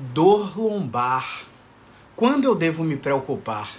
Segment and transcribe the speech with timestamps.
[0.00, 1.42] Dor lombar.
[2.16, 3.70] Quando eu devo me preocupar?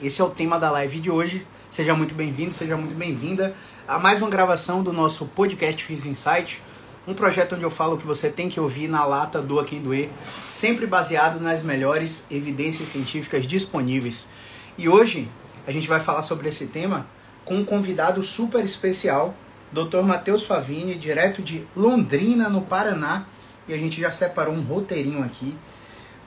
[0.00, 1.46] Esse é o tema da live de hoje.
[1.70, 3.56] Seja muito bem-vindo, seja muito bem-vinda
[3.88, 6.60] a mais uma gravação do nosso podcast Físico Insight,
[7.08, 10.10] um projeto onde eu falo que você tem que ouvir na lata do quem doer,
[10.50, 14.28] sempre baseado nas melhores evidências científicas disponíveis.
[14.76, 15.30] E hoje
[15.66, 17.06] a gente vai falar sobre esse tema
[17.42, 19.34] com um convidado super especial,
[19.72, 20.02] Dr.
[20.02, 23.26] Matheus Favini, direto de Londrina, no Paraná
[23.66, 25.56] e a gente já separou um roteirinho aqui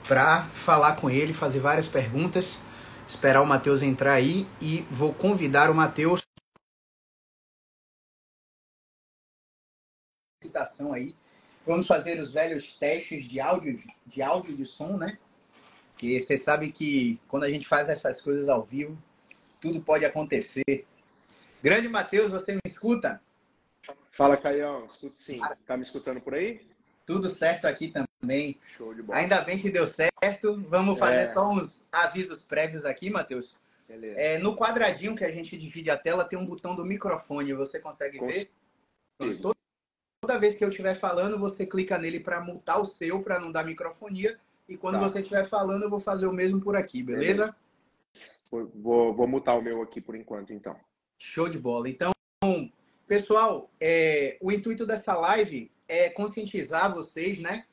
[0.06, 2.60] para falar com ele, fazer várias perguntas,
[3.06, 6.22] esperar o Matheus entrar aí e vou convidar o Matheus
[10.42, 11.14] citação aí.
[11.66, 15.18] Vamos fazer os velhos testes de áudio, de áudio de som, né?
[15.98, 18.96] Que você sabe que quando a gente faz essas coisas ao vivo,
[19.60, 20.86] tudo pode acontecer.
[21.62, 23.20] Grande Matheus, você me escuta?
[24.12, 24.86] Fala, Caião.
[24.86, 25.40] Escuto sim.
[25.66, 26.66] Tá me escutando por aí?
[27.08, 28.60] Tudo certo aqui também.
[28.76, 29.18] Show de bola.
[29.18, 30.62] Ainda bem que deu certo.
[30.68, 31.32] Vamos fazer é.
[31.32, 33.58] só uns avisos prévios aqui, Matheus.
[33.88, 34.20] Beleza.
[34.20, 37.54] É, no quadradinho que a gente divide a tela, tem um botão do microfone.
[37.54, 38.50] Você consegue ver?
[39.40, 39.56] Toda,
[40.20, 43.50] toda vez que eu estiver falando, você clica nele para mutar o seu, para não
[43.50, 44.38] dar microfonia.
[44.68, 45.08] E quando tá.
[45.08, 47.56] você estiver falando, eu vou fazer o mesmo por aqui, beleza?
[48.50, 48.70] beleza.
[48.74, 50.76] Vou, vou mutar o meu aqui por enquanto, então.
[51.18, 51.88] Show de bola.
[51.88, 52.12] Então,
[53.06, 57.64] pessoal, é, o intuito dessa live é conscientizar vocês, né,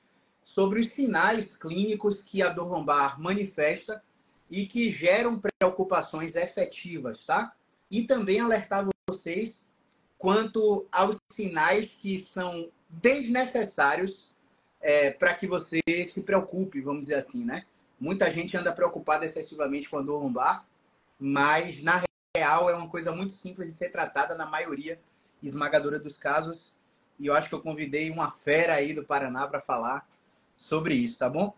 [0.42, 4.02] sobre os sinais clínicos que a dor lombar manifesta
[4.50, 7.54] e que geram preocupações efetivas, tá?
[7.92, 9.76] E também alertar vocês
[10.18, 14.36] quanto aos sinais que são desnecessários
[14.80, 17.66] é, para que você se preocupe, vamos dizer assim, né?
[18.00, 20.66] Muita gente anda preocupada excessivamente com a dor lombar,
[21.20, 22.04] mas na
[22.36, 25.00] real é uma coisa muito simples de ser tratada na maioria
[25.42, 26.75] esmagadora dos casos
[27.20, 30.08] e eu acho que eu convidei uma fera aí do Paraná para falar
[30.58, 31.56] sobre isso, tá bom?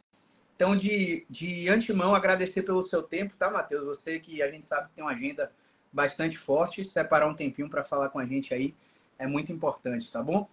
[0.56, 3.86] Então, de, de antemão, agradecer pelo seu tempo, tá, Matheus?
[3.86, 5.52] Você que a gente sabe que tem uma agenda
[5.92, 8.76] bastante forte, separar um tempinho para falar com a gente aí
[9.20, 10.50] é muito importante, tá bom?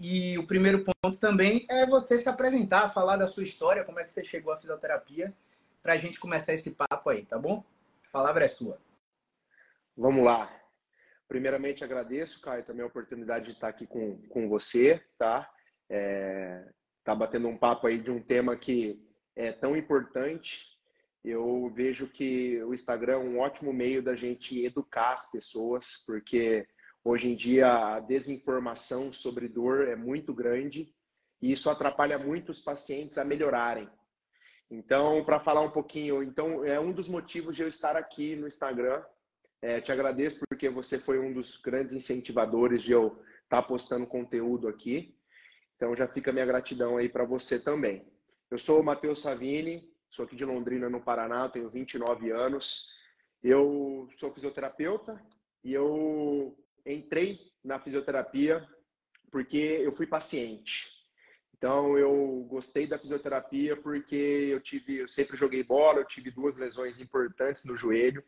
[0.00, 4.04] E o primeiro ponto também é você se apresentar, falar da sua história, como é
[4.04, 5.32] que você chegou à fisioterapia,
[5.82, 7.64] para a gente começar esse papo aí, tá bom?
[8.08, 8.78] A palavra é sua.
[9.96, 10.61] Vamos lá.
[11.28, 15.50] Primeiramente, agradeço, Caio, também a oportunidade de estar aqui com, com você, tá?
[15.88, 16.68] É,
[17.04, 19.02] tá batendo um papo aí de um tema que
[19.34, 20.66] é tão importante.
[21.24, 26.66] Eu vejo que o Instagram é um ótimo meio da gente educar as pessoas, porque
[27.04, 30.92] hoje em dia a desinformação sobre dor é muito grande
[31.40, 33.88] e isso atrapalha muito os pacientes a melhorarem.
[34.70, 38.48] Então, para falar um pouquinho, então é um dos motivos de eu estar aqui no
[38.48, 39.02] Instagram,
[39.62, 44.04] é, te agradeço porque você foi um dos grandes incentivadores de eu estar tá postando
[44.04, 45.16] conteúdo aqui.
[45.76, 48.04] Então já fica minha gratidão aí para você também.
[48.50, 52.88] Eu sou o Matheus Savini, sou aqui de Londrina, no Paraná, tenho 29 anos.
[53.40, 55.22] Eu sou fisioterapeuta
[55.62, 58.68] e eu entrei na fisioterapia
[59.30, 60.88] porque eu fui paciente.
[61.56, 64.16] Então eu gostei da fisioterapia porque
[64.50, 68.24] eu tive, eu sempre joguei bola, eu tive duas lesões importantes no joelho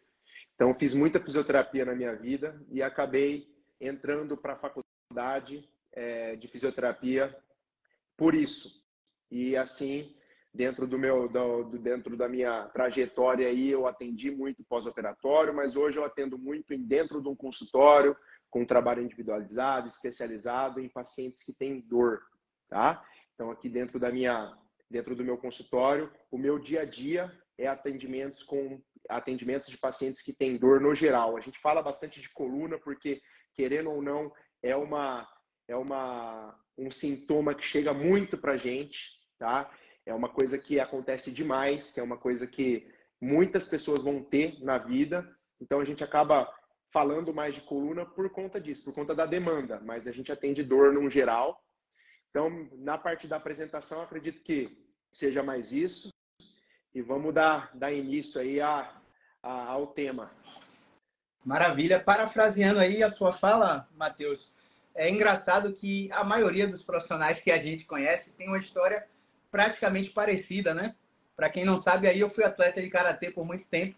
[0.54, 6.46] então, fiz muita fisioterapia na minha vida e acabei entrando para a faculdade é, de
[6.46, 7.36] fisioterapia
[8.16, 8.84] por isso.
[9.30, 10.14] E assim,
[10.52, 15.98] dentro do meu, do, dentro da minha trajetória aí, eu atendi muito pós-operatório, mas hoje
[15.98, 18.16] eu atendo muito dentro de um consultório
[18.48, 22.22] com trabalho individualizado, especializado em pacientes que têm dor,
[22.68, 23.04] tá?
[23.34, 24.56] Então, aqui dentro da minha,
[24.88, 30.22] dentro do meu consultório, o meu dia a dia é atendimentos com atendimentos de pacientes
[30.22, 31.36] que têm dor no geral.
[31.36, 33.20] A gente fala bastante de coluna porque,
[33.54, 34.32] querendo ou não,
[34.62, 35.28] é uma
[35.68, 39.70] é uma um sintoma que chega muito para gente, tá?
[40.04, 42.86] É uma coisa que acontece demais, que é uma coisa que
[43.20, 45.26] muitas pessoas vão ter na vida.
[45.60, 46.52] Então a gente acaba
[46.92, 50.62] falando mais de coluna por conta disso, por conta da demanda, mas a gente atende
[50.62, 51.60] dor no geral.
[52.30, 54.76] Então, na parte da apresentação, acredito que
[55.12, 56.13] seja mais isso
[56.94, 58.90] e vamos dar, dar início aí a,
[59.42, 60.30] a, ao tema.
[61.44, 61.98] Maravilha.
[61.98, 64.54] Parafraseando aí a sua fala, Matheus,
[64.94, 69.06] é engraçado que a maioria dos profissionais que a gente conhece tem uma história
[69.50, 70.94] praticamente parecida, né?
[71.36, 73.96] Para quem não sabe, aí eu fui atleta de karatê por muito tempo.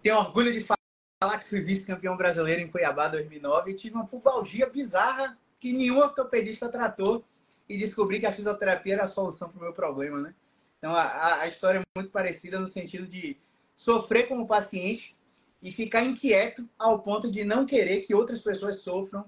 [0.00, 4.68] Tenho orgulho de falar que fui vice-campeão brasileiro em Cuiabá 2009 e tive uma pubalgia
[4.70, 7.24] bizarra que nenhum ortopedista tratou
[7.68, 10.34] e descobri que a fisioterapia era a solução para o meu problema, né?
[10.78, 13.36] Então, a, a história é muito parecida no sentido de
[13.74, 15.16] sofrer como paciente
[15.62, 19.24] e ficar inquieto ao ponto de não querer que outras pessoas sofram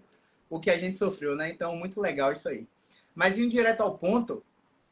[0.48, 1.50] o que a gente sofreu, né?
[1.50, 2.66] Então, muito legal isso aí.
[3.14, 4.44] Mas indo direto ao ponto,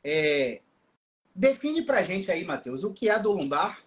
[0.03, 0.61] é...
[1.35, 3.81] define pra gente aí, Matheus, o que é a dor lombar,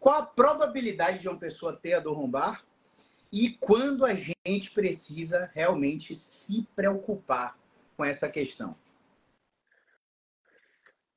[0.00, 2.64] qual a probabilidade de uma pessoa ter a dor lombar
[3.32, 7.58] e quando a gente precisa realmente se preocupar
[7.96, 8.74] com essa questão.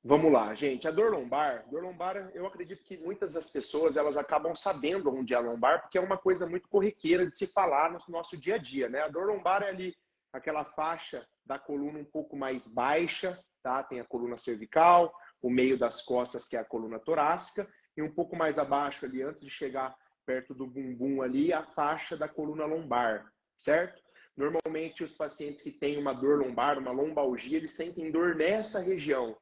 [0.03, 0.87] Vamos lá, gente.
[0.87, 5.31] A dor lombar, dor lombar, eu acredito que muitas das pessoas elas acabam sabendo onde
[5.31, 8.55] é a lombar, porque é uma coisa muito corriqueira de se falar no nosso dia
[8.55, 9.01] a dia, né?
[9.01, 9.95] A dor lombar é ali
[10.33, 13.83] aquela faixa da coluna um pouco mais baixa, tá?
[13.83, 18.11] Tem a coluna cervical, o meio das costas que é a coluna torácica e um
[18.11, 19.95] pouco mais abaixo ali antes de chegar
[20.25, 24.01] perto do bumbum ali a faixa da coluna lombar, certo?
[24.35, 29.37] Normalmente os pacientes que têm uma dor lombar, uma lombalgia, eles sentem dor nessa região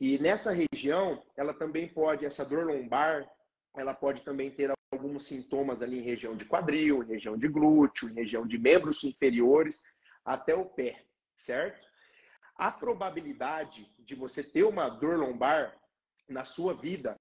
[0.00, 3.26] e nessa região, ela também pode, essa dor lombar,
[3.74, 8.08] ela pode também ter alguns sintomas ali em região de quadril, em região de glúteo,
[8.08, 9.82] em região de membros inferiores,
[10.24, 11.02] até o pé,
[11.36, 11.86] certo?
[12.56, 15.74] A probabilidade de você ter uma dor lombar
[16.28, 17.16] na sua vida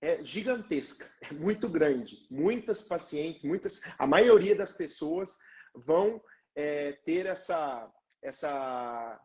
[0.00, 2.26] é gigantesca, é muito grande.
[2.30, 5.36] Muitas pacientes, muitas, a maioria das pessoas
[5.74, 6.22] vão
[6.54, 7.90] é, ter essa,
[8.20, 9.20] essa,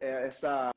[0.00, 0.70] é, essa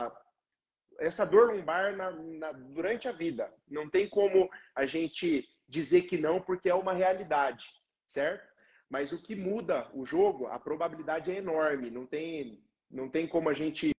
[1.05, 3.53] essa dor lombar na, na, durante a vida.
[3.69, 7.65] Não tem como a gente dizer que não, porque é uma realidade,
[8.07, 8.47] certo?
[8.89, 11.89] Mas o que muda o jogo, a probabilidade é enorme.
[11.89, 13.91] Não tem, não tem como a gente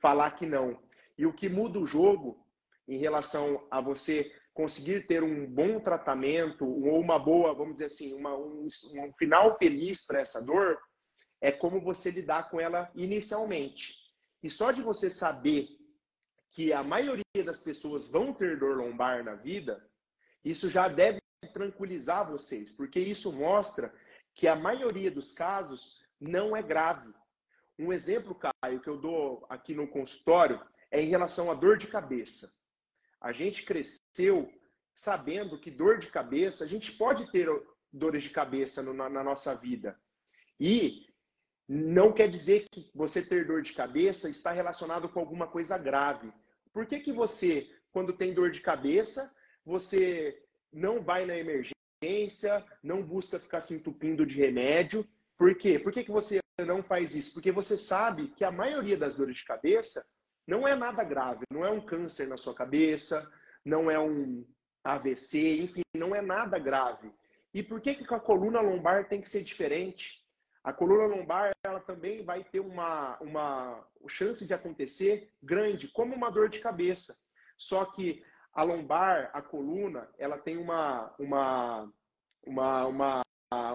[0.00, 0.80] falar que não.
[1.16, 2.44] E o que muda o jogo
[2.86, 8.14] em relação a você conseguir ter um bom tratamento ou uma boa, vamos dizer assim,
[8.14, 10.78] uma, um, um final feliz para essa dor,
[11.40, 13.94] é como você lidar com ela inicialmente.
[14.42, 15.68] E só de você saber
[16.50, 19.86] que a maioria das pessoas vão ter dor lombar na vida,
[20.44, 21.20] isso já deve
[21.52, 23.92] tranquilizar vocês, porque isso mostra
[24.34, 27.12] que a maioria dos casos não é grave.
[27.78, 30.60] Um exemplo, Caio, que eu dou aqui no consultório
[30.90, 32.50] é em relação à dor de cabeça.
[33.20, 34.52] A gente cresceu
[34.94, 37.48] sabendo que dor de cabeça, a gente pode ter
[37.92, 39.98] dores de cabeça no, na, na nossa vida.
[40.58, 41.07] E
[41.68, 46.32] não quer dizer que você ter dor de cabeça está relacionado com alguma coisa grave.
[46.72, 49.36] Por que, que você, quando tem dor de cabeça,
[49.66, 50.42] você
[50.72, 55.06] não vai na emergência, não busca ficar se entupindo de remédio?
[55.36, 55.78] Por quê?
[55.78, 57.34] Por que, que você não faz isso?
[57.34, 60.02] Porque você sabe que a maioria das dores de cabeça
[60.46, 63.30] não é nada grave, não é um câncer na sua cabeça,
[63.62, 64.46] não é um
[64.82, 67.12] AVC, enfim, não é nada grave.
[67.52, 70.26] E por que, que a coluna lombar tem que ser diferente?
[70.68, 76.28] A coluna lombar ela também vai ter uma, uma chance de acontecer grande, como uma
[76.28, 77.16] dor de cabeça.
[77.56, 78.22] Só que
[78.52, 81.90] a lombar, a coluna, ela tem uma, uma,
[82.46, 83.22] uma, uma,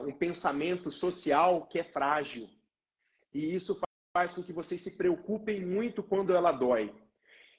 [0.06, 2.48] um pensamento social que é frágil.
[3.34, 3.82] E isso
[4.16, 6.94] faz com que vocês se preocupem muito quando ela dói.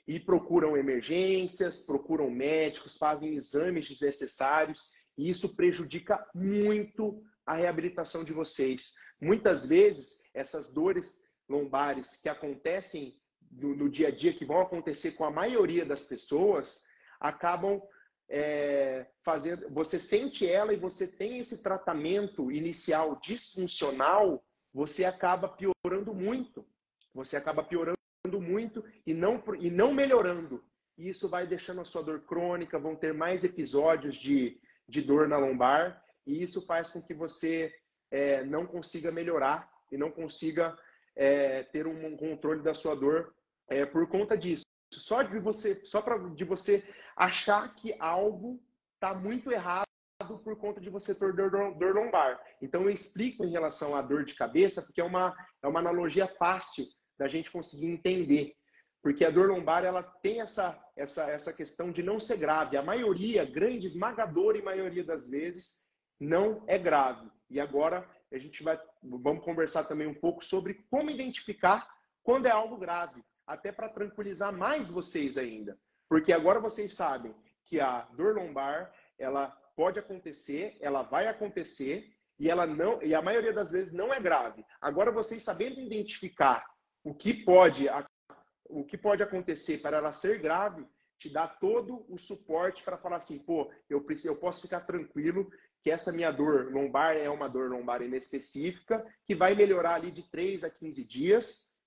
[0.06, 4.92] E procuram emergências, procuram médicos, fazem exames desnecessários.
[5.18, 8.94] E isso prejudica muito a reabilitação de vocês.
[9.20, 13.18] Muitas vezes, essas dores lombares que acontecem
[13.50, 16.84] no, no dia a dia, que vão acontecer com a maioria das pessoas,
[17.20, 17.82] acabam
[18.28, 19.68] é, fazendo.
[19.70, 26.66] Você sente ela e você tem esse tratamento inicial disfuncional, você acaba piorando muito.
[27.14, 27.96] Você acaba piorando
[28.40, 30.64] muito e não, e não melhorando.
[30.96, 35.28] E isso vai deixando a sua dor crônica, vão ter mais episódios de, de dor
[35.28, 37.72] na lombar e isso faz com que você
[38.10, 40.76] é, não consiga melhorar e não consiga
[41.16, 43.34] é, ter um controle da sua dor
[43.68, 44.64] é, por conta disso.
[44.92, 46.84] Só de você, só para de você
[47.16, 48.62] achar que algo
[48.94, 49.84] está muito errado
[50.42, 52.40] por conta de você ter dor, dor, lombar.
[52.62, 56.26] Então eu explico em relação à dor de cabeça porque é uma é uma analogia
[56.26, 56.86] fácil
[57.18, 58.54] da gente conseguir entender.
[59.02, 62.76] Porque a dor lombar ela tem essa, essa, essa questão de não ser grave.
[62.76, 65.83] A maioria, grande, esmagadora e maioria das vezes,
[66.18, 67.30] não é grave.
[67.50, 71.88] E agora a gente vai vamos conversar também um pouco sobre como identificar
[72.22, 75.78] quando é algo grave, até para tranquilizar mais vocês ainda.
[76.08, 77.34] Porque agora vocês sabem
[77.66, 83.22] que a dor lombar, ela pode acontecer, ela vai acontecer e ela não e a
[83.22, 84.64] maioria das vezes não é grave.
[84.80, 86.64] Agora vocês sabendo identificar
[87.02, 87.86] o que pode
[88.66, 90.86] o que pode acontecer para ela ser grave,
[91.18, 95.50] te dá todo o suporte para falar assim, pô, eu preciso, eu posso ficar tranquilo
[95.84, 100.22] que essa minha dor lombar é uma dor lombar inespecífica, que vai melhorar ali de
[100.30, 101.78] 3 a 15 dias,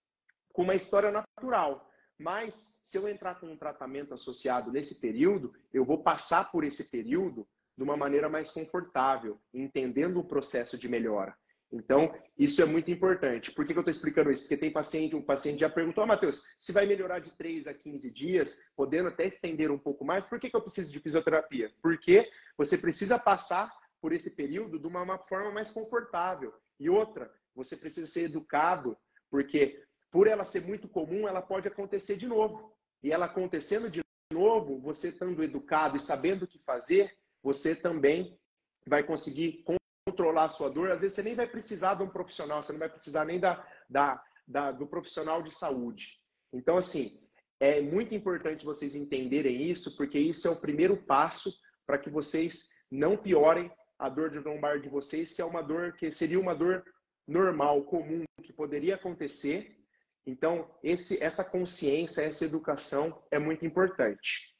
[0.53, 1.89] com uma história natural.
[2.15, 6.91] Mas, se eu entrar com um tratamento associado nesse período, eu vou passar por esse
[6.91, 11.35] período de uma maneira mais confortável, entendendo o processo de melhora.
[11.71, 13.51] Então, isso é muito importante.
[13.51, 14.43] Por que, que eu estou explicando isso?
[14.43, 17.73] Porque tem paciente, um paciente já perguntou, ah, Matheus, se vai melhorar de 3 a
[17.73, 21.71] 15 dias, podendo até estender um pouco mais, por que, que eu preciso de fisioterapia?
[21.81, 26.53] Porque você precisa passar por esse período de uma, uma forma mais confortável.
[26.79, 28.97] E outra, você precisa ser educado,
[29.29, 32.73] porque por ela ser muito comum, ela pode acontecer de novo.
[33.03, 34.01] E ela acontecendo de
[34.31, 38.39] novo, você estando educado e sabendo o que fazer, você também
[38.87, 39.63] vai conseguir
[40.05, 40.91] controlar a sua dor.
[40.91, 43.65] Às vezes você nem vai precisar de um profissional, você não vai precisar nem da,
[43.89, 46.19] da, da do profissional de saúde.
[46.53, 47.27] Então, assim,
[47.59, 51.53] é muito importante vocês entenderem isso, porque isso é o primeiro passo
[51.85, 55.93] para que vocês não piorem a dor de lombar de vocês, que é uma dor
[55.93, 56.83] que seria uma dor
[57.27, 59.77] normal, comum, que poderia acontecer.
[60.25, 64.55] Então, esse, essa consciência, essa educação é muito importante.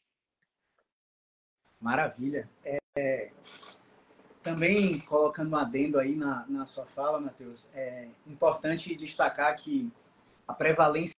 [1.79, 2.49] Maravilha.
[2.63, 3.31] É,
[4.41, 9.91] também colocando um adendo aí na, na sua fala, Matheus, é importante destacar que
[10.47, 11.15] a prevalência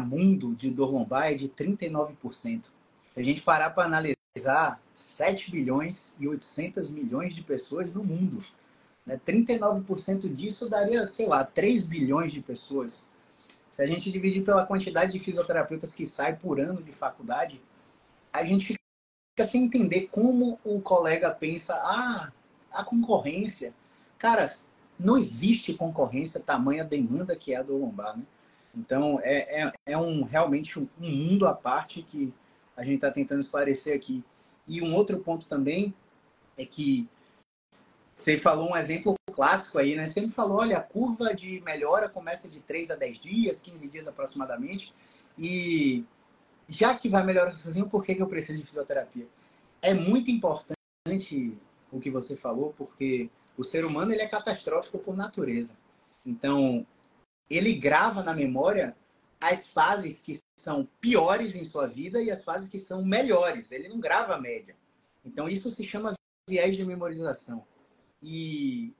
[0.00, 2.64] mundo de dor lombar é de 39%.
[3.12, 4.21] Se a gente parar para analisar,
[4.94, 8.38] 7 bilhões e 800 milhões de pessoas no mundo.
[9.04, 9.20] Né?
[9.26, 13.10] 39% disso daria, sei lá, 3 bilhões de pessoas.
[13.70, 17.60] Se a gente dividir pela quantidade de fisioterapeutas que sai por ano de faculdade,
[18.32, 22.32] a gente fica sem entender como o colega pensa, ah,
[22.70, 23.74] a concorrência.
[24.18, 24.50] Cara,
[24.98, 28.24] não existe concorrência tamanha demanda que é a do lombar, né?
[28.74, 32.32] Então, é, é, é um, realmente um mundo à parte que
[32.76, 34.24] a gente está tentando esclarecer aqui.
[34.66, 35.94] E um outro ponto também
[36.56, 37.08] é que
[38.14, 40.06] você falou um exemplo clássico aí, né?
[40.06, 43.90] Você me falou, olha, a curva de melhora começa de 3 a 10 dias, 15
[43.90, 44.94] dias aproximadamente.
[45.38, 46.04] E
[46.68, 49.26] já que vai melhorar sozinho, por que, que eu preciso de fisioterapia?
[49.80, 51.58] É muito importante
[51.90, 55.76] o que você falou, porque o ser humano ele é catastrófico por natureza.
[56.24, 56.86] Então,
[57.50, 58.96] ele grava na memória
[59.42, 63.72] as fases que são piores em sua vida e as fases que são melhores.
[63.72, 64.76] Ele não grava a média.
[65.24, 66.14] Então, isso se chama
[66.48, 67.66] viés de memorização.
[68.22, 68.94] E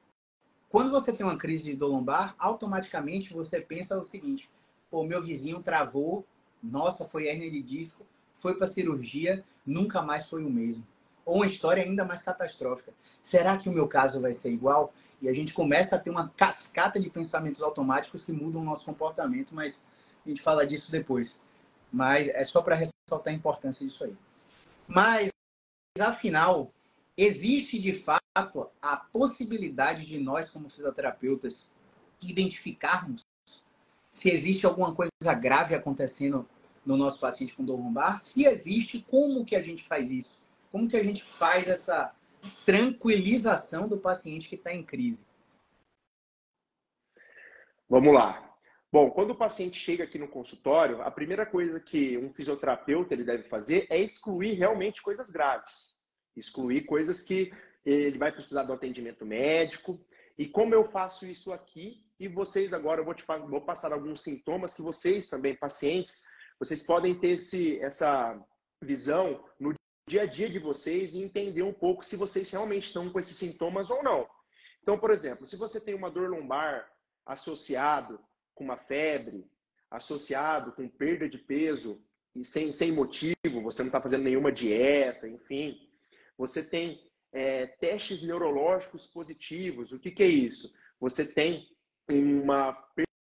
[0.68, 4.50] quando você tem uma crise de dor lombar, automaticamente você pensa o seguinte:
[4.90, 6.26] pô, meu vizinho travou,
[6.61, 10.84] nossa, foi hernia de disco, foi para cirurgia, nunca mais foi o mesmo.
[11.25, 12.92] Ou uma história ainda mais catastrófica.
[13.22, 14.92] Será que o meu caso vai ser igual?
[15.20, 18.84] E a gente começa a ter uma cascata de pensamentos automáticos que mudam o nosso
[18.84, 19.88] comportamento, mas
[20.24, 21.46] a gente fala disso depois.
[21.92, 24.16] Mas é só para ressaltar a importância disso aí.
[24.86, 25.30] Mas,
[25.98, 26.72] afinal,
[27.16, 31.74] existe de fato a possibilidade de nós, como fisioterapeutas,
[32.20, 33.22] identificarmos
[34.12, 36.46] se existe alguma coisa grave acontecendo
[36.84, 38.20] no nosso paciente com dor lombar?
[38.20, 40.46] Se existe, como que a gente faz isso?
[40.70, 42.14] Como que a gente faz essa
[42.64, 45.24] tranquilização do paciente que está em crise?
[47.88, 48.51] Vamos lá.
[48.92, 53.25] Bom, quando o paciente chega aqui no consultório, a primeira coisa que um fisioterapeuta ele
[53.25, 55.96] deve fazer é excluir realmente coisas graves.
[56.37, 57.50] Excluir coisas que
[57.87, 59.99] ele vai precisar do atendimento médico.
[60.37, 64.20] E como eu faço isso aqui, e vocês agora eu vou, te, vou passar alguns
[64.20, 66.22] sintomas que vocês também, pacientes,
[66.58, 68.38] vocês podem ter esse, essa
[68.82, 69.72] visão no
[70.06, 73.38] dia a dia de vocês e entender um pouco se vocês realmente estão com esses
[73.38, 74.28] sintomas ou não.
[74.82, 76.87] Então, por exemplo, se você tem uma dor lombar
[77.25, 78.20] associado
[78.54, 79.47] com uma febre,
[79.90, 82.02] associado com perda de peso
[82.35, 85.88] e sem, sem motivo, você não está fazendo nenhuma dieta, enfim,
[86.37, 87.00] você tem
[87.32, 89.92] é, testes neurológicos positivos.
[89.92, 90.73] O que, que é isso?
[90.99, 91.68] Você tem
[92.09, 92.73] uma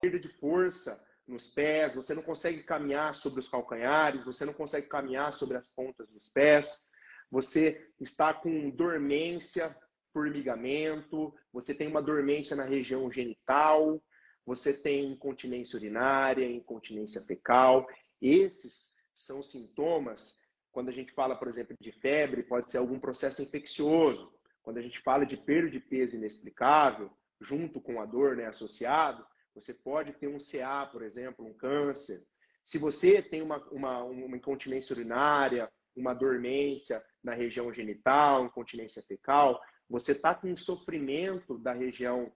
[0.00, 4.87] perda de força nos pés, você não consegue caminhar sobre os calcanhares, você não consegue
[4.87, 6.88] caminhar sobre as pontas dos pés,
[7.30, 9.76] você está com dormência,
[10.12, 14.00] formigamento, você tem uma dormência na região genital,
[14.46, 17.86] você tem incontinência urinária, incontinência fecal.
[18.22, 20.38] Esses são sintomas,
[20.70, 24.32] quando a gente fala, por exemplo, de febre, pode ser algum processo infeccioso.
[24.62, 27.10] Quando a gente fala de perda de peso inexplicável,
[27.40, 32.24] junto com a dor né, associado, você pode ter um CA, por exemplo, um câncer.
[32.64, 39.60] Se você tem uma, uma, uma incontinência urinária, uma dormência na região genital, incontinência fecal,
[39.88, 42.30] você está com um sofrimento da região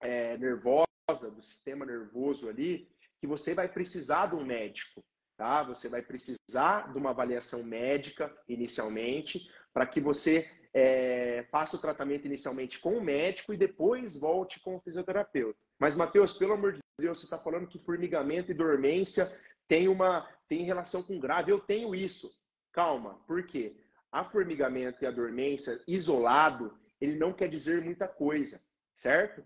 [0.00, 2.88] é, nervosa, do sistema nervoso ali,
[3.20, 5.04] que você vai precisar de um médico,
[5.36, 5.62] tá?
[5.62, 12.26] Você vai precisar de uma avaliação médica inicialmente, para que você é, faça o tratamento
[12.26, 15.56] inicialmente com o médico e depois volte com o fisioterapeuta.
[15.78, 19.30] Mas, Matheus, pelo amor de Deus, você está falando que formigamento e dormência
[19.68, 21.52] tem uma tem relação com grave.
[21.52, 22.28] Eu tenho isso.
[22.72, 23.76] Calma, por quê?
[24.10, 28.60] A formigamento e a dormência isolado, ele não quer dizer muita coisa,
[28.96, 29.44] certo?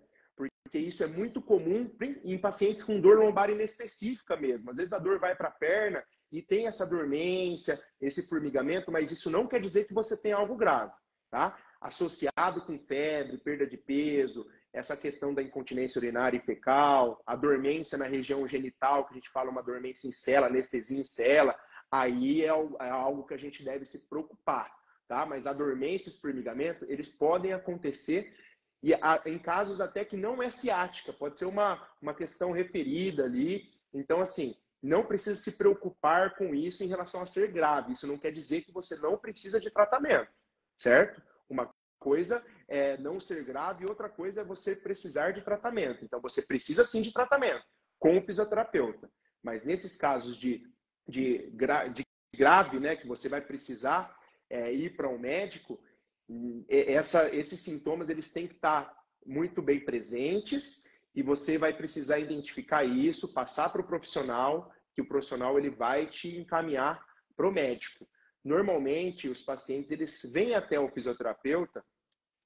[0.70, 1.90] Porque isso é muito comum
[2.22, 4.70] em pacientes com dor lombar inespecífica mesmo.
[4.70, 6.00] Às vezes a dor vai para a perna
[6.30, 10.54] e tem essa dormência, esse formigamento, mas isso não quer dizer que você tem algo
[10.54, 10.92] grave,
[11.28, 11.58] tá?
[11.80, 17.98] Associado com febre, perda de peso, essa questão da incontinência urinária e fecal, a dormência
[17.98, 21.58] na região genital, que a gente fala uma dormência em cela, anestesia em cela,
[21.90, 24.70] aí é, é algo que a gente deve se preocupar,
[25.08, 25.26] tá?
[25.26, 28.32] Mas a dormência e o formigamento, eles podem acontecer
[28.82, 28.92] e
[29.26, 33.70] em casos até que não é ciática, pode ser uma, uma questão referida ali.
[33.92, 37.92] Então, assim, não precisa se preocupar com isso em relação a ser grave.
[37.92, 40.30] Isso não quer dizer que você não precisa de tratamento,
[40.78, 41.20] certo?
[41.48, 41.68] Uma
[41.98, 46.02] coisa é não ser grave outra coisa é você precisar de tratamento.
[46.02, 47.64] Então, você precisa sim de tratamento
[47.98, 49.10] com o fisioterapeuta.
[49.42, 50.66] Mas nesses casos de,
[51.06, 52.02] de, gra, de
[52.34, 54.16] grave, né, que você vai precisar
[54.48, 55.78] é, ir para um médico,
[56.68, 58.94] essa, esses sintomas eles têm que estar
[59.24, 65.08] muito bem presentes e você vai precisar identificar isso, passar para o profissional, que o
[65.08, 67.04] profissional ele vai te encaminhar
[67.36, 68.08] para o médico.
[68.44, 71.84] Normalmente, os pacientes eles vêm até o fisioterapeuta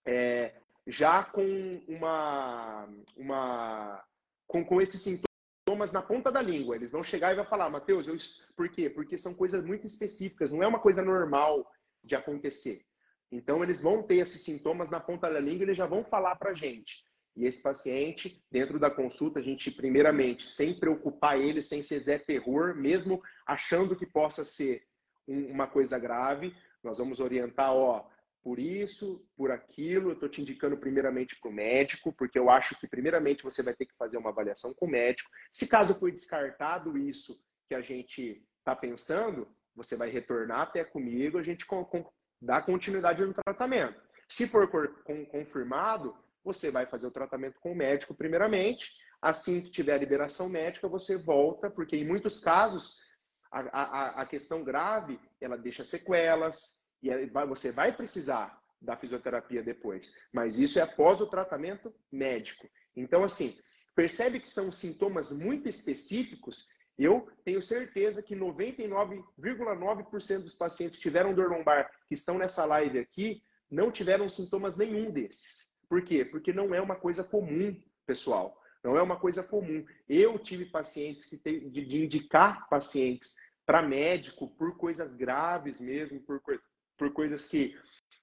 [0.07, 0.55] é,
[0.87, 4.05] já com uma, uma
[4.47, 6.77] com, com esses sintomas na ponta da língua.
[6.77, 8.17] Eles vão chegar e vão falar, Matheus, eu...
[8.57, 8.91] por quê?
[8.91, 11.71] Porque são coisas muito específicas, não é uma coisa normal
[12.03, 12.85] de acontecer.
[13.31, 16.37] Então, eles vão ter esses sintomas na ponta da língua e eles já vão falar
[16.37, 17.05] para a gente.
[17.37, 22.19] E esse paciente, dentro da consulta, a gente, primeiramente, sem preocupar ele, sem ser Zé
[22.19, 24.85] Terror, mesmo achando que possa ser
[25.27, 28.09] um, uma coisa grave, nós vamos orientar, ó,
[28.45, 32.79] por isso, por aquilo, eu estou te indicando primeiramente para o médico, porque eu acho
[32.79, 35.31] que primeiramente você vai ter que fazer uma avaliação com o médico.
[35.51, 41.39] Se caso foi descartado isso que a gente está pensando, você vai retornar até comigo,
[41.39, 41.65] a gente
[42.45, 44.01] dar continuidade no tratamento.
[44.29, 44.69] Se for
[45.31, 48.93] confirmado, você vai fazer o tratamento com o médico primeiramente.
[49.21, 52.99] Assim que tiver a liberação médica, você volta, porque em muitos casos
[53.51, 57.11] a, a, a questão grave ela deixa sequelas e
[57.47, 60.15] você vai precisar da fisioterapia depois.
[60.33, 62.69] Mas isso é após o tratamento médico.
[62.95, 63.57] Então, assim,
[63.95, 66.67] percebe que são sintomas muito específicos
[66.99, 72.99] eu tenho certeza que 99,9% dos pacientes que tiveram dor lombar que estão nessa live
[72.99, 75.67] aqui não tiveram sintomas nenhum desses.
[75.89, 76.25] Por quê?
[76.25, 77.77] Porque não é uma coisa comum,
[78.07, 78.61] pessoal.
[78.83, 79.85] Não é uma coisa comum.
[80.09, 83.35] Eu tive pacientes que tem, de, de indicar pacientes
[83.67, 86.41] para médico por coisas graves mesmo, por,
[86.97, 87.77] por coisas que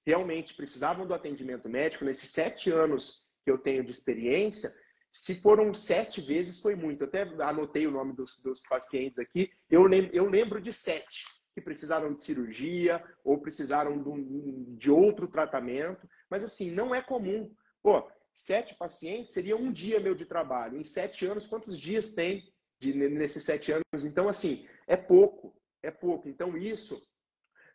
[0.06, 2.06] realmente precisavam do atendimento médico.
[2.06, 4.70] Nesses sete anos que eu tenho de experiência,
[5.12, 7.04] se foram sete vezes, foi muito.
[7.04, 9.52] Até anotei o nome dos, dos pacientes aqui.
[9.70, 15.28] Eu lembro, eu lembro de sete que precisaram de cirurgia ou precisaram de, de outro
[15.28, 16.08] tratamento.
[16.30, 17.54] Mas, assim, não é comum.
[17.84, 20.78] Pô, sete pacientes seria um dia meu de trabalho.
[20.78, 24.06] Em sete anos, quantos dias tem de, nesses sete anos?
[24.06, 25.54] Então, assim, é pouco.
[25.84, 26.30] É pouco.
[26.30, 27.02] Então, isso,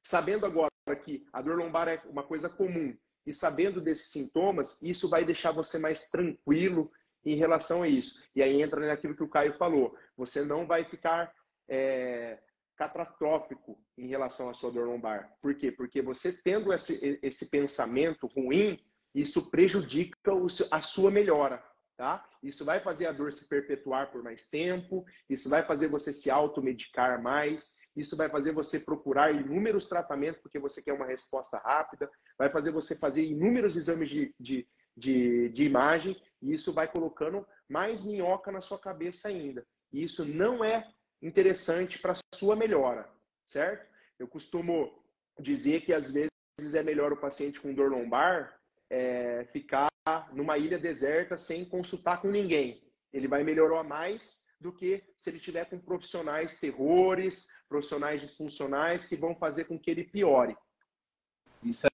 [0.03, 0.71] sabendo agora
[1.05, 2.97] que a dor lombar é uma coisa comum
[3.27, 6.91] e sabendo desses sintomas, isso vai deixar você mais tranquilo
[7.27, 8.23] em relação a isso.
[8.35, 9.97] E aí entra naquilo que o Caio falou.
[10.17, 11.35] Você não vai ficar
[11.69, 12.39] é,
[12.77, 15.37] catastrófico em relação à sua dor lombar.
[15.43, 15.73] Por quê?
[15.73, 18.79] Porque você tendo esse, esse pensamento ruim,
[19.13, 20.17] isso prejudica
[20.71, 21.63] a sua melhora.
[21.97, 22.23] Tá?
[22.43, 26.31] Isso vai fazer a dor se perpetuar por mais tempo, isso vai fazer você se
[26.31, 32.11] automedicar mais, isso vai fazer você procurar inúmeros tratamentos porque você quer uma resposta rápida,
[32.39, 36.15] vai fazer você fazer inúmeros exames de, de, de, de imagem
[36.47, 39.67] e isso vai colocando mais minhoca na sua cabeça ainda.
[39.93, 40.89] E isso não é
[41.21, 43.11] interessante para sua melhora,
[43.45, 43.85] certo?
[44.17, 45.03] Eu costumo
[45.41, 46.31] dizer que às vezes
[46.75, 49.89] é melhor o paciente com dor lombar é, ficar
[50.33, 52.81] numa ilha deserta sem consultar com ninguém.
[53.13, 59.17] Ele vai melhorar mais do que se ele tiver com profissionais terrores, profissionais disfuncionais que
[59.17, 60.57] vão fazer com que ele piore.
[61.63, 61.89] Isso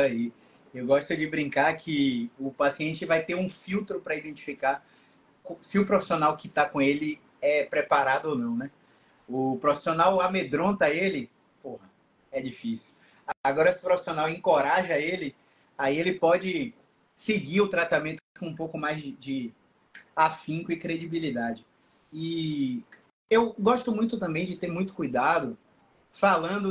[0.00, 0.32] aí.
[0.72, 4.84] Eu gosto de brincar que o paciente vai ter um filtro para identificar
[5.60, 8.70] se o profissional que está com ele é preparado ou não, né?
[9.28, 11.28] O profissional amedronta ele,
[11.62, 11.90] porra,
[12.30, 13.00] é difícil.
[13.42, 15.34] Agora, se o profissional encoraja ele,
[15.76, 16.74] aí ele pode
[17.14, 19.52] seguir o tratamento com um pouco mais de,
[20.14, 21.64] afinco e credibilidade.
[22.12, 22.82] E
[23.30, 25.56] eu gosto muito também de ter muito cuidado
[26.12, 26.70] falando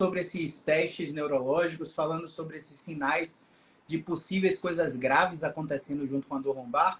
[0.00, 3.50] sobre esses testes neurológicos, falando sobre esses sinais
[3.86, 6.98] de possíveis coisas graves acontecendo junto com a dor lombar,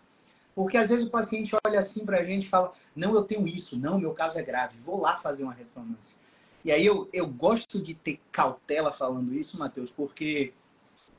[0.55, 3.49] porque às vezes o paciente olha assim para a gente e fala: Não, eu tenho
[3.49, 6.19] isso, não, meu caso é grave, vou lá fazer uma ressonância.
[6.63, 10.53] E aí eu, eu gosto de ter cautela falando isso, Matheus, porque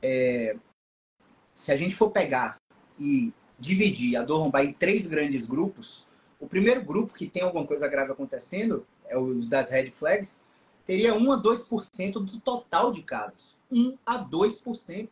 [0.00, 0.54] é,
[1.52, 2.58] se a gente for pegar
[2.96, 6.06] e dividir a dor lombar em três grandes grupos,
[6.38, 10.44] o primeiro grupo que tem alguma coisa grave acontecendo, é os das red flags,
[10.84, 13.56] teria 1 a 2% do total de casos.
[13.70, 15.08] 1 a 2%.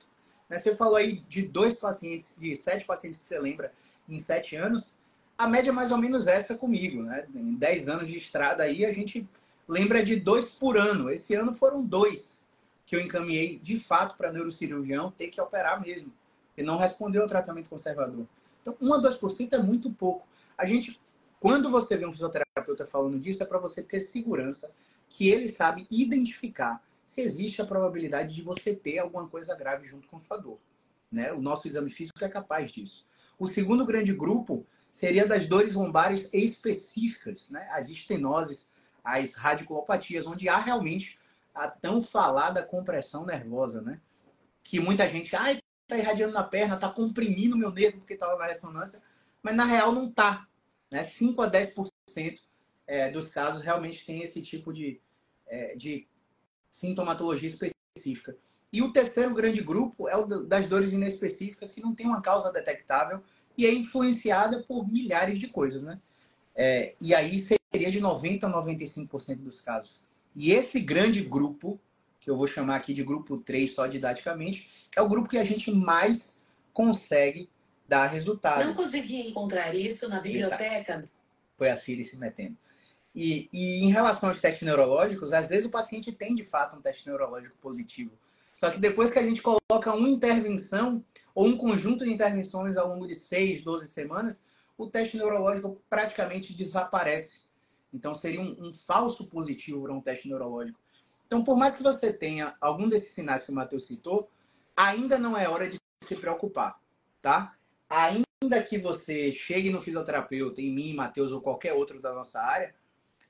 [0.49, 0.59] Né?
[0.59, 3.73] Você falou aí de dois pacientes, de sete pacientes que você lembra
[4.09, 4.99] em sete anos,
[5.39, 7.03] a média é mais ou menos essa comigo.
[7.03, 7.27] Né?
[7.35, 9.27] Em 10 anos de estrada aí, a gente
[9.67, 11.11] lembra de dois por ano.
[11.11, 12.47] Esse ano foram dois
[12.85, 16.13] que eu encaminhei de fato para neurocirurgião ter que operar mesmo,
[16.59, 18.27] e não respondeu ao tratamento conservador.
[18.61, 20.27] Então, 1 a 2% é muito pouco.
[20.59, 21.01] A gente,
[21.39, 24.75] quando você vê um fisioterapeuta falando disso, é para você ter segurança
[25.11, 30.09] que ele sabe identificar se existe a probabilidade de você ter alguma coisa grave junto
[30.09, 30.59] com sua dor.
[31.11, 31.33] Né?
[31.33, 33.05] O nosso exame físico é capaz disso.
[33.39, 37.69] O segundo grande grupo seria das dores lombares específicas, né?
[37.73, 41.19] as estenoses, as radiculopatias, onde há realmente
[41.53, 44.01] a tão falada compressão nervosa, né?
[44.63, 48.47] Que muita gente, ai, tá irradiando na perna, tá comprimindo meu nervo porque estava na
[48.47, 49.03] ressonância,
[49.43, 50.47] mas na real não tá.
[50.91, 51.03] Né?
[51.03, 52.41] 5 a 10%
[52.91, 55.01] é, dos casos realmente tem esse tipo de,
[55.47, 56.09] é, de
[56.69, 58.37] sintomatologia específica.
[58.73, 62.53] E o terceiro grande grupo é o das dores inespecíficas, que não tem uma causa
[62.53, 63.23] detectável
[63.57, 66.01] e é influenciada por milhares de coisas, né?
[66.55, 70.03] É, e aí seria de 90% a 95% dos casos.
[70.35, 71.81] E esse grande grupo,
[72.21, 75.45] que eu vou chamar aqui de grupo 3 só didaticamente, é o grupo que a
[75.45, 77.49] gente mais consegue
[77.89, 78.65] dar resultado.
[78.65, 81.09] Não consegui encontrar isso na biblioteca?
[81.57, 82.57] Foi a Siri se metendo.
[83.15, 86.81] E, e em relação aos testes neurológicos, às vezes o paciente tem de fato um
[86.81, 88.13] teste neurológico positivo.
[88.55, 92.89] Só que depois que a gente coloca uma intervenção ou um conjunto de intervenções ao
[92.89, 97.49] longo de 6, 12 semanas, o teste neurológico praticamente desaparece.
[97.93, 100.79] Então seria um, um falso positivo para um teste neurológico.
[101.27, 104.29] Então, por mais que você tenha algum desses sinais que o Matheus citou,
[104.77, 106.81] ainda não é hora de se preocupar,
[107.21, 107.55] tá?
[107.89, 112.75] Ainda que você chegue no fisioterapeuta, em mim, Matheus ou qualquer outro da nossa área,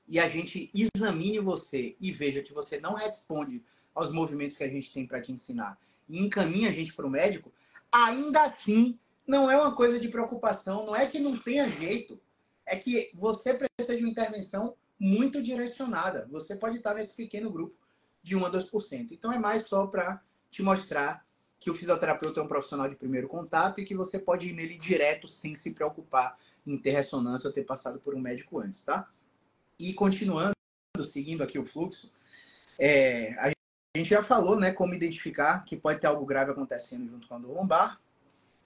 [0.07, 4.69] e a gente examine você e veja que você não responde aos movimentos que a
[4.69, 7.51] gente tem para te ensinar e encaminha a gente para o médico,
[7.91, 12.19] ainda assim não é uma coisa de preocupação, não é que não tenha jeito,
[12.65, 16.27] é que você precisa de uma intervenção muito direcionada.
[16.31, 17.75] Você pode estar nesse pequeno grupo
[18.21, 19.11] de 1 a 2%.
[19.11, 21.25] Então é mais só para te mostrar
[21.59, 24.77] que o fisioterapeuta é um profissional de primeiro contato e que você pode ir nele
[24.77, 29.07] direto sem se preocupar em ter ressonância ou ter passado por um médico antes, tá?
[29.81, 30.53] E continuando,
[31.03, 32.11] seguindo aqui o fluxo,
[32.77, 33.51] é, a
[33.97, 37.39] gente já falou, né, como identificar que pode ter algo grave acontecendo junto com a
[37.39, 37.99] dor lombar.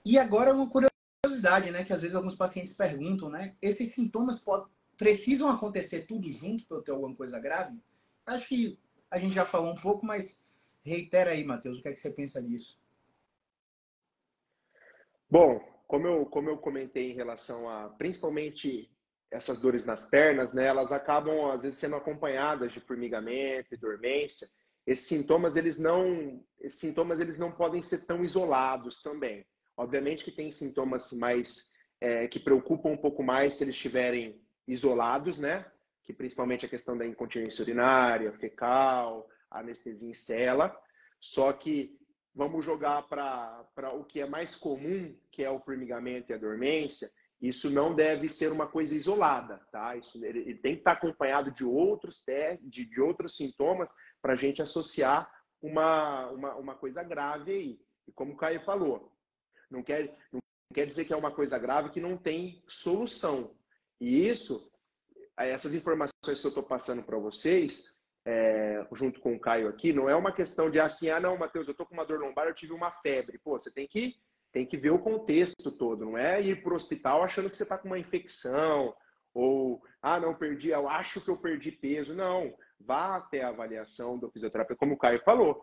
[0.04, 4.66] E agora uma curiosidade, né, que às vezes alguns pacientes perguntam, né, esses sintomas pode,
[4.98, 7.78] precisam acontecer tudo junto para eu ter alguma coisa grave?
[8.26, 8.78] Acho que
[9.10, 10.50] a gente já falou um pouco, mas
[10.84, 12.78] reitera aí, Matheus, o que é que você pensa disso?
[15.30, 18.90] Bom, como eu, como eu comentei em relação a principalmente
[19.30, 24.46] essas dores nas pernas, né, elas acabam às vezes sendo acompanhadas de formigamento e dormência.
[24.86, 29.44] Esses sintomas eles não, esses sintomas eles não podem ser tão isolados também.
[29.76, 35.38] Obviamente que tem sintomas mais é, que preocupam um pouco mais se eles estiverem isolados,
[35.38, 35.66] né?
[36.04, 40.74] Que principalmente a questão da incontinência urinária, fecal, anestesia em cela.
[41.20, 41.98] Só que
[42.32, 47.08] vamos jogar para o que é mais comum, que é o formigamento e a dormência
[47.40, 49.96] isso não deve ser uma coisa isolada, tá?
[49.96, 52.24] Isso ele, ele tem que estar acompanhado de outros
[52.62, 57.80] de, de outros sintomas para a gente associar uma, uma, uma coisa grave aí.
[58.08, 59.12] E como o Caio falou,
[59.70, 60.40] não quer, não
[60.72, 63.54] quer dizer que é uma coisa grave que não tem solução.
[64.00, 64.70] E isso,
[65.36, 70.08] essas informações que eu estou passando para vocês, é, junto com o Caio aqui, não
[70.08, 72.54] é uma questão de assim, ah, não, Matheus, eu estou com uma dor lombar, eu
[72.54, 73.38] tive uma febre.
[73.38, 74.16] Pô, você tem que
[74.56, 77.62] tem que ver o contexto todo, não é ir para o hospital achando que você
[77.62, 78.96] está com uma infecção
[79.34, 82.14] ou, ah, não, perdi, eu acho que eu perdi peso.
[82.14, 85.62] Não, vá até a avaliação do fisioterapeuta, como o Caio falou.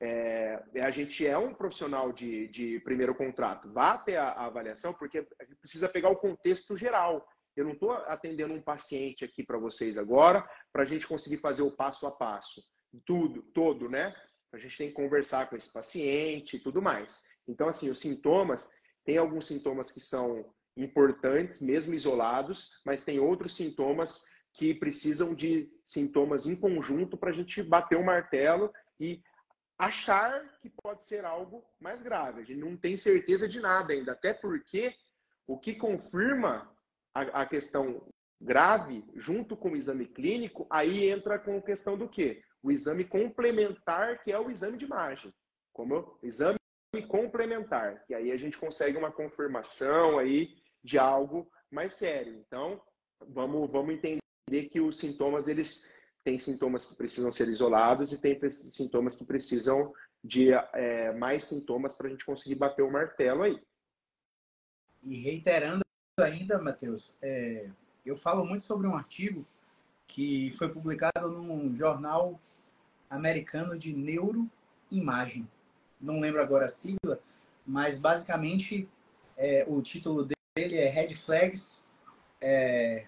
[0.00, 3.72] É, a gente é um profissional de, de primeiro contrato.
[3.72, 5.24] Vá até a, a avaliação, porque
[5.60, 7.24] precisa pegar o contexto geral.
[7.56, 11.62] Eu não estou atendendo um paciente aqui para vocês agora, para a gente conseguir fazer
[11.62, 12.60] o passo a passo.
[13.06, 14.12] Tudo, todo, né?
[14.52, 17.22] A gente tem que conversar com esse paciente e tudo mais.
[17.48, 18.72] Então, assim, os sintomas,
[19.04, 24.24] tem alguns sintomas que são importantes, mesmo isolados, mas tem outros sintomas
[24.54, 29.22] que precisam de sintomas em conjunto para a gente bater o martelo e
[29.78, 32.42] achar que pode ser algo mais grave.
[32.42, 34.94] A gente não tem certeza de nada ainda, até porque
[35.46, 36.70] o que confirma
[37.14, 38.06] a, a questão
[38.40, 42.42] grave, junto com o exame clínico, aí entra com a questão do quê?
[42.62, 45.32] O exame complementar, que é o exame de imagem.
[45.72, 46.58] Como o exame
[47.00, 52.34] complementar, que aí a gente consegue uma confirmação aí de algo mais sério.
[52.34, 52.82] Então,
[53.28, 58.38] vamos, vamos entender que os sintomas, eles têm sintomas que precisam ser isolados e tem
[58.50, 63.58] sintomas que precisam de é, mais sintomas para a gente conseguir bater o martelo aí.
[65.02, 65.82] E reiterando
[66.20, 67.70] ainda, Matheus, é,
[68.04, 69.44] eu falo muito sobre um artigo
[70.06, 72.38] que foi publicado num jornal
[73.08, 75.48] americano de neuroimagem.
[76.02, 77.20] Não lembro agora a sigla,
[77.64, 78.88] mas basicamente
[79.36, 81.90] é, o título dele é Red Flags.
[82.40, 83.06] É,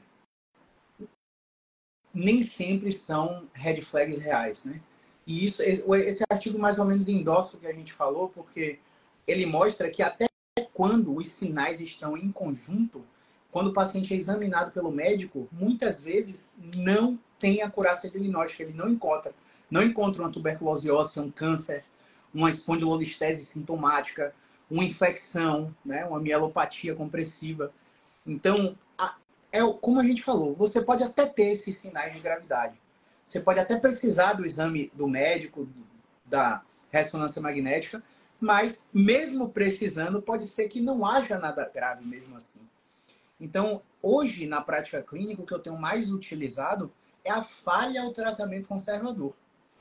[2.14, 4.80] nem sempre são red flags reais, né?
[5.26, 8.78] E isso, esse artigo mais ou menos endossa o que a gente falou, porque
[9.26, 10.26] ele mostra que até
[10.72, 13.04] quando os sinais estão em conjunto,
[13.50, 18.74] quando o paciente é examinado pelo médico, muitas vezes não tem a curaça diagnóstica, ele
[18.74, 19.32] não encontra.
[19.70, 21.84] Não encontra uma tuberculose óssea, um câncer,
[22.34, 24.34] uma espondilolistese sintomática,
[24.70, 27.72] uma infecção, né, uma mielopatia compressiva.
[28.26, 29.16] Então, a,
[29.52, 32.74] é como a gente falou, você pode até ter esses sinais de gravidade,
[33.24, 35.68] você pode até precisar do exame do médico,
[36.26, 38.02] da ressonância magnética,
[38.40, 42.60] mas mesmo precisando, pode ser que não haja nada grave mesmo assim.
[43.40, 46.92] Então, hoje, na prática clínica, o que eu tenho mais utilizado
[47.24, 49.34] é a falha ao tratamento conservador.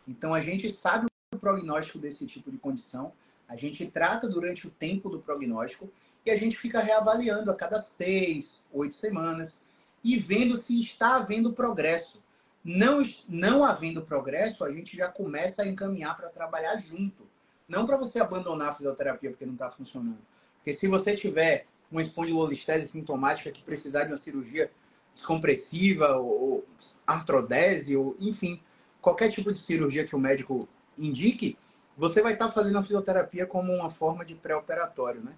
[0.07, 1.07] Então, a gente sabe
[1.43, 3.12] prognóstico desse tipo de condição,
[3.49, 5.91] a gente trata durante o tempo do prognóstico
[6.25, 9.67] e a gente fica reavaliando a cada seis, oito semanas
[10.01, 12.23] e vendo se está havendo progresso.
[12.63, 17.27] Não, não havendo progresso, a gente já começa a encaminhar para trabalhar junto.
[17.67, 20.19] Não para você abandonar a fisioterapia porque não está funcionando.
[20.56, 24.71] Porque se você tiver uma espondilolistese sintomática que precisar de uma cirurgia
[25.13, 26.65] descompressiva ou
[27.06, 28.62] artrodese, ou enfim,
[29.01, 31.58] qualquer tipo de cirurgia que o médico indique,
[31.97, 35.34] você vai estar fazendo a fisioterapia como uma forma de pré-operatório, né?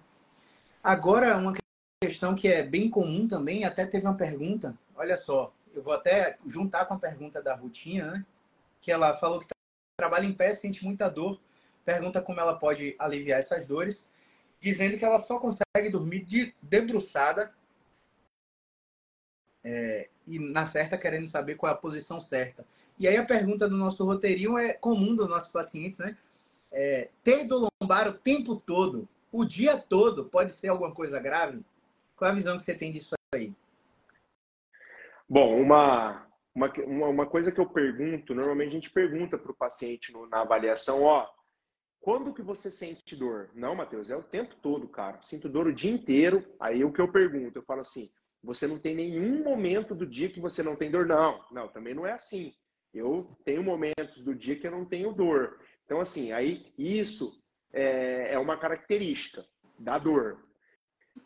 [0.82, 1.52] Agora, uma
[2.02, 6.38] questão que é bem comum também, até teve uma pergunta, olha só, eu vou até
[6.46, 8.26] juntar com a pergunta da Rutinha, né?
[8.80, 9.46] Que ela falou que
[9.98, 11.40] trabalha em pé, sente muita dor,
[11.84, 14.10] pergunta como ela pode aliviar essas dores,
[14.60, 17.52] dizendo que ela só consegue dormir de debruçada
[19.68, 22.64] é, e na certa querendo saber qual é a posição certa.
[22.96, 26.16] E aí a pergunta do nosso roteirinho é comum dos nossos pacientes, né?
[26.70, 31.64] É, ter dor lombar o tempo todo, o dia todo, pode ser alguma coisa grave?
[32.16, 33.52] Qual é a visão que você tem disso aí?
[35.28, 36.72] Bom, uma, uma,
[37.08, 41.02] uma coisa que eu pergunto, normalmente a gente pergunta para o paciente no, na avaliação,
[41.02, 41.28] ó,
[41.98, 43.50] quando que você sente dor?
[43.52, 45.18] Não, Matheus, é o tempo todo, cara.
[45.22, 46.44] Sinto dor o dia inteiro.
[46.60, 48.08] Aí o que eu pergunto, eu falo assim,
[48.42, 51.06] você não tem nenhum momento do dia que você não tem dor?
[51.06, 52.52] Não, não, também não é assim.
[52.94, 55.60] Eu tenho momentos do dia que eu não tenho dor.
[55.84, 59.44] Então, assim, aí isso é, é uma característica
[59.78, 60.44] da dor.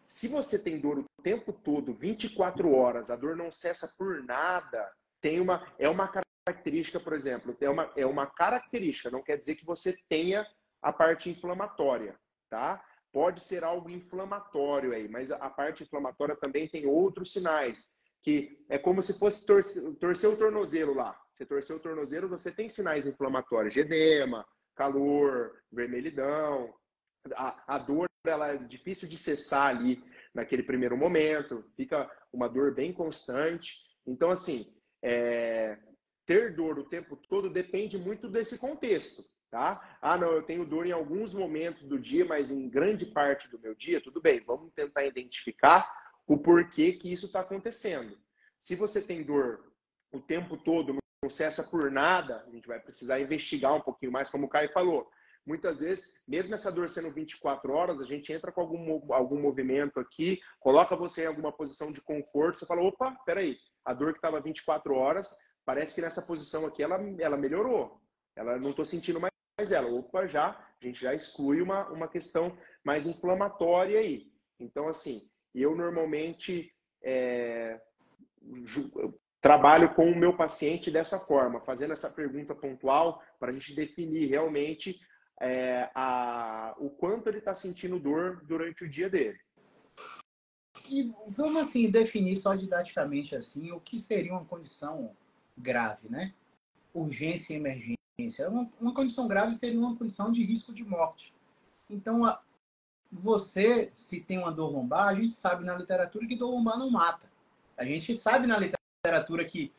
[0.07, 4.91] Se você tem dor o tempo todo, 24 horas, a dor não cessa por nada,
[5.21, 6.11] tem uma, é uma
[6.47, 10.47] característica, por exemplo, é uma, é uma característica, não quer dizer que você tenha
[10.83, 12.19] a parte inflamatória,
[12.49, 12.83] tá?
[13.13, 17.91] Pode ser algo inflamatório aí, mas a parte inflamatória também tem outros sinais,
[18.23, 21.21] que é como se fosse torcer, torcer o tornozelo lá.
[21.33, 24.47] Você torceu o tornozelo, você tem sinais inflamatórios, edema,
[24.77, 26.73] calor, vermelhidão,
[27.35, 30.03] a, a dor ela é difícil de cessar ali
[30.35, 33.79] naquele primeiro momento, fica uma dor bem constante.
[34.07, 34.67] Então, assim,
[35.03, 35.79] é,
[36.27, 39.97] ter dor o tempo todo depende muito desse contexto, tá?
[40.01, 43.59] Ah, não, eu tenho dor em alguns momentos do dia, mas em grande parte do
[43.59, 45.93] meu dia, tudo bem, vamos tentar identificar
[46.27, 48.17] o porquê que isso está acontecendo.
[48.61, 49.73] Se você tem dor
[50.13, 54.31] o tempo todo, não cessa por nada, a gente vai precisar investigar um pouquinho mais,
[54.31, 55.11] como o Caio falou
[55.47, 59.99] muitas vezes, mesmo essa dor sendo 24 horas, a gente entra com algum, algum movimento
[59.99, 64.19] aqui, coloca você em alguma posição de conforto, você fala, opa, peraí, a dor que
[64.19, 68.01] estava 24 horas, parece que nessa posição aqui ela, ela melhorou.
[68.37, 69.91] Ela não estou sentindo mais, mais ela.
[69.91, 74.33] Opa, já, a gente já exclui uma, uma questão mais inflamatória aí.
[74.59, 77.79] Então, assim, eu normalmente é,
[79.41, 84.29] trabalho com o meu paciente dessa forma, fazendo essa pergunta pontual para a gente definir
[84.29, 84.99] realmente
[85.41, 89.39] é, a, o quanto ele está sentindo dor durante o dia dele.
[90.89, 95.15] E vamos assim definir só didaticamente assim o que seria uma condição
[95.57, 96.35] grave, né?
[96.93, 98.00] Urgência e emergência.
[98.49, 101.35] Uma, uma condição grave seria uma condição de risco de morte.
[101.89, 102.41] Então, a,
[103.11, 106.91] você, se tem uma dor lombar, a gente sabe na literatura que dor lombar não
[106.91, 107.31] mata.
[107.77, 109.73] A gente sabe na literatura que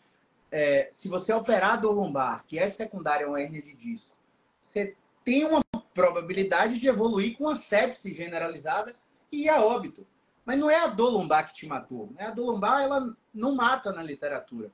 [0.52, 4.16] é, se você operar dor lombar, que é secundária a uma hérnia de disco,
[4.62, 5.62] você tem uma
[5.94, 8.96] probabilidade de evoluir com a sepse generalizada
[9.32, 10.06] e a óbito.
[10.46, 12.10] Mas não é a dor lombar que te matou.
[12.16, 12.26] Né?
[12.26, 14.72] A dor lombar, ela não mata na literatura.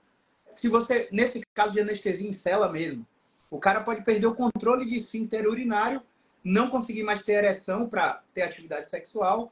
[0.49, 3.05] Se você, nesse caso de anestesia em cela mesmo,
[3.49, 6.01] o cara pode perder o controle de esfíncter urinário,
[6.43, 9.51] não conseguir mais ter ereção para ter atividade sexual,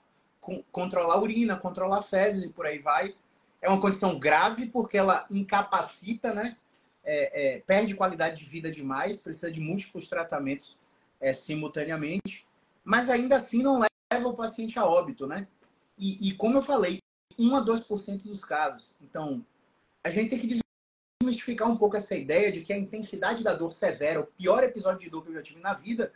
[0.72, 3.16] controlar a urina, controlar fezes e por aí vai.
[3.62, 6.56] É uma condição grave porque ela incapacita, né?
[7.04, 10.76] É, é, perde qualidade de vida demais, precisa de múltiplos tratamentos
[11.20, 12.46] é, simultaneamente,
[12.84, 13.80] mas ainda assim não
[14.12, 15.48] leva o paciente a óbito, né?
[15.98, 17.00] E, e como eu falei,
[17.38, 18.94] 1 a 2% dos casos.
[19.02, 19.46] Então,
[20.04, 20.65] a gente tem que
[21.26, 25.00] desmistificar um pouco essa ideia de que a intensidade da dor severa, o pior episódio
[25.00, 26.14] de dor que eu já tive na vida,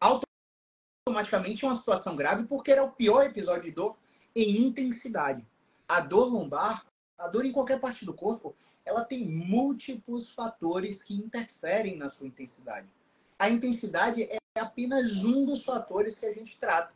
[0.00, 3.96] automaticamente é uma situação grave porque era o pior episódio de dor
[4.34, 5.44] em intensidade.
[5.88, 6.86] A dor lombar,
[7.18, 8.54] a dor em qualquer parte do corpo,
[8.84, 12.86] ela tem múltiplos fatores que interferem na sua intensidade.
[13.38, 16.92] A intensidade é apenas um dos fatores que a gente trata.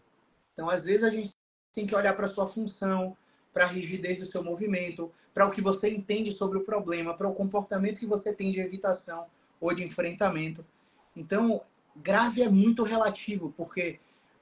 [0.52, 1.30] Então, às vezes, a gente
[1.72, 3.16] tem que olhar para a sua função,
[3.52, 7.28] para a rigidez do seu movimento, para o que você entende sobre o problema, para
[7.28, 9.26] o comportamento que você tem de evitação
[9.60, 10.64] ou de enfrentamento.
[11.16, 11.60] Então,
[11.96, 13.98] grave é muito relativo, porque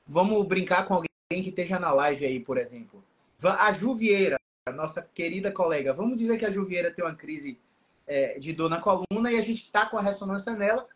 [0.07, 3.03] vamos brincar com alguém que esteja na live aí, por exemplo.
[3.42, 4.38] A Ju Vieira,
[4.75, 7.59] nossa querida colega, vamos dizer que a Ju Vieira tem uma crise
[8.07, 10.87] é, de dor na coluna e a gente está com a ressonância nela,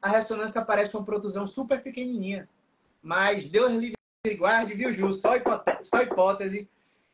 [0.00, 2.48] a ressonância aparece com uma produção super pequenininha.
[3.02, 3.94] Mas Deus livre
[4.26, 5.12] e guarde, viu, Ju?
[5.12, 5.30] Só.
[5.82, 6.68] Só hipótese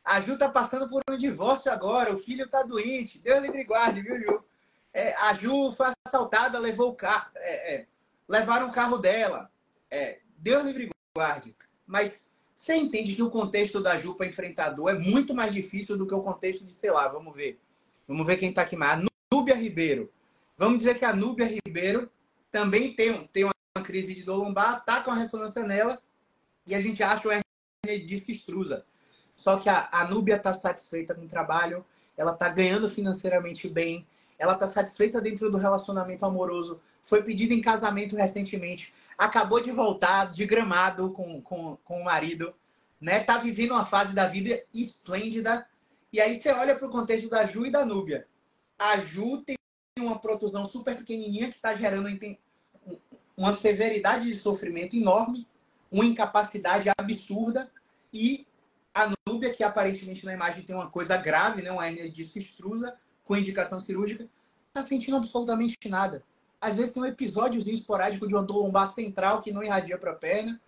[0.05, 3.17] a Ju tá passando por um divórcio agora, o filho tá doente.
[3.17, 4.43] Deus livre guarde, viu, Ju?
[4.93, 7.31] É, a Ju foi assaltada, levou o carro.
[7.35, 7.87] É, é,
[8.27, 9.51] levaram o carro dela.
[9.89, 11.55] É, Deus livre guarde.
[11.87, 15.97] Mas você entende que o contexto da Ju para enfrentar dor é muito mais difícil
[15.97, 17.59] do que o contexto de, sei lá, vamos ver.
[18.07, 18.99] Vamos ver quem tá aqui mais.
[18.99, 20.11] A Núbia Ribeiro.
[20.55, 22.11] Vamos dizer que a Núbia Ribeiro
[22.51, 26.01] também tem, tem uma crise de dor lombar, tá com a ressonância nela,
[26.65, 28.85] e a gente acha o hernia disco extrusa.
[29.35, 31.85] Só que a, a Núbia está satisfeita com o trabalho,
[32.17, 37.61] ela está ganhando financeiramente bem, ela está satisfeita dentro do relacionamento amoroso, foi pedida em
[37.61, 42.53] casamento recentemente, acabou de voltar de gramado com, com, com o marido,
[42.99, 43.19] né?
[43.19, 45.67] Tá vivendo uma fase da vida esplêndida.
[46.11, 48.27] E aí você olha para o contexto da Ju e da Núbia.
[48.79, 49.55] A Ju tem
[49.99, 52.09] uma protusão super pequenininha que está gerando
[53.37, 55.47] uma severidade de sofrimento enorme,
[55.91, 57.71] uma incapacidade absurda
[58.11, 58.47] e
[58.95, 61.69] a Núbia, que aparentemente na imagem tem uma coisa grave, né?
[61.69, 64.25] uma hernia de extrusa, com indicação cirúrgica,
[64.69, 66.23] está sentindo absolutamente nada.
[66.61, 70.11] Às vezes tem um episódiozinho esporádico de uma dor lombar central que não irradia para
[70.11, 70.61] a perna,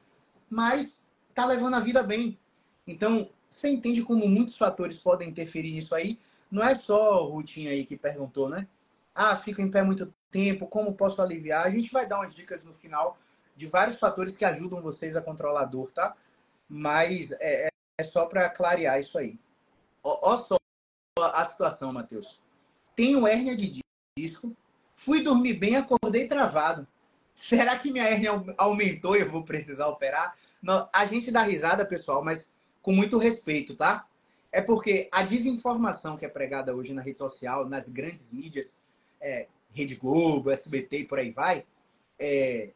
[0.50, 2.38] mas está levando a vida bem.
[2.86, 6.20] Então, você entende como muitos fatores podem interferir nisso aí?
[6.52, 8.68] Não é só o Rutinha aí que perguntou, né?
[9.16, 11.66] Ah, fico em pé muito tempo, como posso aliviar?
[11.66, 13.18] A gente vai dar umas dicas no final
[13.56, 16.16] de vários fatores que ajudam vocês a controlar a dor, tá?
[16.70, 19.40] Mas é, é só para clarear isso aí.
[20.04, 20.58] Olha só
[21.20, 22.40] a situação, Matheus.
[22.96, 23.82] Tenho hérnia de
[24.18, 24.56] disco,
[24.96, 26.88] fui dormir bem, acordei travado.
[27.34, 30.36] Será que minha hérnia aumentou e eu vou precisar operar?
[30.62, 34.08] Não, a gente dá risada, pessoal, mas com muito respeito, tá?
[34.52, 38.84] É porque a desinformação que é pregada hoje na rede social, nas grandes mídias,
[39.20, 41.66] é, Rede Globo, SBT e por aí vai,
[42.18, 42.72] é,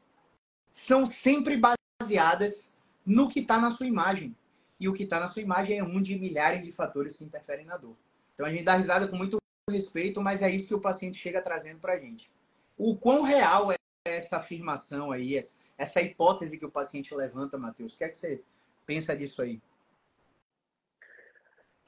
[0.71, 1.59] são sempre
[1.99, 4.35] baseadas no que está na sua imagem
[4.81, 7.67] e o que está na sua imagem é um de milhares de fatores que interferem
[7.67, 7.95] na dor.
[8.33, 9.37] Então a gente dá risada com muito
[9.69, 12.31] respeito, mas é isso que o paciente chega trazendo para a gente.
[12.75, 15.39] O quão real é essa afirmação aí,
[15.77, 17.93] essa hipótese que o paciente levanta, Matheus?
[17.93, 18.41] O que é que você
[18.83, 19.61] pensa disso aí?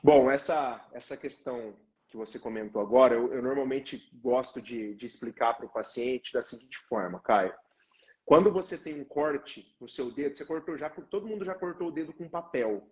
[0.04, 1.74] Bom, essa, essa questão
[2.08, 6.44] que você comentou agora, eu, eu normalmente gosto de, de explicar para o paciente da
[6.44, 7.56] seguinte forma, Caio.
[8.26, 11.90] Quando você tem um corte no seu dedo, você cortou já, todo mundo já cortou
[11.90, 12.90] o dedo com papel.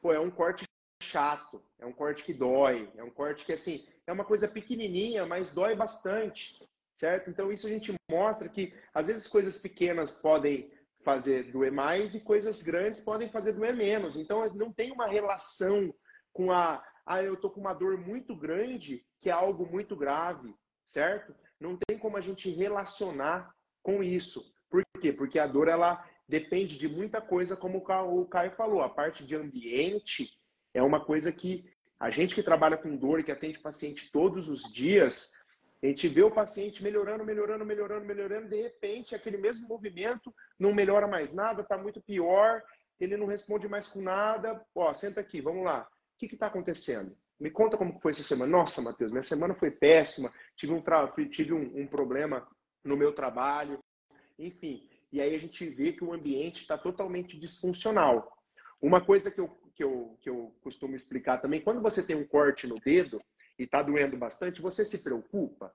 [0.00, 0.64] Pô, é um corte
[1.02, 5.26] chato, é um corte que dói, é um corte que assim, é uma coisa pequenininha,
[5.26, 6.58] mas dói bastante,
[6.94, 7.28] certo?
[7.28, 10.72] Então isso a gente mostra que às vezes coisas pequenas podem
[11.04, 14.16] fazer doer mais e coisas grandes podem fazer doer menos.
[14.16, 15.92] Então não tem uma relação
[16.32, 20.54] com a ah, eu tô com uma dor muito grande, que é algo muito grave,
[20.86, 21.34] certo?
[21.58, 24.51] Não tem como a gente relacionar com isso.
[25.02, 25.12] Quê?
[25.12, 28.82] Porque a dor ela depende de muita coisa, como o Caio falou.
[28.82, 30.38] A parte de ambiente
[30.72, 34.48] é uma coisa que a gente que trabalha com dor e que atende paciente todos
[34.48, 35.32] os dias,
[35.82, 40.72] a gente vê o paciente melhorando, melhorando, melhorando, melhorando, de repente aquele mesmo movimento não
[40.72, 42.62] melhora mais nada, está muito pior,
[43.00, 44.64] ele não responde mais com nada.
[44.72, 45.82] Ó, senta aqui, vamos lá.
[46.14, 47.16] O que está acontecendo?
[47.40, 48.52] Me conta como foi essa semana.
[48.52, 50.30] Nossa, Matheus, minha semana foi péssima.
[50.56, 50.82] Tive um,
[51.28, 52.46] tive um, um problema
[52.84, 53.80] no meu trabalho
[54.38, 54.88] enfim.
[55.12, 58.32] E aí a gente vê que o ambiente está totalmente disfuncional.
[58.80, 62.26] Uma coisa que eu, que, eu, que eu costumo explicar também, quando você tem um
[62.26, 63.20] corte no dedo
[63.58, 65.72] e está doendo bastante, você se preocupa?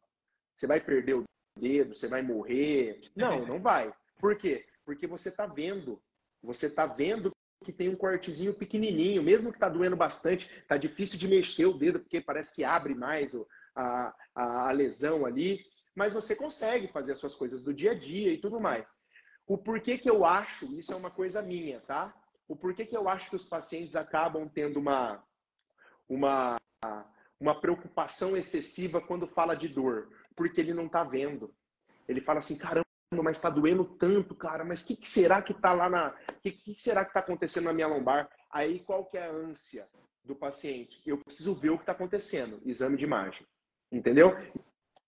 [0.56, 1.24] Você vai perder o
[1.60, 3.00] dedo, você vai morrer?
[3.16, 3.94] Não, não vai.
[4.20, 4.66] Por quê?
[4.84, 6.02] Porque você está vendo.
[6.42, 7.32] Você está vendo
[7.64, 11.78] que tem um cortezinho pequenininho, mesmo que está doendo bastante, está difícil de mexer o
[11.78, 13.36] dedo, porque parece que abre mais
[13.76, 15.64] a, a, a lesão ali,
[15.96, 18.86] mas você consegue fazer as suas coisas do dia a dia e tudo mais.
[19.48, 22.14] O porquê que eu acho, isso é uma coisa minha, tá?
[22.50, 25.24] O porquê que eu acho que os pacientes acabam tendo uma,
[26.08, 26.58] uma,
[27.40, 30.10] uma preocupação excessiva quando fala de dor?
[30.36, 31.54] Porque ele não está vendo.
[32.10, 32.84] Ele fala assim, caramba,
[33.24, 36.10] mas está doendo tanto, cara, mas o que, que, será que está lá na.
[36.10, 38.30] O que, que, será que está acontecendo na minha lombar?
[38.52, 39.88] Aí qual que é a ânsia
[40.26, 41.02] do paciente?
[41.06, 43.48] Eu preciso ver o que está acontecendo, exame de imagem.
[43.90, 44.36] Entendeu?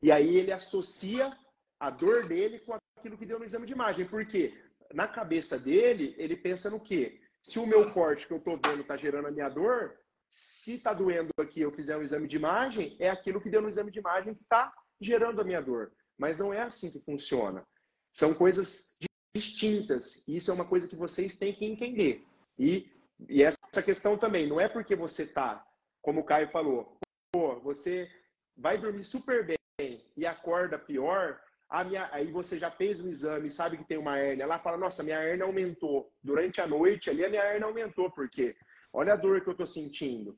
[0.01, 1.37] E aí ele associa
[1.79, 4.05] a dor dele com aquilo que deu no exame de imagem.
[4.05, 4.53] Por quê?
[4.93, 7.21] Na cabeça dele, ele pensa no quê?
[7.41, 9.97] Se o meu corte que eu estou vendo está gerando a minha dor,
[10.29, 13.69] se está doendo aqui eu fizer um exame de imagem, é aquilo que deu no
[13.69, 15.91] exame de imagem que está gerando a minha dor.
[16.17, 17.65] Mas não é assim que funciona.
[18.11, 18.91] São coisas
[19.33, 20.27] distintas.
[20.27, 22.25] E isso é uma coisa que vocês têm que entender.
[22.57, 22.91] E,
[23.29, 25.65] e essa questão também, não é porque você está,
[26.01, 26.97] como o Caio falou,
[27.31, 28.09] pô, você
[28.57, 31.39] vai dormir super bem e acorda pior,
[31.69, 34.75] a minha, aí você já fez o exame, sabe que tem uma hérnia, ela fala,
[34.75, 36.11] nossa, minha hérnia aumentou.
[36.21, 38.55] Durante a noite ali, a minha hérnia aumentou, porque
[38.91, 40.37] olha a dor que eu estou sentindo.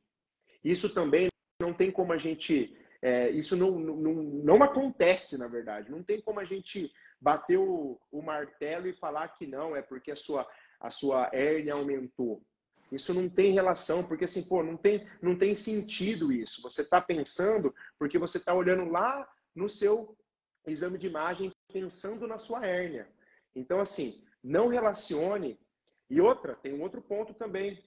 [0.62, 1.30] Isso também
[1.60, 2.78] não tem como a gente.
[3.02, 5.90] É, isso não, não, não acontece, na verdade.
[5.90, 10.12] Não tem como a gente bater o, o martelo e falar que não, é porque
[10.12, 10.46] a sua,
[10.80, 12.44] a sua hérnia aumentou.
[12.92, 16.62] Isso não tem relação, porque assim, pô, não tem, não tem sentido isso.
[16.62, 19.26] Você está pensando porque você está olhando lá
[19.56, 20.18] no seu
[20.68, 23.08] exame de imagem pensando na sua hérnia.
[23.56, 25.60] Então, assim, não relacione.
[26.10, 27.84] E outra, tem um outro ponto também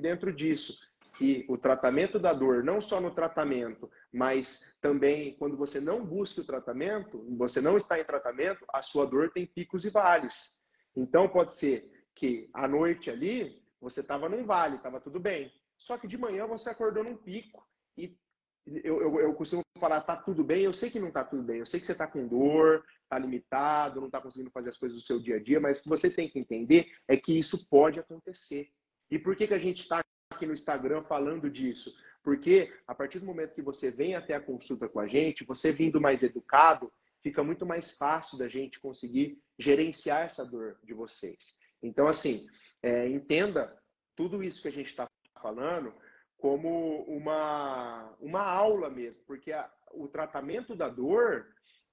[0.00, 0.78] dentro disso,
[1.18, 6.40] que o tratamento da dor, não só no tratamento, mas também quando você não busca
[6.40, 10.62] o tratamento, você não está em tratamento, a sua dor tem picos e vales.
[10.94, 15.52] Então, pode ser que à noite ali, você estava num vale, estava tudo bem.
[15.76, 17.66] Só que de manhã você acordou num pico
[18.66, 21.58] eu, eu, eu costumo falar, tá tudo bem, eu sei que não tá tudo bem,
[21.58, 24.98] eu sei que você tá com dor, tá limitado, não tá conseguindo fazer as coisas
[24.98, 27.68] do seu dia a dia, mas o que você tem que entender é que isso
[27.68, 28.68] pode acontecer.
[29.10, 30.00] E por que, que a gente está
[30.32, 31.94] aqui no Instagram falando disso?
[32.24, 35.70] Porque a partir do momento que você vem até a consulta com a gente, você
[35.70, 36.92] vindo mais educado,
[37.22, 41.56] fica muito mais fácil da gente conseguir gerenciar essa dor de vocês.
[41.80, 42.46] Então, assim,
[42.82, 43.76] é, entenda
[44.16, 45.08] tudo isso que a gente está
[45.40, 45.94] falando
[46.38, 51.46] como uma, uma aula mesmo, porque a, o tratamento da dor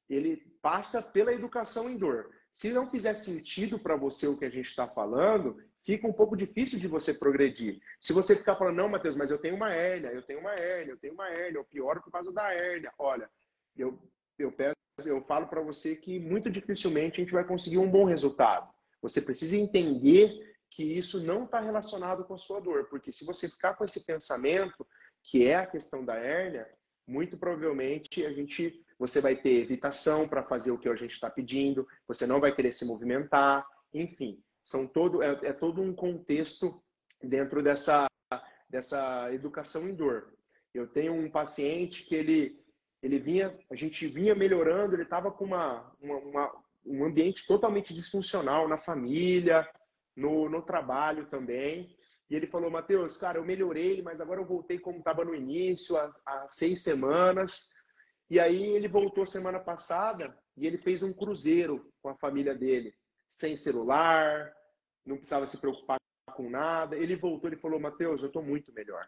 [0.09, 2.29] ele passa pela educação em dor.
[2.51, 6.35] Se não fizer sentido para você o que a gente está falando, fica um pouco
[6.35, 7.81] difícil de você progredir.
[7.99, 10.91] Se você ficar falando, não, Matheus, mas eu tenho uma hérnia, eu tenho uma hérnia,
[10.91, 12.91] eu tenho uma hérnia, eu pioro por causa da hérnia.
[12.99, 13.29] Olha,
[13.75, 13.99] eu,
[14.37, 14.75] eu, peço,
[15.05, 18.71] eu falo para você que muito dificilmente a gente vai conseguir um bom resultado.
[19.01, 23.47] Você precisa entender que isso não está relacionado com a sua dor, porque se você
[23.47, 24.85] ficar com esse pensamento,
[25.23, 26.67] que é a questão da hérnia,
[27.07, 31.29] muito provavelmente a gente, você vai ter evitação para fazer o que a gente está
[31.29, 36.81] pedindo, você não vai querer se movimentar, enfim, são todo é, é todo um contexto
[37.21, 38.07] dentro dessa
[38.67, 40.33] dessa educação em dor.
[40.73, 42.59] Eu tenho um paciente que ele
[43.03, 47.93] ele vinha, a gente vinha melhorando, ele estava com uma, uma, uma, um ambiente totalmente
[47.93, 49.69] disfuncional na família,
[50.15, 51.95] no, no trabalho também.
[52.29, 55.97] E ele falou, Matheus, cara, eu melhorei, mas agora eu voltei como estava no início,
[55.97, 57.69] há, há, seis semanas.
[58.29, 62.95] E aí ele voltou semana passada e ele fez um cruzeiro com a família dele,
[63.29, 64.51] sem celular,
[65.05, 65.97] não precisava se preocupar
[66.33, 66.95] com nada.
[66.95, 69.07] Ele voltou, ele falou, Matheus, eu estou muito melhor.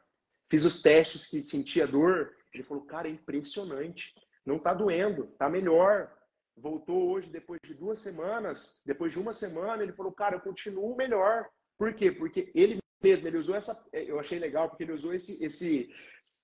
[0.50, 2.32] Fiz os testes que sentia dor.
[2.54, 4.14] Ele falou, cara, é impressionante.
[4.46, 6.15] Não está doendo, está melhor
[6.58, 10.96] voltou hoje depois de duas semanas, depois de uma semana, ele falou, cara, eu continuo
[10.96, 11.48] melhor.
[11.78, 12.12] Por quê?
[12.12, 15.94] Porque ele mesmo, ele usou essa, é, eu achei legal porque ele usou esse, esse,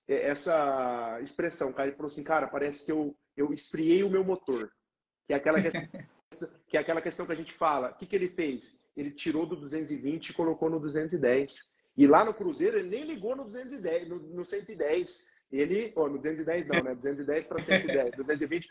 [0.06, 4.22] é, essa expressão, cara, ele falou assim, cara, parece que eu, eu esfriei o meu
[4.22, 4.70] motor,
[5.26, 5.82] que é aquela questão,
[6.68, 7.90] que é aquela questão que a gente fala.
[7.90, 8.84] O que, que ele fez?
[8.96, 11.72] Ele tirou do 220 e colocou no 210.
[11.96, 16.18] E lá no Cruzeiro ele nem ligou no 210, no, no 110 ele, oh, no
[16.18, 16.94] 210 não, né?
[16.94, 18.68] 210 para 110, 220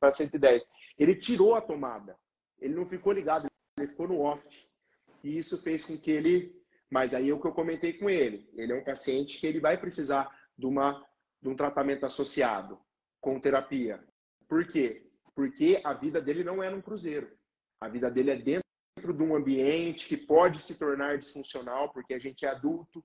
[0.00, 0.62] para 110.
[0.98, 2.16] Ele tirou a tomada.
[2.58, 3.46] Ele não ficou ligado,
[3.76, 4.42] ele ficou no off.
[5.22, 6.58] E isso fez com que ele.
[6.90, 8.48] Mas aí é o que eu comentei com ele.
[8.54, 11.04] Ele é um paciente que ele vai precisar de, uma,
[11.42, 12.80] de um tratamento associado
[13.20, 14.02] com terapia.
[14.48, 15.06] Por quê?
[15.34, 17.30] Porque a vida dele não é num cruzeiro.
[17.80, 22.18] A vida dele é dentro de um ambiente que pode se tornar disfuncional, porque a
[22.18, 23.04] gente é adulto,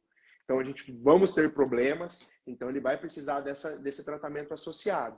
[0.50, 5.16] então a gente vamos ter problemas, então ele vai precisar dessa, desse tratamento associado.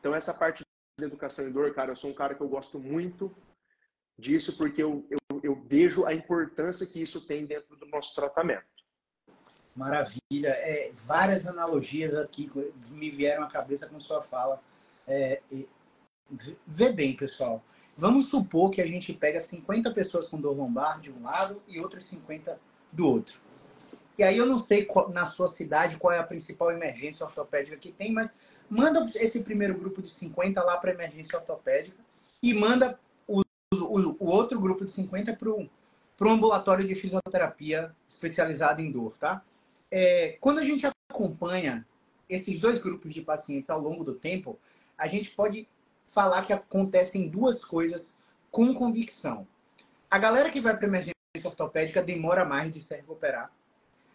[0.00, 0.62] Então essa parte
[0.98, 3.36] de educação em dor, cara, eu sou um cara que eu gosto muito
[4.18, 8.64] disso, porque eu, eu, eu vejo a importância que isso tem dentro do nosso tratamento.
[9.76, 10.48] Maravilha.
[10.48, 12.50] É, várias analogias aqui
[12.88, 14.62] me vieram à cabeça com sua fala.
[15.06, 15.42] É,
[16.66, 17.62] vê bem, pessoal.
[17.98, 21.78] Vamos supor que a gente pega 50 pessoas com dor lombar de um lado e
[21.78, 22.58] outras 50
[22.90, 23.44] do outro.
[24.16, 27.76] E aí eu não sei qual, na sua cidade qual é a principal emergência ortopédica
[27.76, 28.38] que tem, mas
[28.68, 31.98] manda esse primeiro grupo de 50 lá para emergência ortopédica
[32.42, 33.42] e manda o,
[33.72, 39.42] o, o outro grupo de 50 para o ambulatório de fisioterapia especializado em dor, tá?
[39.90, 41.86] É, quando a gente acompanha
[42.28, 44.58] esses dois grupos de pacientes ao longo do tempo,
[44.96, 45.68] a gente pode
[46.08, 49.46] falar que acontecem duas coisas com convicção.
[50.10, 53.50] A galera que vai para emergência ortopédica demora mais de se recuperar.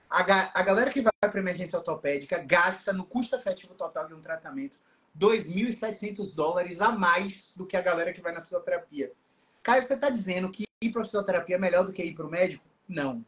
[0.09, 4.21] A, a galera que vai para emergência ortopédica gasta no custo efetivo total de um
[4.21, 4.79] tratamento
[5.17, 9.11] 2.700 dólares a mais do que a galera que vai na fisioterapia.
[9.61, 12.25] Caio, você está dizendo que ir para a fisioterapia é melhor do que ir para
[12.25, 12.65] o médico?
[12.87, 13.23] Não.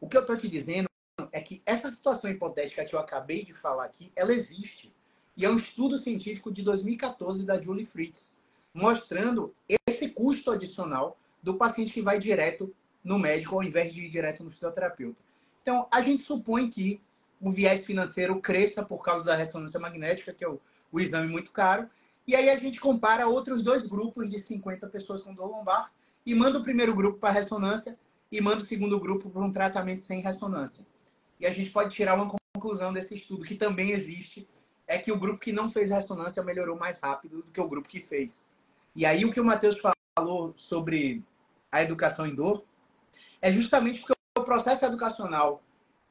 [0.00, 0.88] O que eu estou te dizendo
[1.32, 4.94] é que essa situação hipotética que eu acabei de falar aqui, ela existe.
[5.36, 8.40] E é um estudo científico de 2014 da Julie Fritz,
[8.72, 9.54] mostrando
[9.88, 12.72] esse custo adicional do paciente que vai direto
[13.02, 15.22] no médico ao invés de ir direto no fisioterapeuta.
[15.62, 17.00] Então, a gente supõe que
[17.40, 20.60] o viés financeiro cresça por causa da ressonância magnética, que é o,
[20.92, 21.88] o exame muito caro,
[22.26, 25.90] e aí a gente compara outros dois grupos de 50 pessoas com dor lombar
[26.24, 27.98] e manda o primeiro grupo para ressonância
[28.30, 30.86] e manda o segundo grupo para um tratamento sem ressonância.
[31.40, 34.46] E a gente pode tirar uma conclusão desse estudo, que também existe,
[34.86, 37.88] é que o grupo que não fez ressonância melhorou mais rápido do que o grupo
[37.88, 38.52] que fez.
[38.94, 39.76] E aí o que o Matheus
[40.16, 41.24] falou sobre
[41.72, 42.64] a educação em dor
[43.40, 44.19] é justamente porque
[44.50, 45.62] processo educacional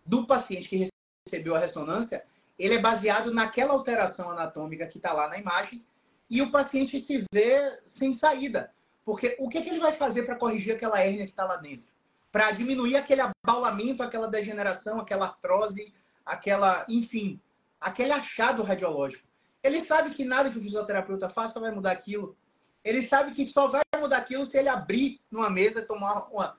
[0.05, 0.89] do paciente que
[1.25, 2.25] recebeu a ressonância,
[2.57, 5.83] ele é baseado naquela alteração anatômica que está lá na imagem
[6.29, 8.71] e o paciente se vê sem saída.
[9.03, 11.89] Porque o que, que ele vai fazer para corrigir aquela hérnia que está lá dentro?
[12.31, 15.93] para diminuir aquele abaulamento, aquela degeneração, aquela artrose,
[16.25, 17.41] aquela, enfim,
[17.81, 19.27] aquele achado radiológico.
[19.63, 22.37] Ele sabe que nada que o fisioterapeuta faça vai mudar aquilo.
[22.83, 26.57] Ele sabe que só vai mudar aquilo se ele abrir numa mesa, tomar uma,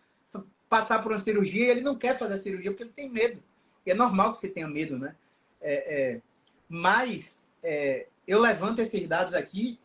[0.71, 1.71] passar por uma cirurgia.
[1.71, 3.43] Ele não quer fazer a cirurgia porque ele tem medo.
[3.85, 5.15] E é normal que você tenha medo, né?
[5.61, 5.73] É,
[6.15, 6.21] é,
[6.69, 9.79] mas é, eu levanto esses dados aqui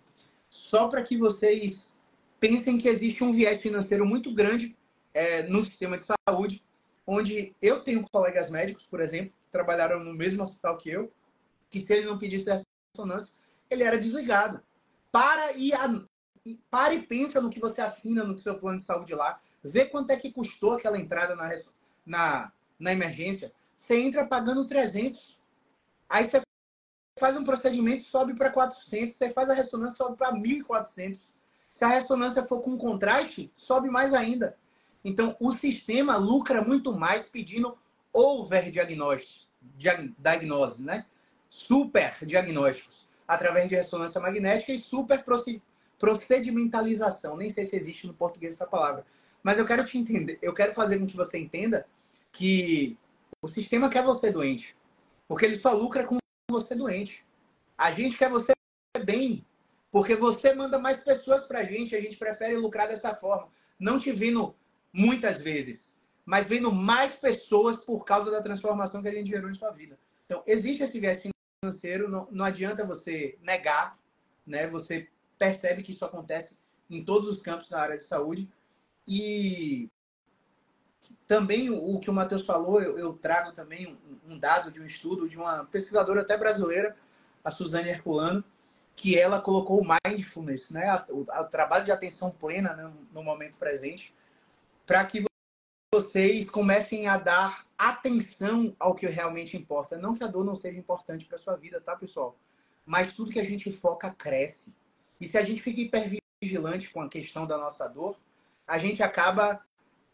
[0.49, 2.01] só para que vocês
[2.39, 4.75] pensem que existe um viés financeiro muito grande
[5.13, 6.63] é, no sistema de saúde,
[7.07, 11.11] onde eu tenho colegas médicos, por exemplo, que trabalharam no mesmo hospital que eu,
[11.69, 12.45] que se ele não pedisse
[12.93, 13.33] ressonância,
[13.69, 14.61] ele era desligado.
[15.11, 16.01] Para e, a,
[16.69, 20.11] para e pensa no que você assina no seu plano de saúde lá, vê quanto
[20.11, 21.49] é que custou aquela entrada na,
[22.05, 23.51] na, na emergência.
[23.75, 25.39] Você entra pagando 300.
[26.09, 26.41] Aí você
[27.19, 29.15] faz um procedimento, sobe para 400.
[29.15, 31.19] Você faz a ressonância, sobe para 1.400.
[31.73, 34.57] Se a ressonância for com contraste, sobe mais ainda.
[35.03, 37.77] Então, o sistema lucra muito mais pedindo
[38.13, 39.47] over diagnósticos,
[40.17, 41.05] diagnoses, né?
[41.49, 45.23] Super diagnósticos, através de ressonância magnética e super
[45.99, 47.35] procedimentalização.
[47.37, 49.05] Nem sei se existe no português essa palavra.
[49.45, 51.85] Mas eu quero te entender, eu quero fazer com que você entenda
[52.31, 52.97] que
[53.39, 54.75] o sistema quer você doente.
[55.27, 56.17] Porque ele só lucra com
[56.49, 57.23] você doente.
[57.77, 58.53] A gente quer você
[59.03, 59.45] bem.
[59.91, 63.47] Porque você manda mais pessoas pra gente, a gente prefere lucrar dessa forma.
[63.79, 64.55] Não te vindo
[64.91, 69.53] muitas vezes, mas vendo mais pessoas por causa da transformação que a gente gerou em
[69.53, 69.95] sua vida.
[70.25, 71.21] Então, existe esse viés
[71.61, 73.95] financeiro, não, não adianta você negar,
[74.43, 74.65] né?
[74.65, 76.57] Você percebe que isso acontece
[76.89, 78.49] em todos os campos da área de saúde.
[79.07, 79.89] E
[81.27, 84.85] também o, que o Matheus falou, eu, eu trago também um, um, dado de um
[84.85, 86.95] estudo de uma pesquisadora até brasileira,
[87.43, 88.43] a Suzane Herculano,
[88.95, 91.03] que ela colocou o mindfulness, né?
[91.09, 92.91] o, o trabalho de atenção plena né?
[93.11, 94.13] no momento presente,
[94.85, 95.25] para que
[95.93, 99.97] vocês comecem a dar atenção ao que realmente importa.
[99.97, 102.37] Não que a dor não seja importante para sua vida, tá, pessoal?
[102.85, 104.75] Mas tudo que a gente foca cresce.
[105.19, 108.17] E se a gente fica hipervigilante com a questão da nossa dor,
[108.67, 109.63] a gente acaba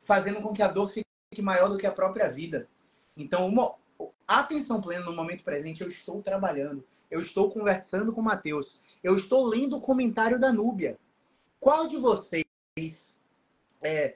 [0.04, 2.68] fazendo com que a dor fique maior do que a própria vida.
[3.16, 3.76] Então, uma
[4.28, 9.16] atenção plena no momento presente, eu estou trabalhando, eu estou conversando com o Matheus, eu
[9.16, 10.97] estou lendo o comentário da Núbia.
[11.60, 12.43] Qual de vocês
[13.82, 14.16] é,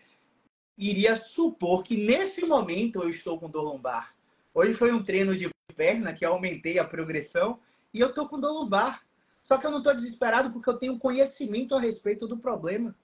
[0.78, 4.16] iria supor que nesse momento eu estou com dor lombar.
[4.54, 7.60] Hoje foi um treino de perna que aumentei a progressão
[7.94, 9.04] e eu estou com dor lombar.
[9.42, 12.96] Só que eu não estou desesperado porque eu tenho conhecimento a respeito do problema.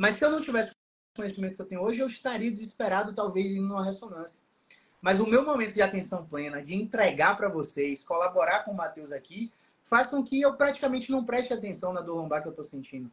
[0.00, 0.70] Mas se eu não tivesse
[1.14, 4.40] conhecimento que eu tenho hoje, eu estaria desesperado, talvez, em uma ressonância.
[4.98, 9.12] Mas o meu momento de atenção plena, de entregar para vocês, colaborar com o Matheus
[9.12, 12.64] aqui, faz com que eu praticamente não preste atenção na dor lombar que eu estou
[12.64, 13.10] sentindo.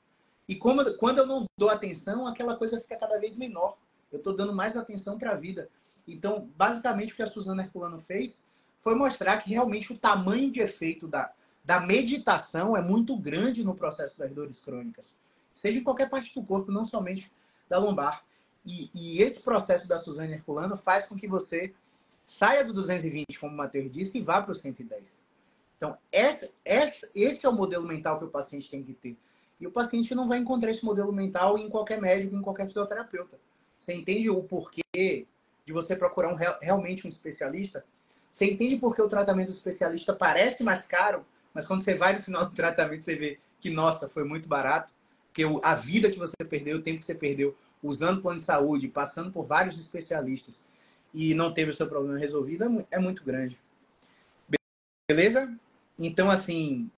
[0.48, 3.76] E como, quando eu não dou atenção, aquela coisa fica cada vez menor.
[4.10, 5.68] Eu estou dando mais atenção para a vida.
[6.08, 10.62] Então, basicamente, o que a Suzana Herculano fez foi mostrar que realmente o tamanho de
[10.62, 11.34] efeito da,
[11.66, 15.14] da meditação é muito grande no processo das dores crônicas.
[15.58, 17.32] Seja em qualquer parte do corpo, não somente
[17.68, 18.24] da lombar.
[18.66, 21.74] E, e esse processo da Suzana Herculano faz com que você
[22.26, 25.26] saia do 220, como o Matheus disse, e vá para o 110.
[25.78, 29.16] Então, essa, essa, esse é o modelo mental que o paciente tem que ter.
[29.60, 33.40] E o paciente não vai encontrar esse modelo mental em qualquer médico, em qualquer fisioterapeuta.
[33.78, 35.26] Você entende o porquê
[35.66, 37.86] de você procurar um, realmente um especialista?
[38.30, 42.16] Você entende por que o tratamento do especialista parece mais caro, mas quando você vai
[42.16, 44.92] no final do tratamento, você vê que, nossa, foi muito barato,
[45.38, 48.88] porque a vida que você perdeu, o tempo que você perdeu usando plano de saúde,
[48.88, 50.68] passando por vários especialistas
[51.14, 53.60] e não teve o seu problema resolvido, é, é muito grande.
[55.08, 55.56] Beleza?
[56.00, 56.90] Então, assim,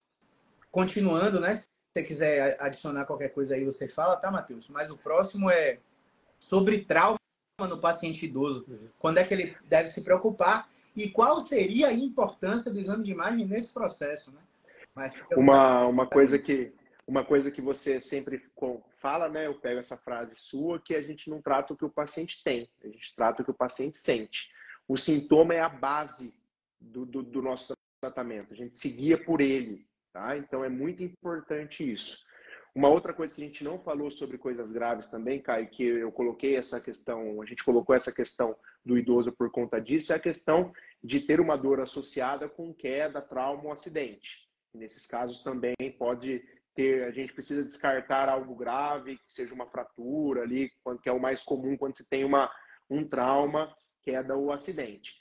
[0.72, 1.56] continuando, né?
[1.56, 4.70] Se você quiser adicionar qualquer coisa aí, você fala, tá, Matheus?
[4.70, 5.80] Mas o próximo é
[6.40, 7.18] sobre trauma
[7.60, 8.66] no paciente idoso.
[8.98, 13.12] Quando é que ele deve se preocupar e qual seria a importância do exame de
[13.12, 14.40] imagem nesse processo, né?
[14.96, 16.74] Mas, uma, uma coisa que
[17.10, 18.40] uma coisa que você sempre
[19.00, 19.48] fala, né?
[19.48, 22.70] Eu pego essa frase sua que a gente não trata o que o paciente tem,
[22.84, 24.52] a gente trata o que o paciente sente.
[24.88, 26.40] O sintoma é a base
[26.80, 28.54] do, do, do nosso tratamento.
[28.54, 30.38] A gente seguia por ele, tá?
[30.38, 32.20] Então é muito importante isso.
[32.76, 36.12] Uma outra coisa que a gente não falou sobre coisas graves também, Caio, que eu
[36.12, 38.56] coloquei essa questão, a gente colocou essa questão
[38.86, 40.72] do idoso por conta disso, é a questão
[41.04, 44.48] de ter uma dor associada com queda, trauma ou acidente.
[44.76, 46.44] Nesses casos também pode
[46.80, 50.72] ter, a gente precisa descartar algo grave, que seja uma fratura ali,
[51.04, 52.50] que é o mais comum quando se tem uma,
[52.90, 55.12] um trauma, queda ou acidente.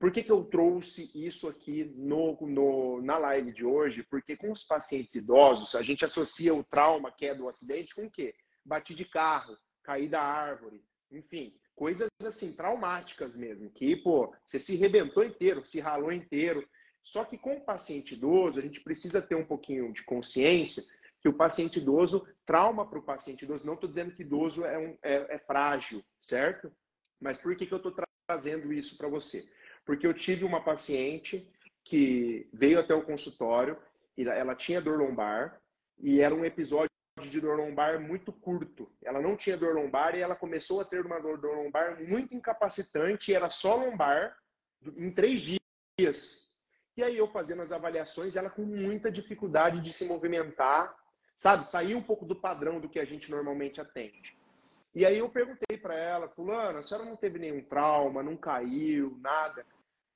[0.00, 4.02] Por que, que eu trouxe isso aqui no, no, na live de hoje?
[4.04, 8.10] Porque com os pacientes idosos, a gente associa o trauma, queda ou acidente, com o
[8.10, 8.34] quê?
[8.64, 10.82] Bati de carro, caí da árvore,
[11.12, 16.66] enfim, coisas assim, traumáticas mesmo, que, pô, você se rebentou inteiro, se ralou inteiro.
[17.10, 20.82] Só que com o paciente idoso, a gente precisa ter um pouquinho de consciência
[21.22, 24.78] que o paciente idoso, trauma para o paciente idoso, não estou dizendo que idoso é,
[24.78, 26.70] um, é, é, frágil, certo?
[27.18, 27.94] Mas por que, que eu estou
[28.26, 29.42] trazendo isso para você?
[29.86, 31.50] Porque eu tive uma paciente
[31.82, 33.78] que veio até o consultório,
[34.14, 35.58] e ela tinha dor lombar,
[35.98, 36.90] e era um episódio
[37.22, 38.92] de dor lombar muito curto.
[39.02, 42.34] Ela não tinha dor lombar e ela começou a ter uma dor, dor lombar muito
[42.34, 44.36] incapacitante, era só lombar,
[44.94, 45.40] em três
[45.98, 46.47] dias.
[46.98, 50.98] E aí eu fazendo as avaliações, ela com muita dificuldade de se movimentar,
[51.36, 51.64] sabe?
[51.64, 54.36] Sair um pouco do padrão do que a gente normalmente atende.
[54.92, 59.16] E aí eu perguntei para ela, fulana, a senhora não teve nenhum trauma, não caiu,
[59.20, 59.64] nada?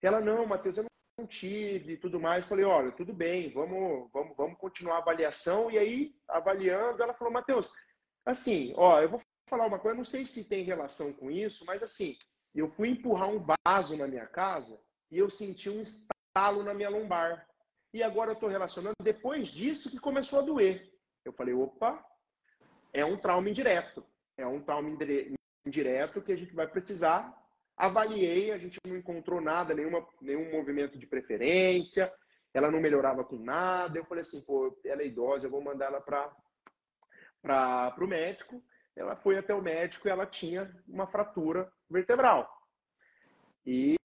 [0.03, 0.85] Ela, não, Matheus, eu
[1.16, 2.47] não tive, tudo mais.
[2.47, 5.70] Falei, olha, tudo bem, vamos, vamos, vamos continuar a avaliação.
[5.70, 7.72] E aí, avaliando, ela falou, Matheus,
[8.26, 11.80] assim, ó, eu vou falar uma coisa, não sei se tem relação com isso, mas
[11.80, 12.16] assim,
[12.53, 14.76] eu fui empurrar um vaso na minha casa
[15.12, 17.47] e eu senti um estalo na minha lombar.
[17.93, 20.91] E agora eu estou relacionando depois disso que começou a doer.
[21.24, 22.03] Eu falei, opa,
[22.93, 24.05] é um trauma indireto.
[24.37, 24.89] É um trauma
[25.66, 27.39] indireto que a gente vai precisar.
[27.76, 32.11] Avaliei, a gente não encontrou nada, nenhuma, nenhum movimento de preferência,
[32.55, 33.99] ela não melhorava com nada.
[33.99, 38.62] Eu falei assim, pô, ela é idosa, eu vou mandar ela para o médico.
[38.97, 42.51] Ela foi até o médico e ela tinha uma fratura vertebral.
[43.64, 43.97] E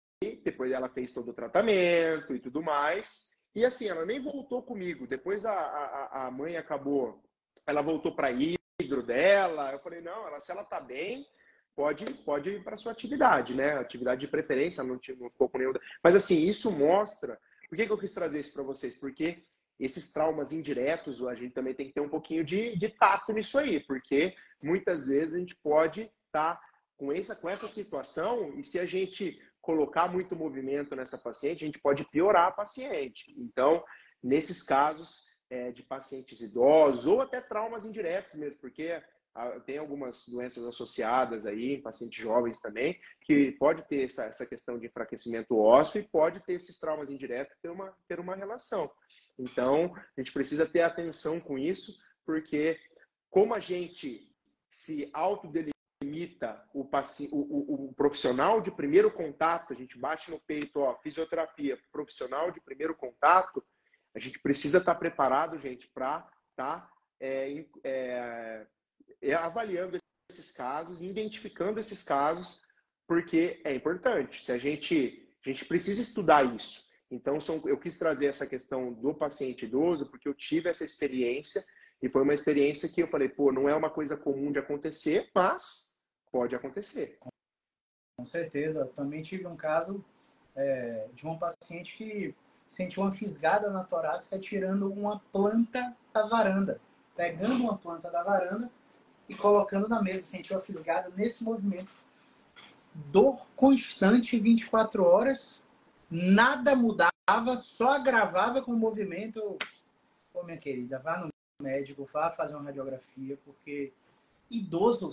[0.49, 3.35] depois ela fez todo o tratamento e tudo mais.
[3.53, 5.05] E assim, ela nem voltou comigo.
[5.05, 7.21] Depois a, a, a mãe acabou,
[7.65, 9.71] ela voltou para hidro dela.
[9.71, 11.27] Eu falei, não, ela, se ela tá bem,
[11.75, 13.73] pode, pode ir para sua atividade, né?
[13.73, 15.73] Atividade de preferência, não, não ficou com nenhum.
[16.01, 17.37] Mas assim, isso mostra.
[17.67, 18.95] Por que, que eu quis trazer isso para vocês?
[18.95, 19.43] Porque
[19.77, 23.59] esses traumas indiretos, a gente também tem que ter um pouquinho de, de tato nisso
[23.59, 24.33] aí, porque
[24.63, 26.61] muitas vezes a gente pode estar tá
[26.97, 31.67] com essa, com essa situação e se a gente colocar muito movimento nessa paciente, a
[31.67, 33.35] gente pode piorar a paciente.
[33.37, 33.83] Então,
[34.23, 39.03] nesses casos é, de pacientes idosos ou até traumas indiretos mesmo, porque
[39.35, 44.45] ah, tem algumas doenças associadas aí, em pacientes jovens também, que pode ter essa, essa
[44.45, 48.89] questão de enfraquecimento ósseo e pode ter esses traumas indiretos ter uma, ter uma relação.
[49.37, 52.79] Então, a gente precisa ter atenção com isso, porque
[53.29, 54.33] como a gente
[54.71, 55.76] se autodelimita
[56.17, 61.77] limita o, o, o, profissional de primeiro contato, a gente bate no peito, ó, fisioterapia,
[61.91, 63.63] profissional de primeiro contato,
[64.15, 68.67] a gente precisa estar tá preparado, gente, para estar tá, é, é,
[69.21, 69.97] é, avaliando
[70.29, 72.59] esses casos, identificando esses casos,
[73.07, 74.43] porque é importante.
[74.43, 76.87] Se a gente, a gente precisa estudar isso.
[77.09, 81.63] Então, são, eu quis trazer essa questão do paciente idoso, porque eu tive essa experiência
[82.01, 85.29] e foi uma experiência que eu falei, pô, não é uma coisa comum de acontecer,
[85.33, 85.96] mas
[86.31, 87.17] pode acontecer.
[88.17, 88.81] Com certeza.
[88.81, 90.03] Eu também tive um caso
[90.55, 92.35] é, de uma paciente que
[92.67, 96.81] sentiu uma fisgada na torácica tirando uma planta da varanda.
[97.15, 98.69] Pegando uma planta da varanda
[99.29, 100.23] e colocando na mesa.
[100.23, 101.91] Sentiu a fisgada nesse movimento.
[102.93, 105.61] Dor constante 24 horas
[106.09, 109.57] nada mudava, só agravava com o movimento.
[110.31, 111.29] Pô, minha querida, vá no
[111.61, 113.93] médico, vá fazer uma radiografia, porque
[114.49, 115.11] idoso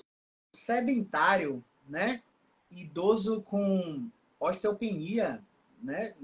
[0.57, 2.23] sedentário, né?
[2.71, 5.43] Idoso com osteopenia,
[5.83, 6.15] né?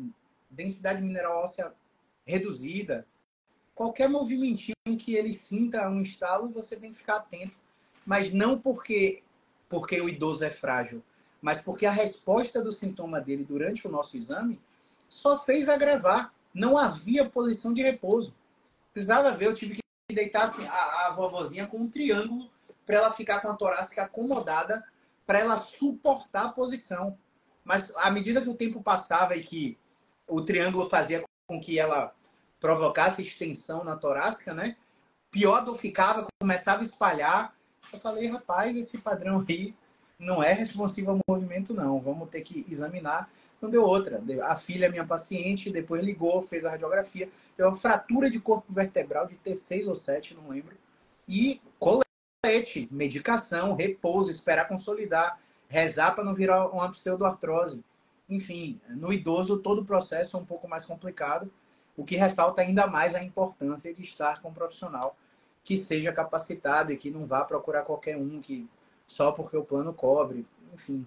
[0.50, 1.74] Densidade mineral óssea
[2.26, 3.06] reduzida.
[3.74, 7.52] Qualquer movimentinho que ele sinta um estalo, você tem que ficar atento.
[8.04, 9.22] Mas não porque,
[9.68, 11.02] porque o idoso é frágil,
[11.40, 14.60] mas porque a resposta do sintoma dele durante o nosso exame
[15.08, 16.34] só fez agravar.
[16.52, 18.34] Não havia posição de repouso.
[18.92, 22.50] Precisava ver, eu tive que deitar assim, a, a vovozinha com um triângulo
[22.90, 24.84] para ela ficar com a torácica acomodada,
[25.24, 27.16] para ela suportar a posição.
[27.64, 29.78] Mas à medida que o tempo passava e que
[30.26, 32.12] o triângulo fazia com que ela
[32.58, 34.76] provocasse extensão na torácica, né?
[35.30, 37.54] Pior do ficava, começava a espalhar.
[37.92, 39.72] Eu falei, rapaz, esse padrão aí
[40.18, 42.00] não é responsivo ao movimento, não.
[42.00, 43.30] Vamos ter que examinar.
[43.62, 44.20] Não deu outra.
[44.48, 47.30] A filha é minha paciente, depois ligou, fez a radiografia.
[47.56, 50.76] Deu uma fratura de corpo vertebral de T6 ou 7, não lembro.
[51.28, 51.60] E
[52.42, 55.38] colete, medicação, repouso, esperar consolidar,
[55.68, 57.84] rezar para não virar uma pseudoartrose.
[58.28, 61.50] Enfim, no idoso todo o processo é um pouco mais complicado,
[61.96, 65.16] o que ressalta ainda mais a importância de estar com um profissional
[65.62, 68.68] que seja capacitado e que não vá procurar qualquer um que
[69.06, 71.06] só porque o plano cobre, enfim.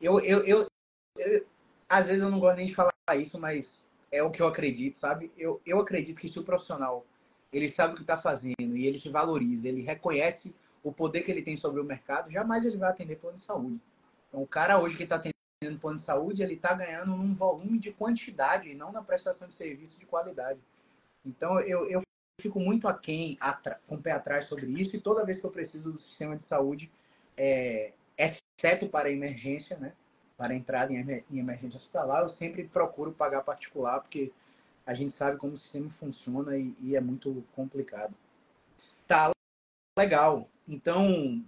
[0.00, 0.68] Eu, eu, eu,
[1.16, 1.46] eu,
[1.88, 4.96] às vezes eu não gosto nem de falar isso, mas é o que eu acredito,
[4.96, 5.32] sabe?
[5.36, 7.04] Eu, eu acredito que se o profissional
[7.52, 10.54] ele sabe o que está fazendo e ele te valoriza, ele reconhece
[10.88, 13.80] o poder que ele tem sobre o mercado, jamais ele vai atender plano de saúde.
[14.28, 17.78] Então, o cara hoje que está atendendo plano de saúde, ele está ganhando num volume
[17.78, 20.60] de quantidade e não na prestação de serviço de qualidade.
[21.24, 22.00] Então, eu, eu
[22.40, 23.38] fico muito aquém,
[23.86, 26.42] com o pé atrás sobre isso e toda vez que eu preciso do sistema de
[26.42, 26.90] saúde,
[27.36, 29.92] é, exceto para emergência, né?
[30.36, 34.32] Para entrada em, emergência hospitalar, eu sempre procuro pagar particular, porque
[34.86, 38.14] a gente sabe como o sistema funciona e, e é muito complicado.
[39.06, 39.32] Tá,
[39.98, 40.48] legal.
[40.68, 41.42] Então,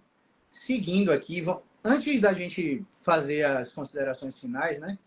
[0.50, 1.44] seguindo aqui,
[1.84, 4.98] antes da gente fazer as considerações finais, né?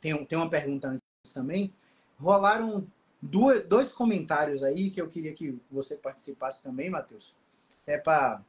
[0.00, 1.72] Tem, tem uma pergunta antes também.
[2.18, 2.86] Rolaram
[3.20, 7.34] duas, dois comentários aí que eu queria que você participasse também, Matheus.
[7.86, 8.42] É para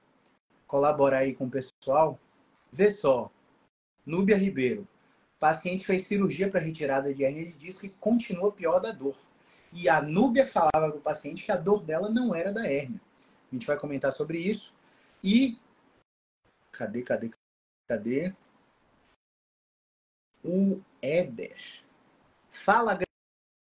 [0.68, 2.20] colaborar aí com o pessoal.
[2.72, 3.32] Vê só,
[4.06, 4.88] Núbia Ribeiro.
[5.40, 9.16] paciente fez cirurgia para retirada de hernia de disco e continua pior da dor.
[9.72, 13.00] E a Núbia falava para o paciente que a dor dela não era da hérnia.
[13.52, 14.74] A gente vai comentar sobre isso.
[15.24, 15.58] E.
[16.72, 17.32] Cadê, cadê,
[17.88, 18.34] cadê?
[20.44, 21.58] O Éder.
[22.50, 23.00] Fala,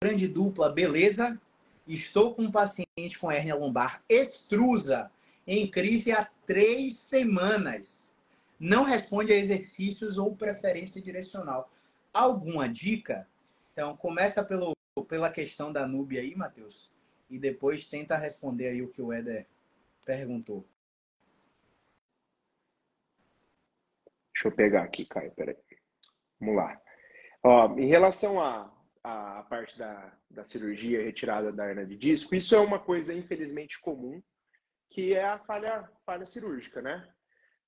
[0.04, 1.40] grande dupla, beleza?
[1.88, 5.12] Estou com um paciente com hérnia lombar extrusa
[5.46, 8.12] em crise há três semanas.
[8.60, 11.72] Não responde a exercícios ou preferência direcional.
[12.14, 13.28] Alguma dica?
[13.72, 14.74] Então, começa pelo,
[15.08, 16.92] pela questão da Núbia aí, Matheus,
[17.30, 19.46] e depois tenta responder aí o que o Éder
[20.06, 20.66] perguntou.
[24.42, 25.56] Deixa eu pegar aqui, Caio, peraí.
[26.40, 26.76] Vamos lá.
[27.44, 28.74] Ó, em relação à
[29.04, 33.14] a, a, parte da, da cirurgia retirada da hernia de disco, isso é uma coisa
[33.14, 34.20] infelizmente comum
[34.90, 37.08] que é a falha, falha cirúrgica, né?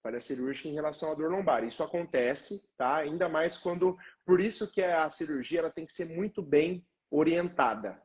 [0.01, 1.63] Falha cirúrgica em relação à dor lombar.
[1.63, 2.95] Isso acontece, tá?
[2.97, 3.95] Ainda mais quando.
[4.25, 8.01] Por isso que a cirurgia ela tem que ser muito bem orientada.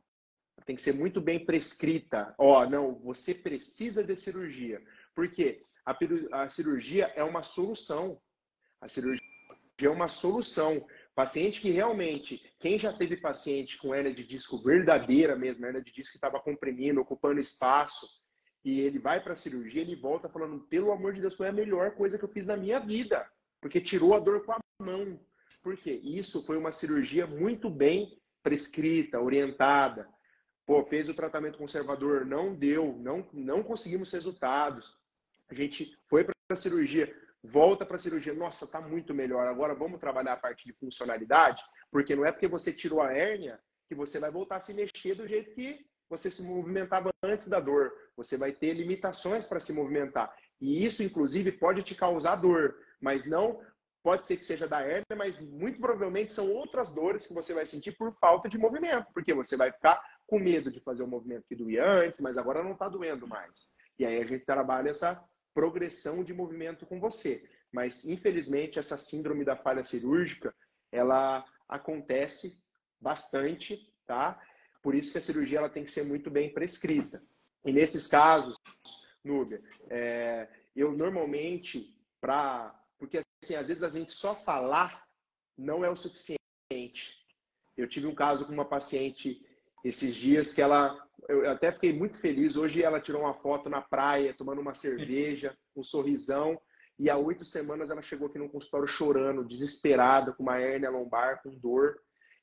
[0.63, 2.35] Tem que ser muito bem prescrita.
[2.37, 4.79] Ó, não, você precisa de cirurgia.
[5.15, 5.65] Por quê?
[5.83, 5.97] A,
[6.43, 8.21] a cirurgia é uma solução.
[8.81, 9.21] A cirurgia
[9.81, 10.85] é uma solução.
[11.15, 15.91] Paciente que realmente, quem já teve paciente com hernia de disco verdadeira mesmo, hernia de
[15.91, 18.07] disco que estava comprimindo, ocupando espaço,
[18.63, 21.53] e ele vai para a cirurgia, ele volta falando: pelo amor de Deus, foi a
[21.53, 23.29] melhor coisa que eu fiz na minha vida,
[23.61, 25.19] porque tirou a dor com a mão.
[25.61, 25.99] Por quê?
[26.03, 30.07] Isso foi uma cirurgia muito bem prescrita, orientada.
[30.65, 34.95] Pô, fez o tratamento conservador, não deu, não, não conseguimos resultados.
[35.49, 37.13] A gente foi para a cirurgia,
[37.43, 39.47] volta para a cirurgia, nossa, tá muito melhor.
[39.47, 43.59] Agora vamos trabalhar a parte de funcionalidade, porque não é porque você tirou a hérnia
[43.87, 47.59] que você vai voltar a se mexer do jeito que você se movimentava antes da
[47.59, 47.91] dor.
[48.17, 50.33] Você vai ter limitações para se movimentar.
[50.59, 53.61] E isso, inclusive, pode te causar dor, mas não
[54.03, 57.65] pode ser que seja da hérnia, mas muito provavelmente são outras dores que você vai
[57.65, 61.45] sentir por falta de movimento, porque você vai ficar com medo de fazer o movimento
[61.47, 63.71] que doía antes, mas agora não está doendo mais.
[63.97, 65.23] E aí a gente trabalha essa
[65.53, 67.47] progressão de movimento com você.
[67.71, 70.53] Mas, infelizmente, essa síndrome da falha cirúrgica,
[70.91, 72.65] ela acontece
[72.99, 74.41] bastante, tá?
[74.81, 77.21] Por isso que a cirurgia ela tem que ser muito bem prescrita.
[77.65, 78.57] E nesses casos,
[79.23, 85.07] Núbia, é, eu normalmente, para porque assim, às vezes a gente só falar
[85.57, 86.37] não é o suficiente.
[87.77, 89.45] Eu tive um caso com uma paciente
[89.83, 92.55] esses dias que ela, eu até fiquei muito feliz.
[92.55, 96.59] Hoje ela tirou uma foto na praia, tomando uma cerveja, um sorrisão.
[96.97, 101.41] E há oito semanas ela chegou aqui no consultório chorando, desesperada, com uma hérnia lombar,
[101.41, 101.97] com dor.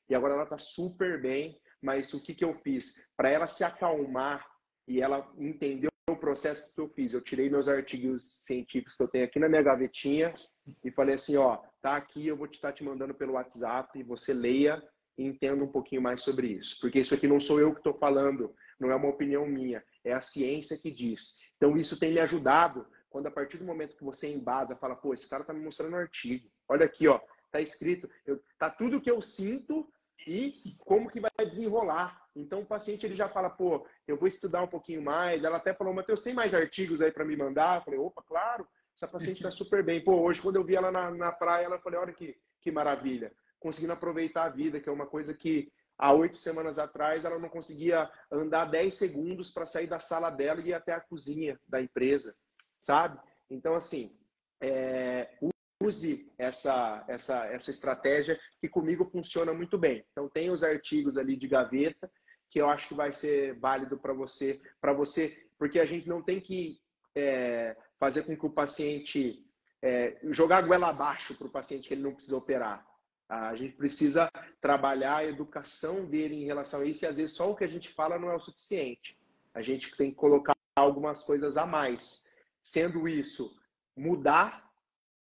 [0.09, 1.59] E agora ela está super bem.
[1.81, 3.07] Mas o que, que eu fiz?
[3.15, 4.45] Para ela se acalmar
[4.87, 7.13] e ela entender o processo que eu fiz.
[7.13, 10.33] Eu tirei meus artigos científicos que eu tenho aqui na minha gavetinha
[10.83, 14.33] e falei assim, ó, tá aqui, eu vou estar te, te mandando pelo WhatsApp, você
[14.33, 14.81] leia
[15.17, 16.77] entenda um pouquinho mais sobre isso.
[16.79, 20.13] Porque isso aqui não sou eu que estou falando, não é uma opinião minha, é
[20.13, 21.53] a ciência que diz.
[21.57, 25.13] Então isso tem me ajudado quando a partir do momento que você embasa, fala, pô,
[25.13, 26.49] esse cara tá me mostrando um artigo.
[26.67, 27.19] Olha aqui, ó,
[27.51, 29.89] tá escrito, eu, tá tudo que eu sinto
[30.25, 32.21] e como que vai desenrolar.
[32.35, 35.43] Então o paciente ele já fala, pô, eu vou estudar um pouquinho mais.
[35.43, 37.77] Ela até falou, Matheus, tem mais artigos aí para me mandar?
[37.77, 40.03] Eu falei, opa, claro, essa paciente está super bem.
[40.03, 43.31] Pô, hoje quando eu vi ela na, na praia, ela falou, olha que, que maravilha,
[43.67, 47.49] conseguindo aproveitar a vida, que é uma coisa que há oito semanas atrás ela não
[47.49, 51.81] conseguia andar dez segundos para sair da sala dela e ir até a cozinha da
[51.81, 52.33] empresa,
[52.79, 53.19] sabe?
[53.49, 54.17] Então, assim,
[54.61, 55.37] é,
[55.83, 60.05] use essa, essa, essa estratégia que comigo funciona muito bem.
[60.13, 62.09] Então tem os artigos ali de gaveta
[62.49, 66.23] que eu acho que vai ser válido para você, para você, porque a gente não
[66.23, 66.79] tem que
[67.13, 69.45] é, fazer com que o paciente
[69.81, 72.87] é, jogar a goela abaixo para o paciente que ele não precisa operar.
[73.29, 74.29] A gente precisa
[74.61, 77.67] trabalhar a educação dele em relação a isso e às vezes só o que a
[77.67, 79.17] gente fala não é o suficiente.
[79.53, 82.29] A gente tem que colocar algumas coisas a mais.
[82.63, 83.53] Sendo isso,
[83.95, 84.71] mudar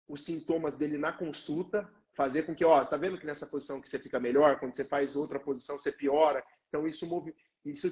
[0.09, 3.89] os sintomas dele na consulta, fazer com que, ó, tá vendo que nessa posição que
[3.89, 6.43] você fica melhor, quando você faz outra posição você piora.
[6.69, 7.35] Então isso move,
[7.65, 7.91] isso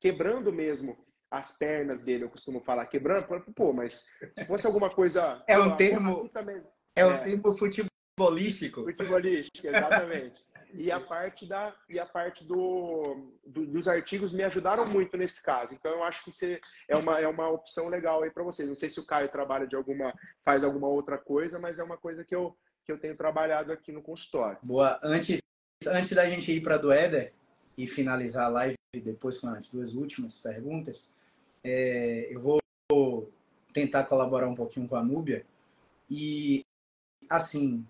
[0.00, 0.96] quebrando mesmo
[1.30, 4.06] as pernas dele, eu costumo falar quebrando, pô, mas
[4.36, 6.60] se fosse alguma coisa, é um termo também,
[6.96, 7.54] é um é, termo
[8.20, 8.84] futebolístico.
[8.84, 10.40] Futebolístico, exatamente.
[10.72, 15.42] E a parte da e a parte do, do, dos artigos me ajudaram muito nesse
[15.42, 15.74] caso.
[15.74, 18.68] Então eu acho que você é uma é uma opção legal aí para vocês.
[18.68, 20.14] Não sei se o Caio trabalha de alguma
[20.44, 22.56] faz alguma outra coisa, mas é uma coisa que eu
[22.86, 24.58] que eu tenho trabalhado aqui no consultório.
[24.62, 25.00] Boa.
[25.02, 25.40] Antes
[25.88, 27.32] antes da gente ir para do Éder
[27.76, 31.12] e finalizar a live depois com as duas últimas perguntas,
[31.64, 33.28] é, eu vou
[33.72, 35.44] tentar colaborar um pouquinho com a Núbia
[36.08, 36.64] e
[37.28, 37.84] assim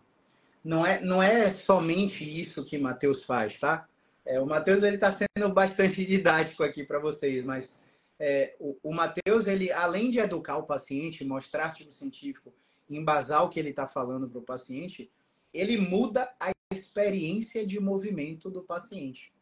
[0.65, 3.89] não é, não é somente isso que Matheus faz, tá?
[4.25, 7.79] É, o Matheus ele está sendo bastante didático aqui para vocês, mas
[8.19, 12.53] é, o, o Matheus ele além de educar o paciente, mostrar artigo científico,
[12.89, 15.11] embasar o que ele está falando para o paciente,
[15.53, 19.33] ele muda a experiência de movimento do paciente.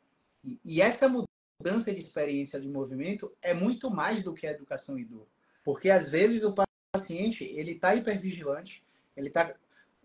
[0.44, 4.98] E, e essa mudança de experiência de movimento é muito mais do que a educação
[4.98, 5.26] e dor,
[5.64, 6.54] porque às vezes o
[6.94, 8.82] paciente ele está hipervigilante,
[9.16, 9.54] ele está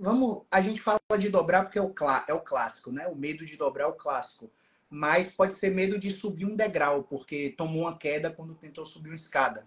[0.04, 1.94] vamos, a gente fala de dobrar porque é o,
[2.28, 3.08] é o clássico, né?
[3.08, 4.52] O medo de dobrar é o clássico.
[4.90, 9.10] Mas pode ser medo de subir um degrau, porque tomou uma queda quando tentou subir
[9.10, 9.66] uma escada.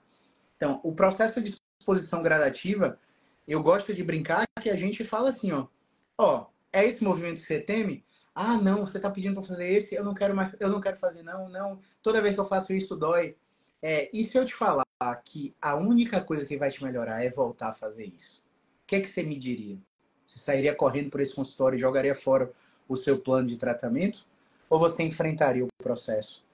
[0.56, 2.98] Então, o processo de exposição gradativa,
[3.48, 5.66] eu gosto de brincar que a gente fala assim, ó,
[6.18, 8.04] ó, é esse movimento que você teme?
[8.34, 10.98] Ah, não, você está pedindo para fazer esse, eu não quero mais, eu não quero
[10.98, 11.80] fazer não, não.
[12.02, 13.36] Toda vez que eu faço isso dói.
[13.80, 14.84] É, e se eu te falar
[15.24, 18.44] que a única coisa que vai te melhorar é voltar a fazer isso?
[18.84, 19.78] O que é que você me diria?
[20.26, 22.52] Você sairia correndo por esse consultório e jogaria fora
[22.88, 24.26] o seu plano de tratamento?
[24.68, 26.44] Ou você enfrentaria o processo?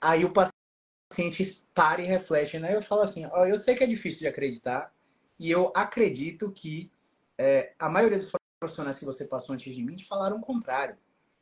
[0.00, 2.74] Aí o paciente para e reflete, né?
[2.74, 4.92] Eu falo assim, ó, eu sei que é difícil de acreditar
[5.38, 6.90] e eu acredito que
[7.38, 10.96] é, a maioria dos profissionais que você passou antes de mim te falaram o contrário,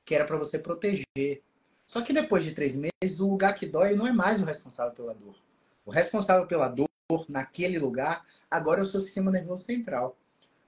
[0.04, 1.42] que era para você proteger.
[1.86, 4.94] Só que depois de três meses, o lugar que dói não é mais o responsável
[4.94, 5.36] pela dor.
[5.84, 6.88] O responsável pela dor
[7.28, 10.16] naquele lugar agora é o seu sistema nervoso central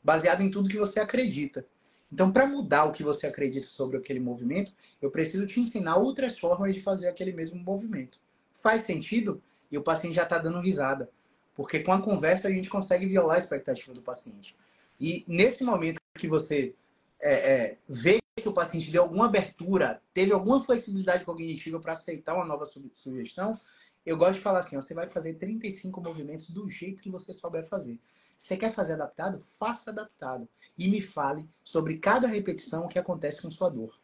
[0.06, 1.66] baseado em tudo que você acredita.
[2.12, 6.38] Então, para mudar o que você acredita sobre aquele movimento, eu preciso te ensinar outras
[6.38, 8.20] formas de fazer aquele mesmo movimento.
[8.62, 9.42] Faz sentido?
[9.68, 11.10] E o paciente já está dando risada.
[11.56, 14.54] Porque com a conversa a gente consegue violar a expectativa do paciente.
[15.00, 16.72] E nesse momento que você
[17.18, 22.34] é, é, vê que o paciente deu alguma abertura, teve alguma flexibilidade cognitiva para aceitar
[22.34, 23.58] uma nova sugestão,
[24.04, 27.32] Eu gosto de falar assim, ó, você vai fazer 35 movimentos do jeito que você
[27.32, 27.98] souber fazer.
[28.36, 29.42] Você quer fazer adaptado?
[29.58, 30.48] Faça adaptado.
[30.78, 33.98] E me fale sobre cada repetição o que acontece com sua dor.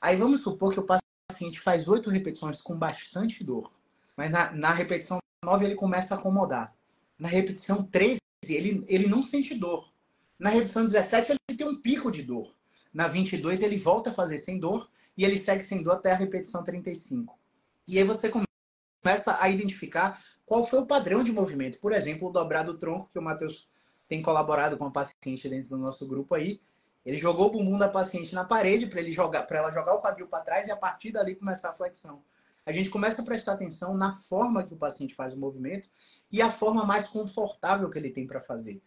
[0.00, 3.72] Aí vamos supor que o paciente faz oito repetições com bastante dor.
[4.16, 6.74] Mas na, na repetição 9 ele começa a acomodar.
[7.18, 8.18] Na repetição 13,
[8.48, 9.92] ele, ele não sente dor.
[10.38, 12.54] Na repetição 17, ele tem um pico de dor.
[12.92, 16.16] Na 22, ele volta a fazer sem dor e ele segue sem dor até a
[16.16, 17.38] repetição 35.
[17.86, 21.80] E aí você começa a identificar qual foi o padrão de movimento.
[21.80, 23.68] Por exemplo, o dobrado tronco, que o Matheus
[24.08, 26.60] tem colaborado com a paciente dentro do nosso grupo aí.
[27.04, 30.00] Ele jogou o bumbum da paciente na parede para ele jogar, para ela jogar o
[30.00, 32.22] quadril para trás e a partir dali começar a flexão.
[32.66, 35.88] A gente começa a prestar atenção na forma que o paciente faz o movimento
[36.30, 38.82] e a forma mais confortável que ele tem para fazer.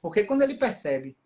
[0.00, 1.16] Porque quando ele percebe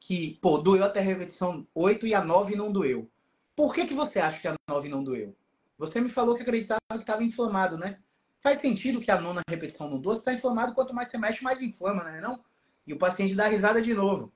[0.00, 3.08] que, pô, doeu até a repetição 8 e a 9 não doeu.
[3.54, 5.36] Por que, que você acha que a 9 não doeu?
[5.78, 7.98] Você me falou que acreditava que estava inflamado, né?
[8.40, 10.16] Faz sentido que a nona repetição não doa.
[10.16, 12.20] Se está inflamado, quanto mais você mexe, mais inflama, né?
[12.20, 12.42] Não?
[12.86, 14.32] E o paciente dá risada de novo.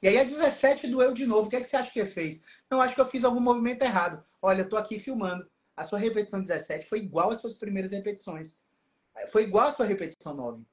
[0.00, 1.48] E aí a 17 doeu de novo.
[1.48, 2.44] O que, é que você acha que fez?
[2.70, 4.24] Não, acho que eu fiz algum movimento errado.
[4.40, 5.48] Olha, eu tô aqui filmando.
[5.76, 8.64] A sua repetição 17 foi igual às suas primeiras repetições.
[9.30, 10.64] Foi igual à sua repetição 9.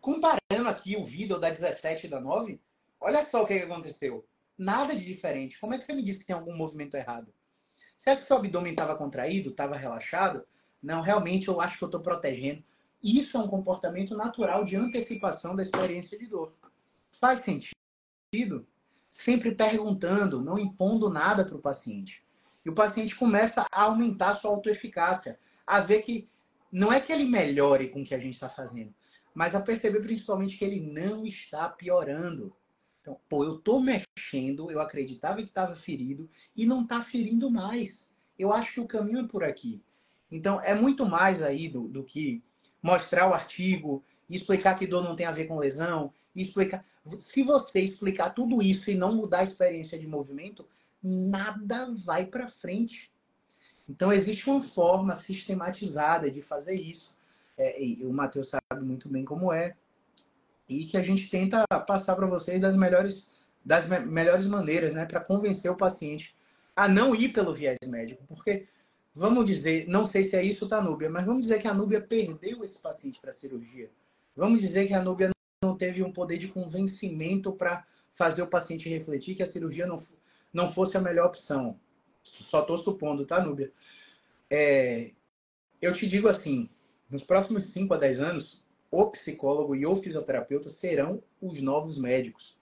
[0.00, 2.60] Comparando aqui o vídeo da 17 e da 9,
[3.00, 4.26] olha só o que aconteceu.
[4.56, 5.58] Nada de diferente.
[5.58, 7.32] Como é que você me disse que tem algum movimento errado?
[7.96, 10.46] Você acha que seu abdômen estava contraído, estava relaxado?
[10.82, 12.62] Não, realmente eu acho que eu estou protegendo.
[13.04, 16.54] Isso é um comportamento natural de antecipação da experiência de dor.
[17.20, 18.66] Faz sentido?
[19.10, 22.24] Sempre perguntando, não impondo nada para o paciente.
[22.64, 26.30] E o paciente começa a aumentar sua autoeficácia, a ver que
[26.72, 28.94] não é que ele melhore com o que a gente está fazendo,
[29.34, 32.56] mas a perceber principalmente que ele não está piorando.
[33.02, 36.26] Então, pô, eu tô mexendo, eu acreditava que estava ferido
[36.56, 38.16] e não está ferindo mais.
[38.38, 39.82] Eu acho que o caminho é por aqui.
[40.30, 42.42] Então, é muito mais aí do, do que
[42.84, 46.84] mostrar o artigo, explicar que dor não tem a ver com lesão, explicar.
[47.18, 50.68] Se você explicar tudo isso e não mudar a experiência de movimento,
[51.02, 53.10] nada vai para frente.
[53.88, 57.16] Então, existe uma forma sistematizada de fazer isso.
[57.56, 59.74] É, o Matheus sabe muito bem como é
[60.68, 63.32] e que a gente tenta passar para vocês das melhores,
[63.64, 66.34] das me melhores maneiras, né, para convencer o paciente
[66.76, 68.66] a não ir pelo viés médico, porque
[69.14, 72.00] vamos dizer, não sei se é isso, tá, Núbia, mas vamos dizer que a Núbia
[72.00, 73.90] perdeu esse paciente para cirurgia.
[74.34, 75.30] Vamos dizer que a Núbia
[75.62, 80.02] não teve um poder de convencimento para fazer o paciente refletir que a cirurgia não,
[80.52, 81.78] não fosse a melhor opção.
[82.22, 83.72] Só estou supondo, tá, Núbia?
[84.50, 85.12] É,
[85.80, 86.68] eu te digo assim,
[87.08, 92.56] nos próximos 5 a 10 anos, o psicólogo e o fisioterapeuta serão os novos médicos.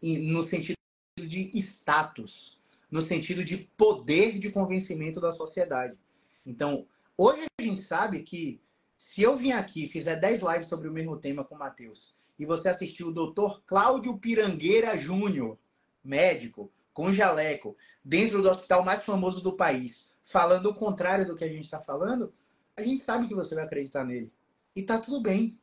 [0.00, 0.76] No sentido
[1.16, 2.58] de status,
[2.92, 5.96] no sentido de poder de convencimento da sociedade.
[6.44, 6.86] Então,
[7.16, 8.60] hoje a gente sabe que
[8.98, 12.14] se eu vim aqui e fizer 10 lives sobre o mesmo tema com o Matheus,
[12.38, 15.58] e você assistiu o doutor Cláudio Pirangueira Júnior,
[16.04, 17.74] médico, com jaleco,
[18.04, 21.80] dentro do hospital mais famoso do país, falando o contrário do que a gente está
[21.80, 22.32] falando,
[22.76, 24.30] a gente sabe que você vai acreditar nele.
[24.76, 25.58] E tá tudo bem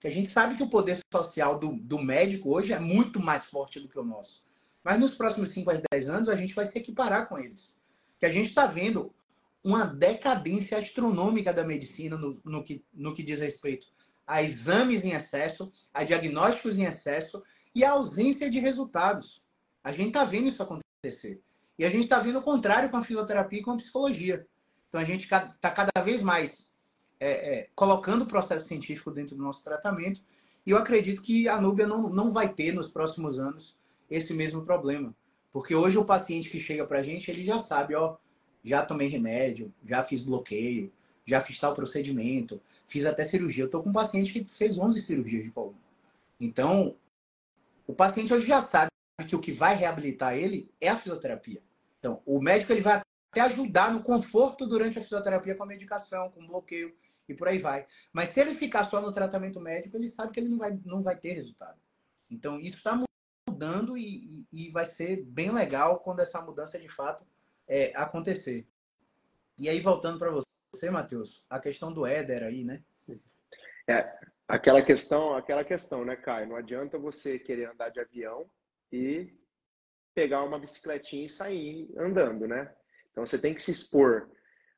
[0.00, 3.44] que a gente sabe que o poder social do, do médico hoje é muito mais
[3.44, 4.45] forte do que o nosso.
[4.86, 7.76] Mas nos próximos 5 a 10 anos a gente vai se equiparar com eles.
[8.20, 9.12] Que a gente está vendo
[9.62, 13.88] uma decadência astronômica da medicina no, no, que, no que diz respeito
[14.24, 17.42] a exames em excesso, a diagnósticos em excesso
[17.74, 19.42] e a ausência de resultados.
[19.82, 21.42] A gente está vendo isso acontecer.
[21.76, 24.46] E a gente está vendo o contrário com a fisioterapia e com a psicologia.
[24.88, 26.72] Então a gente está cada vez mais
[27.18, 30.20] é, é, colocando o processo científico dentro do nosso tratamento.
[30.64, 33.76] E eu acredito que a Núbia não, não vai ter nos próximos anos
[34.10, 35.14] esse mesmo problema.
[35.52, 38.16] Porque hoje o paciente que chega para a gente, ele já sabe, ó,
[38.64, 40.92] já tomei remédio, já fiz bloqueio,
[41.24, 43.64] já fiz tal procedimento, fiz até cirurgia.
[43.64, 45.78] Eu estou com um paciente que fez 11 cirurgias de coluna.
[46.38, 46.96] Então,
[47.86, 48.90] o paciente hoje já sabe
[49.26, 51.62] que o que vai reabilitar ele é a fisioterapia.
[51.98, 53.00] Então, o médico ele vai
[53.32, 56.94] até ajudar no conforto durante a fisioterapia com a medicação, com bloqueio
[57.28, 57.86] e por aí vai.
[58.12, 61.02] Mas se ele ficar só no tratamento médico, ele sabe que ele não vai, não
[61.02, 61.78] vai ter resultado.
[62.30, 63.05] Então, isso está
[63.48, 67.26] mudando e, e, vai ser bem legal quando essa mudança de fato
[67.66, 68.68] é, acontecer.
[69.58, 72.82] E aí, voltando para você, Matheus, a questão do éder aí, né?
[73.88, 74.18] É,
[74.48, 76.48] aquela questão, aquela questão, né, Caio?
[76.48, 78.50] Não adianta você querer andar de avião
[78.92, 79.32] e
[80.14, 82.74] pegar uma bicicletinha e sair andando, né?
[83.10, 84.28] Então você tem que se expor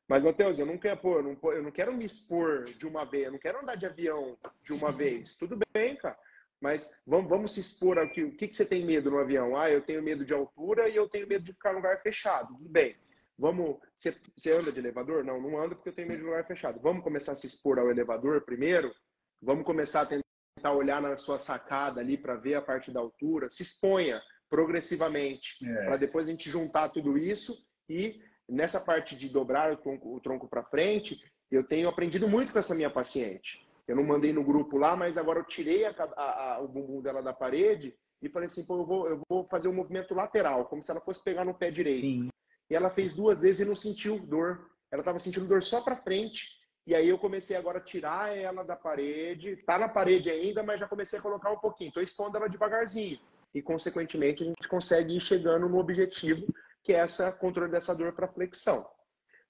[0.09, 3.05] mas, Matheus, eu não quero, pô, eu não, eu não quero me expor de uma
[3.05, 5.37] vez, eu não quero andar de avião de uma vez.
[5.37, 6.17] Tudo bem, cara.
[6.61, 8.23] Mas vamos, vamos se expor aqui.
[8.23, 9.57] O que, que você tem medo no avião?
[9.57, 12.55] Ah, eu tenho medo de altura e eu tenho medo de ficar em lugar fechado.
[12.55, 12.95] Tudo bem.
[13.37, 13.77] Vamos.
[13.95, 15.23] Você, você anda de elevador?
[15.23, 16.79] Não, não ando porque eu tenho medo de lugar fechado.
[16.81, 18.93] Vamos começar a se expor ao elevador primeiro?
[19.41, 23.49] Vamos começar a tentar olhar na sua sacada ali para ver a parte da altura.
[23.49, 25.85] Se exponha progressivamente, é.
[25.85, 27.55] para depois a gente juntar tudo isso
[27.87, 32.51] e nessa parte de dobrar o tronco, o tronco para frente, eu tenho aprendido muito
[32.51, 33.65] com essa minha paciente.
[33.89, 37.01] Eu não mandei no grupo lá, mas agora eu tirei a, a, a, o bumbum
[37.01, 40.65] dela da parede e falei assim, pô, eu vou, eu vou fazer um movimento lateral,
[40.65, 42.01] como se ela fosse pegar no pé direito.
[42.01, 42.29] Sim.
[42.69, 44.69] E ela fez duas vezes e não sentiu dor.
[44.91, 46.49] Ela estava sentindo dor só para frente.
[46.85, 49.57] E aí eu comecei agora a tirar ela da parede.
[49.65, 51.87] Tá na parede ainda, mas já comecei a colocar um pouquinho.
[51.87, 53.19] Estou expondo ela devagarzinho.
[53.55, 56.45] E, consequentemente, a gente consegue ir chegando no objetivo,
[56.83, 58.87] que é essa controle dessa dor para flexão.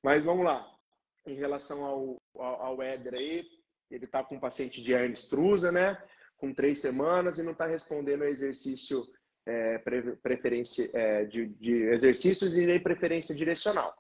[0.02, 0.66] Mas vamos lá.
[1.28, 3.59] Em relação ao, ao, ao Éder aí,
[3.90, 6.02] ele está com um paciente de hernia extrusa, né?
[6.38, 9.06] Com três semanas e não está respondendo ao exercício
[9.46, 9.78] é,
[10.22, 13.96] preferência é, de, de, exercícios e nem preferência direcional.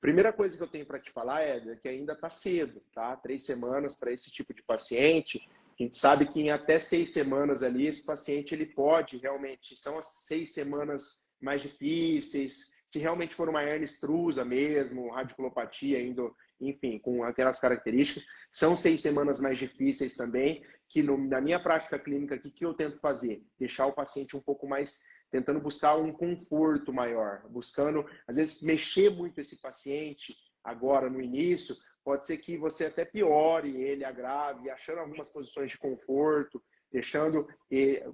[0.00, 3.16] Primeira coisa que eu tenho para te falar é que ainda está cedo, tá?
[3.16, 5.48] Três semanas para esse tipo de paciente.
[5.78, 9.98] A gente sabe que em até seis semanas ali esse paciente ele pode realmente são
[9.98, 12.72] as seis semanas mais difíceis.
[12.86, 19.00] Se realmente for uma hernia extrusa mesmo, radiculopatia, indo, enfim, com aquelas características, são seis
[19.00, 22.98] semanas mais difíceis também que no, na minha prática clínica, o que, que eu tento
[23.00, 23.44] fazer?
[23.58, 29.10] Deixar o paciente um pouco mais, tentando buscar um conforto maior, buscando, às vezes, mexer
[29.10, 35.00] muito esse paciente agora no início, pode ser que você até piore ele, agrave, achando
[35.00, 37.48] algumas posições de conforto, deixando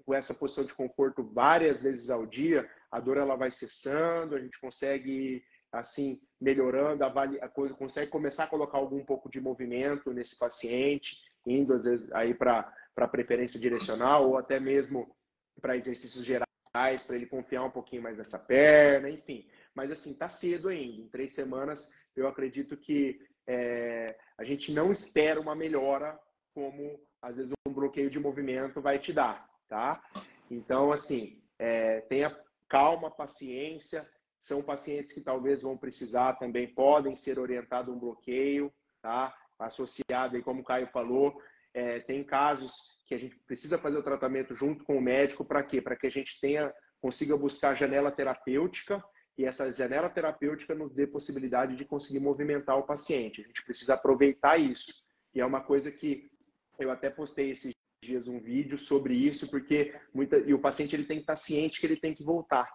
[0.05, 4.41] com essa posição de conforto várias vezes ao dia, a dor ela vai cessando, a
[4.41, 10.39] gente consegue assim melhorando, a coisa consegue começar a colocar algum pouco de movimento nesse
[10.39, 11.17] paciente
[11.47, 12.73] indo às vezes aí para
[13.11, 15.15] preferência direcional ou até mesmo
[15.61, 19.47] para exercícios gerais, para ele confiar um pouquinho mais nessa perna, enfim.
[19.75, 21.03] Mas assim, tá cedo ainda.
[21.03, 26.19] Em três semanas, eu acredito que é, a gente não espera uma melhora
[26.55, 30.03] como às vezes um bloqueio de movimento vai te dar, tá?
[30.51, 32.37] Então, assim, é, tenha
[32.69, 34.07] calma, paciência.
[34.43, 38.71] São pacientes que talvez vão precisar também, podem ser orientados a um bloqueio,
[39.01, 39.35] tá?
[39.59, 41.41] associado, aí, como o Caio falou,
[41.73, 42.73] é, tem casos
[43.07, 45.81] que a gente precisa fazer o tratamento junto com o médico, para quê?
[45.81, 49.03] Para que a gente tenha, consiga buscar janela terapêutica
[49.39, 53.41] e essa janela terapêutica nos dê possibilidade de conseguir movimentar o paciente.
[53.41, 54.93] A gente precisa aproveitar isso.
[55.35, 56.31] E é uma coisa que
[56.79, 57.73] eu até postei esses
[58.03, 61.81] dias um vídeo sobre isso, porque muita e o paciente ele tem que estar ciente
[61.81, 62.69] que ele tem que voltar,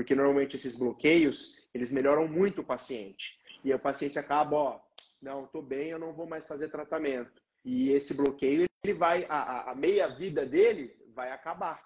[0.00, 3.38] porque normalmente esses bloqueios, eles melhoram muito o paciente.
[3.62, 4.80] E o paciente acaba, ó,
[5.20, 7.42] não, estou bem, eu não vou mais fazer tratamento.
[7.62, 11.82] E esse bloqueio, ele vai, a, a meia vida dele vai acabar.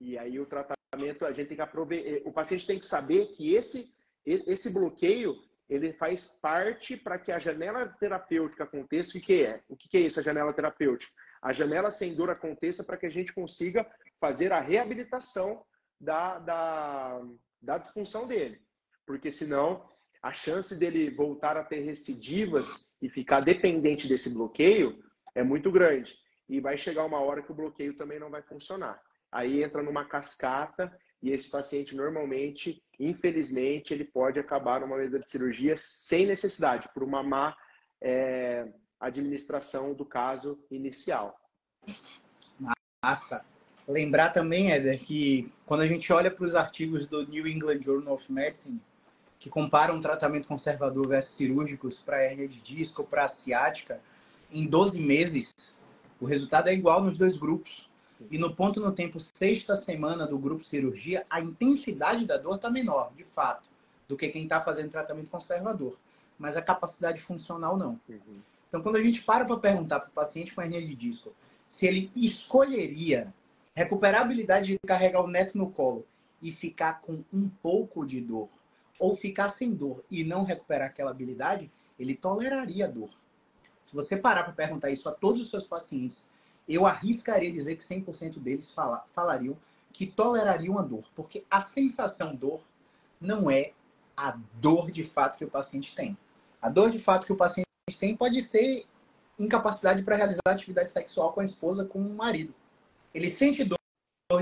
[0.00, 3.26] E aí o tratamento, a gente tem que aproveitar, eh, o paciente tem que saber
[3.32, 3.94] que esse,
[4.24, 5.36] esse bloqueio,
[5.68, 9.18] ele faz parte para que a janela terapêutica aconteça.
[9.18, 9.60] O que é?
[9.68, 11.12] O que é essa janela terapêutica?
[11.42, 13.86] A janela sem dor aconteça para que a gente consiga
[14.18, 15.62] fazer a reabilitação
[16.02, 17.22] da, da,
[17.62, 18.60] da disfunção dele.
[19.06, 19.88] Porque senão
[20.20, 25.02] a chance dele voltar a ter recidivas e ficar dependente desse bloqueio
[25.34, 26.14] é muito grande.
[26.48, 29.00] E vai chegar uma hora que o bloqueio também não vai funcionar.
[29.30, 30.92] Aí entra numa cascata
[31.22, 37.04] e esse paciente normalmente, infelizmente, ele pode acabar numa mesa de cirurgia sem necessidade, por
[37.04, 37.56] uma má
[38.00, 38.68] é,
[39.00, 41.38] administração do caso inicial.
[43.02, 43.41] Massa.
[43.92, 48.14] Lembrar também, Éder, que quando a gente olha para os artigos do New England Journal
[48.14, 48.80] of Medicine,
[49.38, 54.00] que comparam tratamento conservador versus cirúrgicos para hernia de disco, para ciática,
[54.50, 55.82] em 12 meses,
[56.18, 57.90] o resultado é igual nos dois grupos.
[58.30, 62.70] E no ponto no tempo sexta semana do grupo cirurgia, a intensidade da dor está
[62.70, 63.68] menor, de fato,
[64.08, 65.98] do que quem está fazendo tratamento conservador.
[66.38, 68.00] Mas a capacidade funcional não.
[68.08, 68.40] Uhum.
[68.68, 71.34] Então, quando a gente para para perguntar para o paciente com hernia de disco
[71.68, 73.32] se ele escolheria
[73.74, 76.06] recuperar a habilidade de carregar o neto no colo
[76.40, 78.48] e ficar com um pouco de dor
[78.98, 83.10] ou ficar sem dor e não recuperar aquela habilidade, ele toleraria a dor.
[83.84, 86.30] Se você parar para perguntar isso a todos os seus pacientes,
[86.68, 89.56] eu arriscaria dizer que 100% deles fala, falariam
[89.92, 92.62] que tolerariam a dor, porque a sensação dor
[93.20, 93.72] não é
[94.16, 96.16] a dor de fato que o paciente tem.
[96.60, 97.66] A dor de fato que o paciente
[97.98, 98.86] tem pode ser
[99.38, 102.54] incapacidade para realizar atividade sexual com a esposa, com o marido.
[103.14, 103.78] Ele sente dor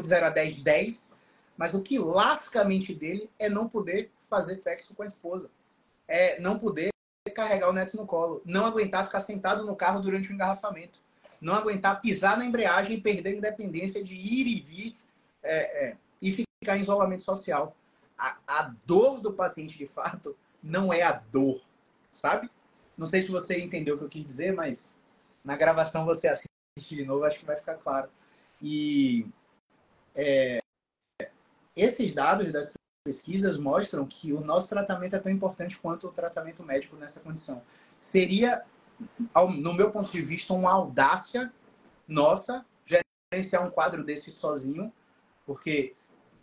[0.01, 1.19] de 0 a 10, 10,
[1.57, 5.51] mas o que lasca a mente dele é não poder fazer sexo com a esposa.
[6.07, 6.91] É não poder
[7.35, 8.43] carregar o neto no colo.
[8.45, 10.99] Não aguentar ficar sentado no carro durante o engarrafamento.
[11.41, 14.97] Não aguentar pisar na embreagem e perder a independência de ir e vir
[15.43, 17.77] é, é, e ficar em isolamento social.
[18.17, 21.61] A, a dor do paciente, de fato, não é a dor,
[22.11, 22.51] sabe?
[22.97, 24.99] Não sei se você entendeu o que eu quis dizer, mas
[25.43, 26.51] na gravação você assiste
[26.91, 28.11] de novo, acho que vai ficar claro.
[28.61, 29.27] E
[30.15, 30.61] é,
[31.77, 32.75] esses dados das
[33.05, 37.63] pesquisas mostram que o nosso tratamento é tão importante quanto o tratamento médico nessa condição.
[37.99, 38.63] Seria,
[39.35, 41.53] no meu ponto de vista, uma audácia
[42.07, 42.65] nossa
[43.33, 44.93] gerenciar um quadro desse sozinho,
[45.47, 45.95] porque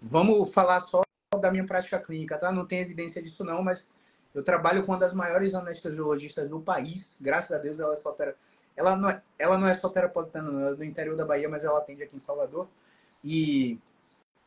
[0.01, 1.01] vamos falar só
[1.39, 2.51] da minha prática clínica, tá?
[2.51, 3.93] Não tem evidência disso não, mas
[4.33, 7.17] eu trabalho com uma das maiores anestesiologistas do país.
[7.19, 8.47] Graças a Deus ela só terapeuta.
[8.77, 11.63] Ela não é, ela não é só terapeutana, ela é do interior da Bahia, mas
[11.63, 12.67] ela atende aqui em Salvador.
[13.23, 13.79] E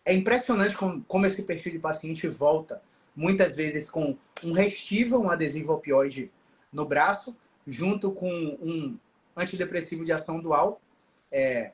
[0.05, 2.81] é impressionante como, como esse perfil de paciente volta,
[3.15, 6.31] muitas vezes com um restivo, um adesivo opioide
[6.73, 7.36] no braço,
[7.66, 8.97] junto com um
[9.36, 10.81] antidepressivo de ação dual,
[11.31, 11.73] é,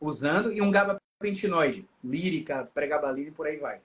[0.00, 3.80] usando, e um gabapentinoide, lírica, pregabalina e por aí vai.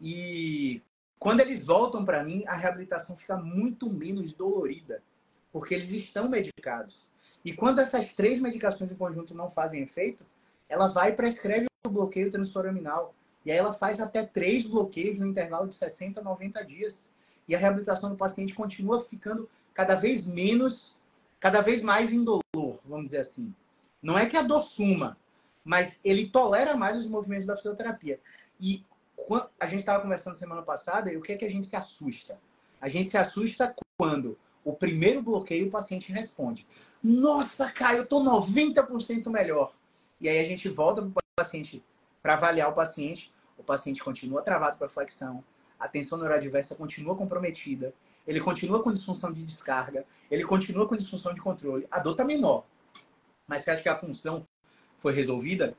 [0.00, 0.80] E
[1.18, 5.02] quando eles voltam para mim, a reabilitação fica muito menos dolorida,
[5.54, 7.12] porque eles estão medicados.
[7.44, 10.26] E quando essas três medicações em conjunto não fazem efeito,
[10.68, 13.14] ela vai e prescreve o bloqueio transforaminal.
[13.46, 17.08] E aí ela faz até três bloqueios no intervalo de 60 a 90 dias.
[17.46, 20.98] E a reabilitação do paciente continua ficando cada vez menos,
[21.38, 22.42] cada vez mais indolor,
[22.84, 23.54] vamos dizer assim.
[24.02, 25.16] Não é que a dor suma,
[25.62, 28.18] mas ele tolera mais os movimentos da fisioterapia.
[28.58, 28.84] E
[29.60, 32.40] a gente estava conversando semana passada e o que é que a gente se assusta?
[32.80, 36.66] A gente se assusta quando o primeiro bloqueio o paciente responde:
[37.02, 39.74] Nossa, Caio, eu estou 90% melhor.
[40.20, 41.84] E aí a gente volta para o paciente
[42.22, 43.32] para avaliar o paciente.
[43.56, 45.44] O paciente continua travado para flexão,
[45.78, 47.94] a tensão neuroadversa continua comprometida,
[48.26, 51.86] ele continua com disfunção de descarga, ele continua com disfunção de controle.
[51.88, 52.64] A dor está menor,
[53.46, 54.44] mas você acha que a função
[54.96, 55.76] foi resolvida?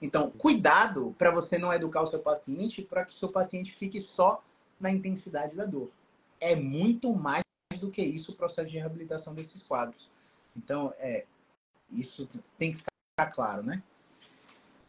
[0.00, 4.00] Então, cuidado para você não educar o seu paciente para que o seu paciente fique
[4.00, 4.42] só
[4.78, 5.90] na intensidade da dor.
[6.38, 7.45] É muito mais
[7.78, 10.10] do que isso o processo de reabilitação desses quadros.
[10.56, 11.24] Então, é,
[11.90, 12.28] isso
[12.58, 13.82] tem que ficar claro, né?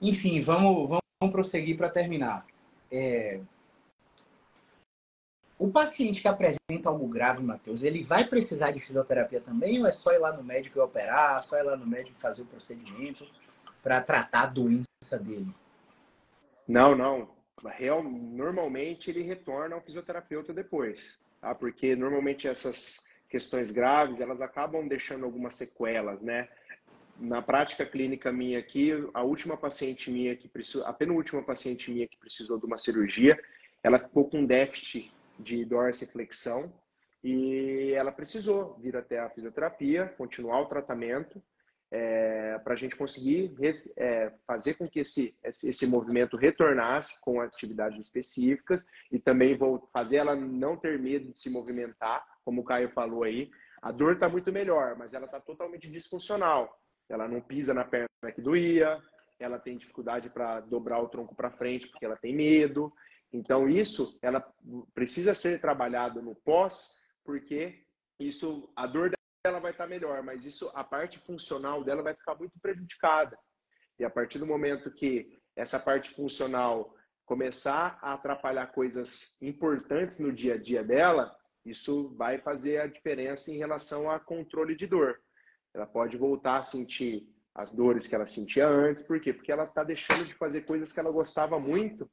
[0.02, 2.46] Enfim, vamos, vamos prosseguir para terminar.
[2.92, 3.42] É...
[5.58, 9.92] O paciente que apresenta algo grave, Matheus, ele vai precisar de fisioterapia também ou é
[9.92, 13.28] só ir lá no médico e operar, só ir lá no médico fazer o procedimento
[13.82, 15.52] para tratar a doença dele?
[16.68, 17.30] Não, não.
[17.66, 21.54] Real, normalmente ele retorna ao fisioterapeuta depois, tá?
[21.56, 26.48] Porque normalmente essas questões graves, elas acabam deixando algumas sequelas, né?
[27.20, 32.08] Na prática clínica minha aqui, a última paciente minha que precisou, a penúltima paciente minha
[32.08, 33.38] que precisou de uma cirurgia,
[33.84, 36.72] ela ficou com déficit de dorsiflexão
[37.24, 41.42] e ela precisou vir até a fisioterapia, continuar o tratamento
[41.92, 43.54] é, para a gente conseguir
[43.96, 50.18] é, fazer com que esse, esse movimento retornasse com atividades específicas e também vou fazer
[50.18, 53.50] ela não ter medo de se movimentar, como o Caio falou aí.
[53.82, 56.78] A dor está muito melhor, mas ela está totalmente disfuncional.
[57.08, 59.02] Ela não pisa na perna que doía,
[59.40, 62.92] ela tem dificuldade para dobrar o tronco para frente porque ela tem medo.
[63.32, 64.46] Então isso, ela
[64.94, 67.84] precisa ser trabalhado no pós, porque
[68.20, 69.17] isso, a dor
[69.48, 73.38] ela vai estar melhor, mas isso, a parte funcional dela vai ficar muito prejudicada.
[74.00, 76.94] E a partir do momento que essa parte funcional
[77.26, 83.52] começar a atrapalhar coisas importantes no dia a dia dela, isso vai fazer a diferença
[83.52, 85.20] em relação a controle de dor.
[85.74, 89.34] Ela pode voltar a sentir as dores que ela sentia antes, por quê?
[89.34, 92.10] Porque ela está deixando de fazer coisas que ela gostava muito,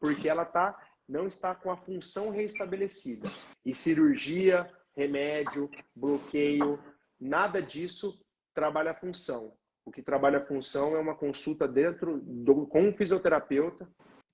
[0.00, 0.76] porque ela tá,
[1.08, 3.28] não está com a função reestabelecida.
[3.64, 6.82] E cirurgia, remédio, bloqueio,
[7.20, 8.18] nada disso
[8.54, 9.56] trabalha a função.
[9.84, 13.88] O que trabalha a função é uma consulta dentro do, com um fisioterapeuta.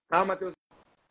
[0.08, 0.54] Ah, Matheus,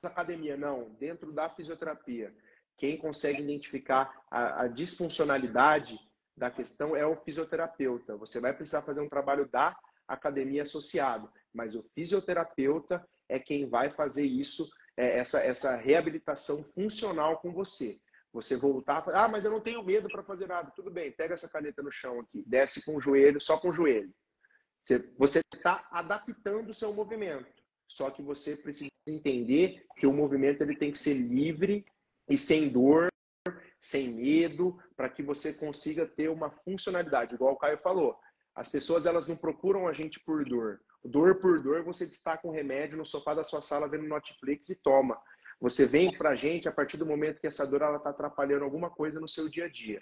[0.02, 0.58] academia.
[0.58, 2.34] Não, dentro da fisioterapia.
[2.78, 6.00] Quem consegue identificar a, a disfuncionalidade
[6.36, 8.18] da questão é o fisioterapeuta.
[8.18, 13.92] Você vai precisar fazer um trabalho da academia associado, mas o fisioterapeuta é quem vai
[13.92, 14.68] fazer isso,
[14.98, 18.00] é, essa, essa reabilitação funcional com você.
[18.34, 20.72] Você voltar, ah, mas eu não tenho medo para fazer nada.
[20.72, 23.74] Tudo bem, pega essa caneta no chão aqui, desce com o joelho, só com o
[23.74, 24.14] joelho.
[25.18, 27.62] Você está adaptando o seu movimento.
[27.88, 31.86] Só que você precisa entender que o movimento ele tem que ser livre
[32.30, 33.10] e sem dor,
[33.82, 38.18] sem medo, para que você consiga ter uma funcionalidade, igual o Caio falou.
[38.56, 40.80] As pessoas elas não procuram a gente por dor.
[41.04, 44.82] Dor por dor, você destaca um remédio no sofá da sua sala vendo Netflix e
[44.82, 45.20] toma.
[45.62, 48.90] Você vem para a gente a partir do momento que essa dor está atrapalhando alguma
[48.90, 50.02] coisa no seu dia a dia.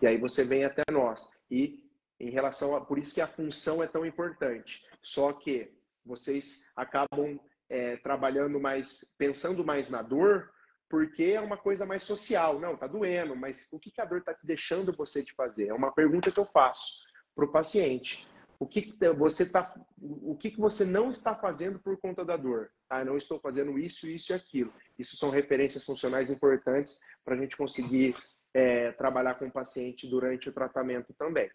[0.00, 1.28] E aí você vem até nós.
[1.50, 1.84] E
[2.20, 2.80] em relação a.
[2.80, 4.86] Por isso que a função é tão importante.
[5.02, 5.72] Só que
[6.06, 10.52] vocês acabam é, trabalhando mais, pensando mais na dor,
[10.88, 12.60] porque é uma coisa mais social.
[12.60, 15.68] Não, tá doendo, mas o que, que a dor está deixando você de fazer?
[15.68, 17.02] É uma pergunta que eu faço
[17.34, 18.28] para o paciente.
[18.60, 22.36] O que, que você tá, o que, que você não está fazendo por conta da
[22.36, 22.70] dor?
[22.90, 24.72] Ah, não estou fazendo isso, isso e aquilo.
[24.98, 28.16] Isso são referências funcionais importantes para a gente conseguir
[28.52, 31.48] é, trabalhar com o paciente durante o tratamento também.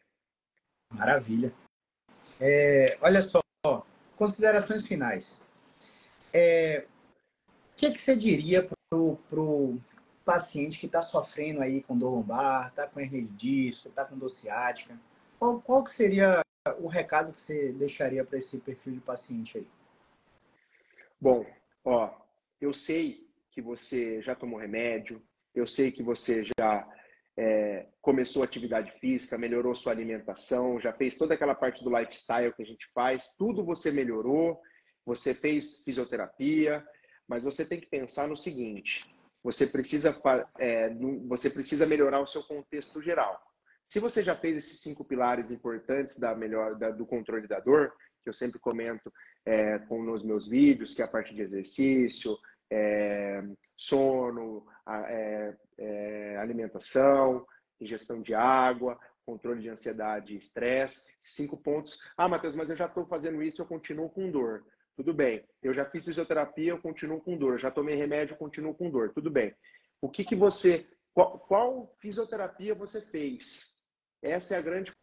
[0.94, 1.54] Maravilha.
[2.40, 3.42] É, olha só,
[4.16, 5.52] considerações finais.
[6.34, 6.86] É,
[7.50, 9.82] o que, que você diria para o
[10.24, 14.18] paciente que está sofrendo aí com dor lombar, está com hernia de disco, está com
[14.18, 14.98] dor ciática?
[15.38, 16.42] Qual, qual que seria
[16.80, 19.68] o recado que você deixaria para esse perfil de paciente aí?
[21.26, 21.44] Bom,
[21.84, 22.16] ó,
[22.62, 25.20] eu sei que você já tomou remédio,
[25.56, 26.88] eu sei que você já
[27.36, 32.62] é, começou atividade física, melhorou sua alimentação, já fez toda aquela parte do lifestyle que
[32.62, 34.62] a gente faz, tudo você melhorou,
[35.04, 36.88] você fez fisioterapia,
[37.28, 39.12] mas você tem que pensar no seguinte:
[39.42, 40.16] você precisa,
[40.60, 40.94] é,
[41.28, 43.42] você precisa melhorar o seu contexto geral.
[43.84, 47.92] Se você já fez esses cinco pilares importantes da melhor da, do controle da dor,
[48.22, 49.12] que eu sempre comento
[49.46, 52.38] é, com nos meus vídeos, que é a parte de exercício,
[52.70, 53.44] é,
[53.78, 57.46] sono, é, é, alimentação,
[57.80, 61.14] ingestão de água, controle de ansiedade e estresse.
[61.20, 62.00] Cinco pontos.
[62.18, 64.66] Ah, Matheus, mas eu já estou fazendo isso, eu continuo com dor.
[64.96, 65.44] Tudo bem.
[65.62, 67.60] Eu já fiz fisioterapia, eu continuo com dor.
[67.60, 69.12] Já tomei remédio, eu continuo com dor.
[69.14, 69.54] Tudo bem.
[70.02, 70.88] O que, que você.
[71.14, 73.76] Qual, qual fisioterapia você fez?
[74.22, 74.94] Essa é a grande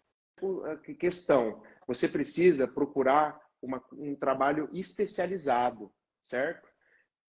[0.99, 1.63] questão.
[1.87, 5.91] Você precisa procurar uma, um trabalho especializado,
[6.27, 6.69] certo?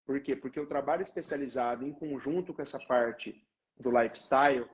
[0.05, 0.35] Por quê?
[0.35, 3.47] Porque o trabalho especializado, em conjunto com essa parte
[3.79, 4.69] do lifestyle,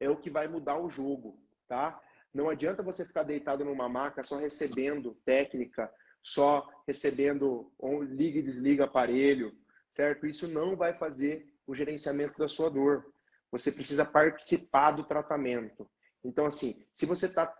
[0.00, 2.00] é o que vai mudar o jogo, tá?
[2.32, 5.92] Não adianta você ficar deitado numa maca só recebendo técnica
[6.24, 9.54] só recebendo ou liga e desliga aparelho,
[9.92, 10.26] certo?
[10.26, 13.12] Isso não vai fazer o gerenciamento da sua dor.
[13.52, 15.88] Você precisa participar do tratamento.
[16.24, 17.54] Então, assim, se você está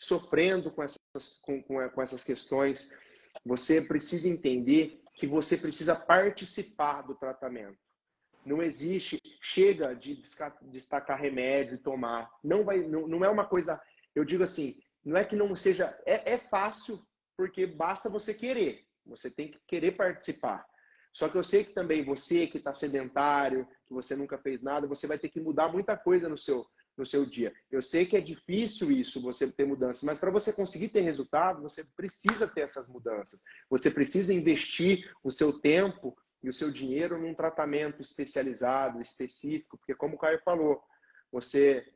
[0.00, 2.90] sofrendo com essas, com, com essas questões,
[3.44, 7.78] você precisa entender que você precisa participar do tratamento.
[8.44, 10.18] Não existe, chega de
[10.62, 12.30] destacar remédio e tomar.
[12.42, 13.78] Não, vai, não, não é uma coisa,
[14.14, 16.98] eu digo assim, não é que não seja, é, é fácil
[17.36, 18.86] porque basta você querer.
[19.04, 20.66] Você tem que querer participar.
[21.12, 24.86] Só que eu sei que também você que está sedentário, que você nunca fez nada,
[24.86, 26.64] você vai ter que mudar muita coisa no seu
[26.96, 27.52] no seu dia.
[27.70, 31.62] Eu sei que é difícil isso, você ter mudanças, mas para você conseguir ter resultado,
[31.62, 33.42] você precisa ter essas mudanças.
[33.68, 39.94] Você precisa investir o seu tempo e o seu dinheiro num tratamento especializado, específico, porque
[39.94, 40.82] como o Caio falou,
[41.32, 41.86] você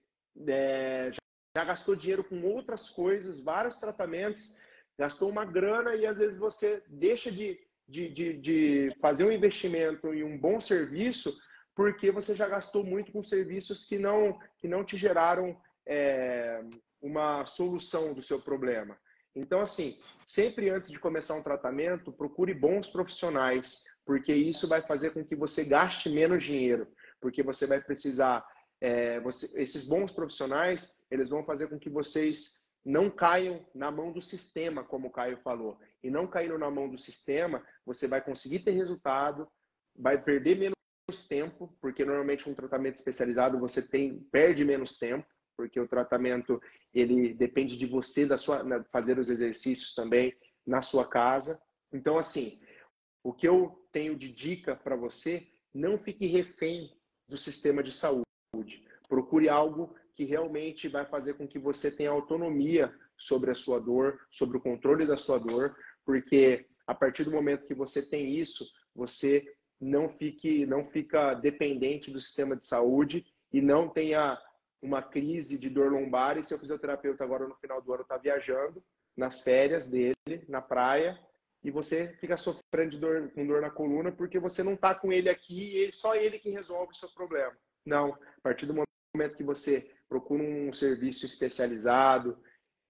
[0.48, 1.10] é,
[1.56, 4.56] já gastou dinheiro com outras coisas, vários tratamentos,
[4.98, 7.58] gastou uma grana e às vezes você deixa de,
[7.88, 11.36] de, de, de fazer um investimento em um bom serviço
[11.74, 15.56] porque você já gastou muito com serviços que não, que não te geraram
[15.86, 16.62] é,
[17.02, 18.96] uma solução do seu problema.
[19.36, 25.12] Então, assim, sempre antes de começar um tratamento, procure bons profissionais, porque isso vai fazer
[25.12, 26.86] com que você gaste menos dinheiro,
[27.20, 28.46] porque você vai precisar.
[28.80, 34.12] É, você, esses bons profissionais, eles vão fazer com que vocês não caiam na mão
[34.12, 35.78] do sistema, como o Caio falou.
[36.02, 39.48] E não caindo na mão do sistema, você vai conseguir ter resultado,
[39.96, 40.73] vai perder menos
[41.22, 45.26] tempo, porque normalmente um tratamento especializado você tem perde menos tempo,
[45.56, 46.60] porque o tratamento
[46.92, 50.34] ele depende de você da sua né, fazer os exercícios também
[50.66, 51.60] na sua casa.
[51.92, 52.58] Então assim,
[53.22, 56.92] o que eu tenho de dica para você, não fique refém
[57.28, 58.24] do sistema de saúde.
[59.08, 64.20] Procure algo que realmente vai fazer com que você tenha autonomia sobre a sua dor,
[64.30, 68.70] sobre o controle da sua dor, porque a partir do momento que você tem isso,
[68.94, 74.40] você não fique não fica dependente do sistema de saúde e não tenha
[74.80, 78.82] uma crise de dor lombar e seu fisioterapeuta agora no final do ano está viajando
[79.16, 81.18] nas férias dele na praia
[81.62, 85.12] e você fica sofrendo de dor, com dor na coluna porque você não está com
[85.12, 87.56] ele aqui e só ele que resolve o seu problema.
[87.84, 92.38] Não, a partir do momento que você procura um serviço especializado,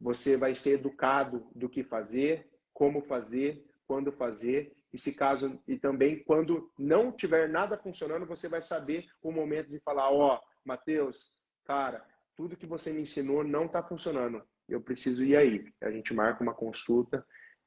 [0.01, 5.77] você vai ser educado do que fazer, como fazer, quando fazer, e se caso e
[5.77, 10.49] também quando não tiver nada funcionando, você vai saber o momento de falar, ó, oh,
[10.65, 12.07] Matheus, cara,
[12.37, 14.41] tudo que você me ensinou não está funcionando.
[14.69, 15.67] Eu preciso ir aí.
[15.83, 17.27] A gente marca uma consulta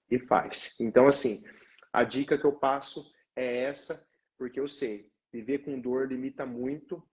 [0.09, 0.73] e faz.
[0.79, 1.43] Então, assim,
[1.91, 4.01] a dica que eu passo é essa,
[4.37, 7.05] porque eu sei, viver com dor limita muito,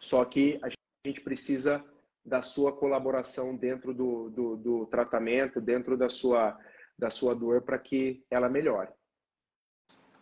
[0.00, 0.70] só que a
[1.06, 1.84] gente precisa
[2.24, 6.58] da sua colaboração dentro do, do, do tratamento, dentro da sua,
[6.98, 8.90] da sua dor, para que ela melhore.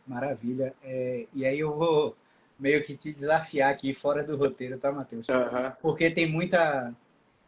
[0.07, 0.74] Maravilha.
[0.83, 2.16] É, e aí eu vou
[2.59, 5.27] meio que te desafiar aqui fora do roteiro, tá, Matheus?
[5.28, 5.73] Uhum.
[5.83, 6.95] Porque tem muita,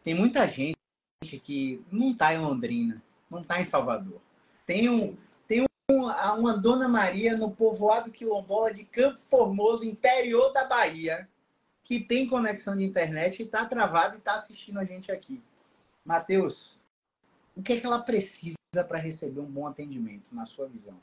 [0.03, 0.75] tem muita gente
[1.43, 4.21] que não tá em Londrina, não tá em Salvador.
[4.65, 5.17] Tem um,
[5.47, 11.27] tem um, uma Dona Maria no povoado quilombola de Campo Formoso, interior da Bahia,
[11.83, 15.41] que tem conexão de internet e está travado e está assistindo a gente aqui.
[16.05, 16.79] Matheus,
[17.55, 18.55] o que é que ela precisa
[18.87, 20.97] para receber um bom atendimento, na sua visão?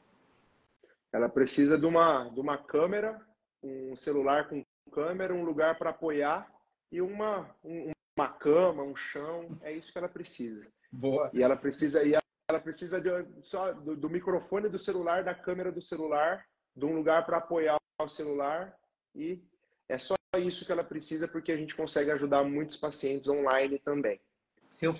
[1.13, 3.21] Ela precisa de uma, de uma câmera,
[3.63, 6.51] um celular com câmera, um lugar para apoiar
[6.91, 9.59] e uma, um, uma cama, um chão.
[9.63, 10.67] É isso que ela precisa.
[10.91, 11.31] Boa.
[11.33, 12.15] E ela precisa e
[12.49, 13.11] ela precisa de,
[13.43, 17.77] só do, do microfone do celular, da câmera do celular, de um lugar para apoiar
[18.01, 18.77] o celular
[19.15, 19.43] e
[19.89, 24.21] é só isso que ela precisa porque a gente consegue ajudar muitos pacientes online também.
[24.69, 24.95] Se eu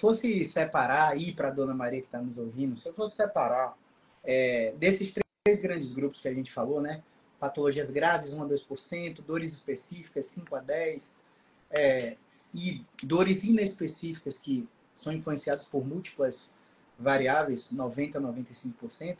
[0.00, 3.76] fosse separar aí para a Dona Maria que está nos ouvindo, se eu fosse separar
[4.24, 7.02] é, desses três grandes grupos que a gente falou, né?
[7.38, 11.20] Patologias graves, 1 a 2%, dores específicas, 5 a 10%,
[11.70, 12.16] é,
[12.54, 16.52] e dores inespecíficas que são influenciadas por múltiplas
[16.98, 19.18] variáveis, 90 a 95%,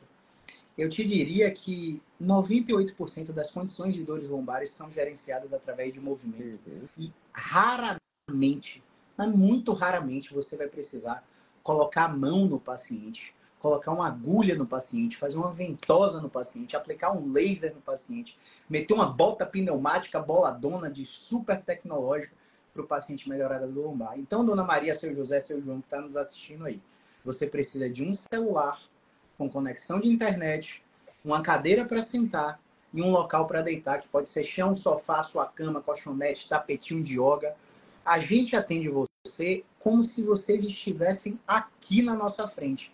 [0.76, 6.60] eu te diria que 98% das condições de dores lombares são gerenciadas através de movimento.
[6.66, 6.88] Uhum.
[6.98, 8.82] E raramente,
[9.16, 11.24] mas muito raramente, você vai precisar
[11.62, 16.74] colocar a mão no paciente, colocar uma agulha no paciente, fazer uma ventosa no paciente,
[16.74, 18.36] aplicar um laser no paciente,
[18.68, 22.32] meter uma bota pneumática boladona de super tecnológica
[22.72, 24.18] para o paciente melhorar a dor lombar.
[24.18, 26.80] Então, dona Maria, seu José, seu João que está nos assistindo aí,
[27.24, 28.80] você precisa de um celular
[29.36, 30.82] com conexão de internet,
[31.22, 32.58] uma cadeira para sentar
[32.94, 37.20] e um local para deitar, que pode ser chão, sofá, sua cama, colchonete, tapetinho de
[37.20, 37.54] yoga.
[38.04, 42.92] A gente atende você como se vocês estivessem aqui na nossa frente.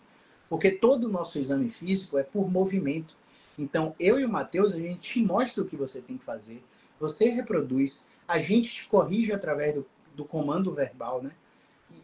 [0.49, 3.15] Porque todo o nosso exame físico é por movimento.
[3.57, 6.63] Então, eu e o Matheus, a gente te mostra o que você tem que fazer.
[6.99, 11.31] Você reproduz, a gente te corrige através do, do comando verbal, né?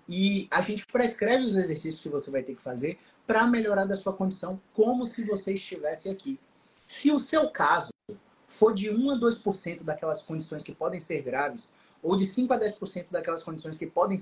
[0.07, 3.95] E a gente prescreve os exercícios que você vai ter que fazer para melhorar da
[3.95, 6.39] sua condição, como se você estivesse aqui.
[6.87, 7.89] Se o seu caso
[8.47, 12.59] for de 1 a 2% daquelas condições que podem ser graves, ou de 5 a
[12.59, 14.19] 10% daquelas condições que podem,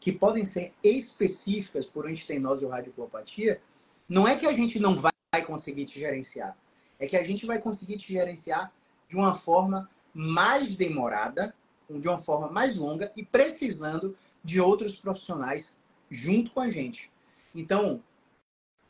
[0.00, 3.60] que podem ser específicas por antenose ou radiculopatia,
[4.08, 5.12] não é que a gente não vai
[5.44, 6.56] conseguir te gerenciar,
[6.98, 8.72] é que a gente vai conseguir te gerenciar
[9.08, 11.54] de uma forma mais demorada,
[11.88, 15.80] de uma forma mais longa e precisando de outros profissionais
[16.10, 17.10] junto com a gente.
[17.54, 18.02] Então,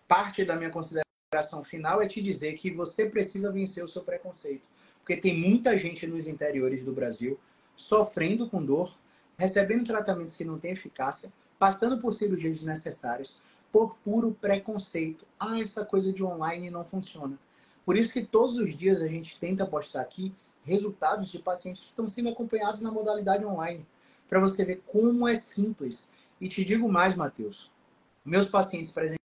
[0.07, 4.63] parte da minha consideração final é te dizer que você precisa vencer o seu preconceito.
[4.99, 7.39] Porque tem muita gente nos interiores do Brasil
[7.77, 8.97] sofrendo com dor,
[9.39, 13.43] recebendo tratamentos que não têm eficácia, passando por cirurgias desnecessárias,
[13.73, 15.25] por puro preconceito.
[15.39, 17.39] Ah, essa coisa de online não funciona.
[17.85, 20.35] Por isso que todos os dias a gente tenta postar aqui
[20.65, 23.87] resultados de pacientes que estão sendo acompanhados na modalidade online,
[24.29, 26.13] para você ver como é simples.
[26.41, 27.71] E te digo mais, Matheus,
[28.25, 29.19] meus pacientes presenciais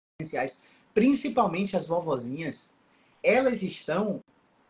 [0.94, 2.74] principalmente as vovozinhas,
[3.22, 4.22] elas estão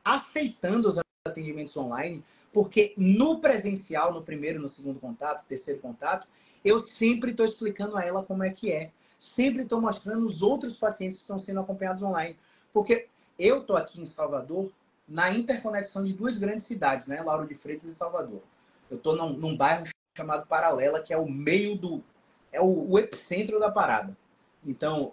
[0.04, 6.26] aceitando os atendimentos online, porque no presencial, no primeiro, no segundo contato, terceiro contato,
[6.64, 8.90] eu sempre estou explicando a ela como é que é.
[9.20, 12.36] Sempre estou mostrando os outros pacientes que estão sendo acompanhados online.
[12.72, 13.06] Porque
[13.38, 14.72] eu estou aqui em Salvador,
[15.06, 17.22] na interconexão de duas grandes cidades, né?
[17.22, 18.42] Lauro de Freitas e Salvador.
[18.90, 19.86] Eu estou num, num, bairro
[20.16, 22.02] chamado Paralela, que é o meio do.
[22.50, 24.16] é o, o epicentro da parada.
[24.64, 25.12] Então,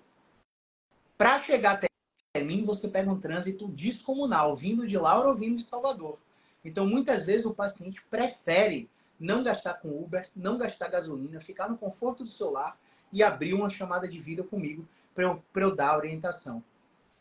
[1.15, 1.88] para chegar até
[2.37, 6.19] mim, você pega um trânsito descomunal, vindo de Laura ou vindo de Salvador.
[6.63, 8.87] Então, muitas vezes, o paciente prefere
[9.19, 12.77] não gastar com Uber, não gastar gasolina, ficar no conforto do seu lar
[13.11, 16.63] e abrir uma chamada de vida comigo para eu, eu dar orientação.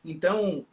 [0.04, 0.66] Então,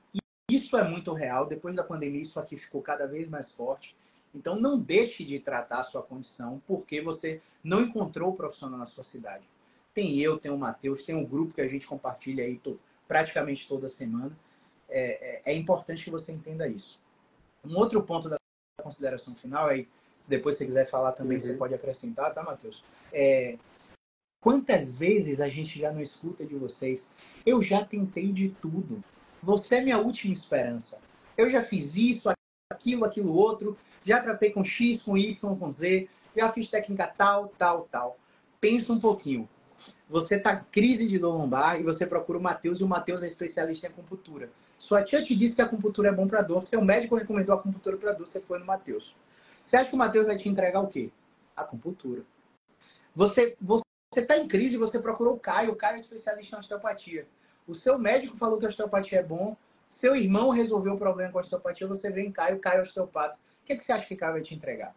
[0.52, 1.46] isso é muito real.
[1.46, 3.96] Depois da pandemia, isso aqui ficou cada vez mais forte.
[4.34, 8.86] Então, não deixe de tratar a sua condição porque você não encontrou o profissional na
[8.86, 9.46] sua cidade.
[9.94, 12.60] Tem eu, tem o Matheus, tem um grupo que a gente compartilha aí
[13.08, 14.38] praticamente toda semana.
[14.90, 17.02] É, é, é, importante que você entenda isso.
[17.64, 18.38] Um outro ponto da
[18.82, 19.88] consideração final, aí,
[20.22, 21.44] se depois você quiser falar também, uhum.
[21.44, 22.84] você pode acrescentar, tá, Matheus?
[23.12, 23.58] É,
[24.40, 27.12] quantas vezes a gente já não escuta de vocês?
[27.46, 29.04] Eu já tentei de tudo.
[29.42, 31.02] Você é minha última esperança.
[31.38, 32.30] Eu já fiz isso,
[32.72, 33.78] aquilo, aquilo outro.
[34.04, 36.08] Já tratei com X, com Y, com Z.
[36.36, 38.18] Já fiz técnica tal, tal, tal.
[38.60, 39.50] Pensa um pouquinho
[40.10, 43.24] você está em crise de dor lombar e você procura o Matheus e o Matheus
[43.24, 44.50] é especialista em acupuntura.
[44.78, 47.60] Sua tia te disse que a acupuntura é bom para dor, seu médico recomendou a
[47.60, 49.16] acupuntura para dor, você foi no Matheus.
[49.66, 51.10] Você acha que o Matheus vai te entregar o quê?
[51.56, 52.24] Acupuntura.
[53.16, 57.28] Você você está em crise, você procurou o Caio, o Caio é especialista em osteopatia.
[57.68, 59.58] O seu médico falou que a osteopatia é bom,
[59.90, 63.36] Seu irmão resolveu o problema com a osteopatia, você vem em Caio, Caio é osteopata.
[63.36, 64.96] O que, é que você acha que Caio vai te entregar?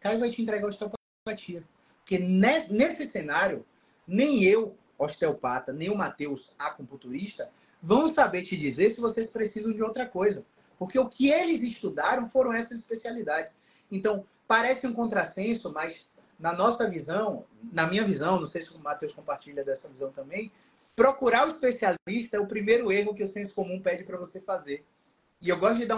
[0.00, 1.62] Caio vai te entregar a osteopatia.
[1.98, 3.64] Porque nesse cenário,
[4.08, 9.82] nem eu, osteopata, nem o Matheus, acupunturista, vão saber te dizer se vocês precisam de
[9.82, 10.44] outra coisa.
[10.78, 13.60] Porque o que eles estudaram foram essas especialidades.
[13.92, 16.08] Então, parece um contrassenso, mas
[16.38, 20.50] na nossa visão, na minha visão, não sei se o Matheus compartilha dessa visão também,
[20.96, 24.84] procurar o especialista é o primeiro erro que o senso comum pede para você fazer.
[25.40, 25.96] E eu gosto de dar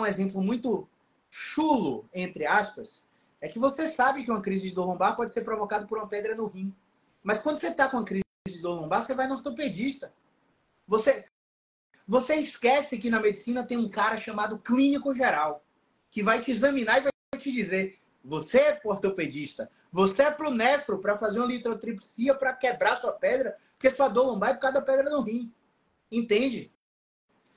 [0.00, 0.88] um exemplo muito
[1.30, 3.04] chulo, entre aspas,
[3.40, 6.06] é que você sabe que uma crise de dor lombar pode ser provocada por uma
[6.06, 6.74] pedra no rim.
[7.22, 10.12] Mas quando você está com uma crise de dor lombar, você vai no ortopedista.
[10.86, 11.24] Você,
[12.06, 15.64] você esquece que na medicina tem um cara chamado clínico geral,
[16.10, 20.98] que vai te examinar e vai te dizer: você é ortopedista, você é pro nefro
[20.98, 24.74] para fazer uma litrotripsia para quebrar sua pedra, porque sua dor lombar é por causa
[24.74, 25.52] da pedra no rim.
[26.10, 26.72] Entende?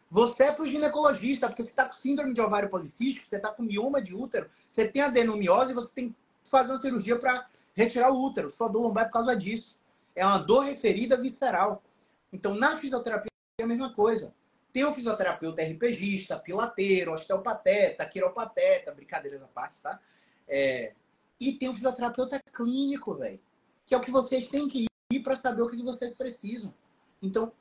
[0.10, 3.64] Você é pro ginecologista, porque você está com síndrome de ovário policístico, você está com
[3.64, 8.24] mioma de útero, você tem adenomiose, você tem que fazer uma cirurgia para retirar o
[8.24, 8.50] útero.
[8.50, 9.76] Sua dor lombar é por causa disso.
[10.16, 11.84] É uma dor referida visceral.
[12.32, 14.34] Então, na fisioterapia é a mesma coisa.
[14.72, 20.00] Tem o fisioterapeuta RPGista, pilateiro, osteopateta, quiropateta, brincadeiras à parte, tá?
[20.48, 20.94] É...
[21.40, 23.40] E tem o fisioterapeuta clínico, velho.
[23.86, 26.74] Que é o que vocês têm que ir para saber o que vocês precisam.
[27.22, 27.52] Então,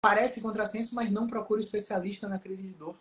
[0.00, 2.96] parece contrassenso, mas não procure especialista na crise de dor.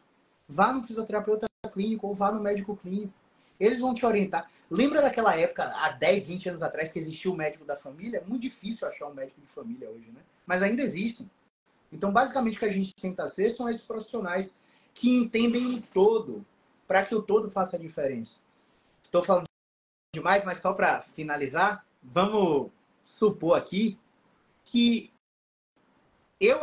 [0.48, 3.14] Vá no fisioterapeuta clínico ou vá no médico clínico.
[3.60, 4.50] Eles vão te orientar.
[4.70, 8.18] Lembra daquela época, há 10, 20 anos atrás, que existia o médico da família?
[8.18, 10.22] É muito difícil achar um médico de família hoje, né?
[10.46, 11.30] Mas ainda existem.
[11.92, 14.62] Então, basicamente, o que a gente tenta ser são esses profissionais
[14.94, 16.46] que entendem o todo,
[16.88, 18.40] para que o todo faça a diferença.
[19.04, 19.46] Estou falando
[20.14, 22.72] demais, mas só para finalizar, vamos
[23.04, 23.98] supor aqui
[24.64, 25.12] que
[26.40, 26.60] eu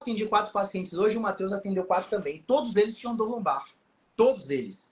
[0.00, 2.42] atendi quatro pacientes hoje, o Matheus atendeu quatro também.
[2.42, 3.66] Todos eles tinham dor lombar.
[4.16, 4.91] Todos eles.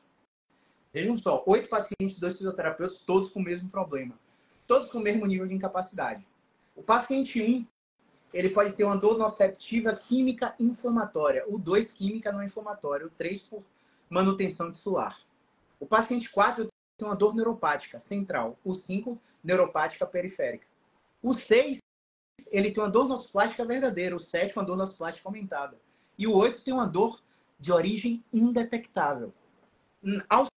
[0.92, 4.18] Vejam só, oito pacientes, dois fisioterapeutas, todos com o mesmo problema.
[4.66, 6.26] Todos com o mesmo nível de incapacidade.
[6.74, 7.66] O paciente 1, um,
[8.32, 11.44] ele pode ter uma dor nociceptiva química inflamatória.
[11.48, 13.06] O 2, química não inflamatória.
[13.06, 13.62] O 3, por
[14.08, 15.20] manutenção tissular.
[15.78, 16.68] O paciente 4
[16.98, 18.58] tem uma dor neuropática central.
[18.64, 20.66] O 5, neuropática periférica.
[21.22, 21.78] O 6,
[22.50, 24.16] ele tem uma dor nociplástica verdadeira.
[24.16, 25.78] O 7, uma dor nociplástica aumentada.
[26.18, 27.22] E o 8 tem uma dor
[27.58, 29.32] de origem indetectável.
[30.28, 30.49] Aos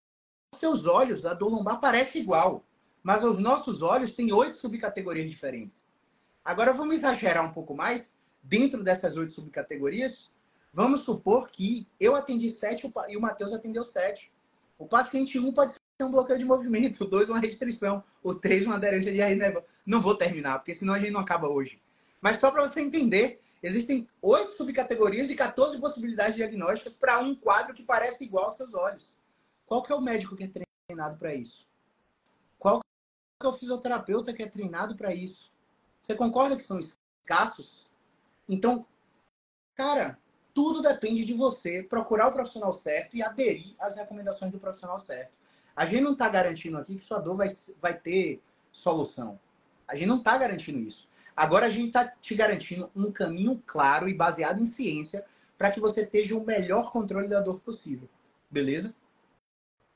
[0.63, 2.63] seus olhos, a dor lombar parece igual,
[3.03, 5.97] mas aos nossos olhos tem oito subcategorias diferentes.
[6.43, 10.31] Agora vamos exagerar um pouco mais dentro dessas oito subcategorias.
[10.71, 14.31] Vamos supor que eu atendi sete e o Matheus atendeu sete.
[14.79, 18.33] O paciente 1 um pode ser um bloqueio de movimento, o 2 uma restrição, o
[18.33, 19.37] 3 uma aderência de raiz
[19.85, 21.81] Não vou terminar, porque senão a gente não acaba hoje.
[22.21, 27.73] Mas só para você entender, existem oito subcategorias e 14 possibilidades diagnósticas para um quadro
[27.73, 29.13] que parece igual aos seus olhos.
[29.73, 30.51] Qual que é o médico que é
[30.87, 31.67] treinado para isso?
[32.59, 35.51] Qual que é o fisioterapeuta que é treinado para isso?
[35.99, 37.89] Você concorda que são escassos?
[38.47, 38.85] Então,
[39.73, 40.19] cara,
[40.53, 45.31] tudo depende de você procurar o profissional certo e aderir às recomendações do profissional certo.
[45.75, 47.47] A gente não está garantindo aqui que sua dor vai,
[47.81, 49.39] vai ter solução.
[49.87, 51.09] A gente não está garantindo isso.
[51.35, 55.25] Agora a gente está te garantindo um caminho claro e baseado em ciência
[55.57, 58.07] para que você esteja o melhor controle da dor possível.
[58.51, 58.95] Beleza?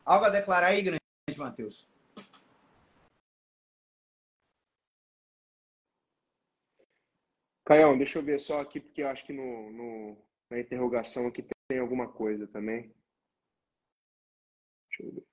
[0.08, 1.02] Algo a declarar aí, grande
[1.38, 1.86] Matheus?
[7.66, 10.18] Caião, deixa eu ver só aqui, porque eu acho que no, no,
[10.50, 12.84] na interrogação aqui tem alguma coisa também.
[14.90, 15.28] Deixa eu ver.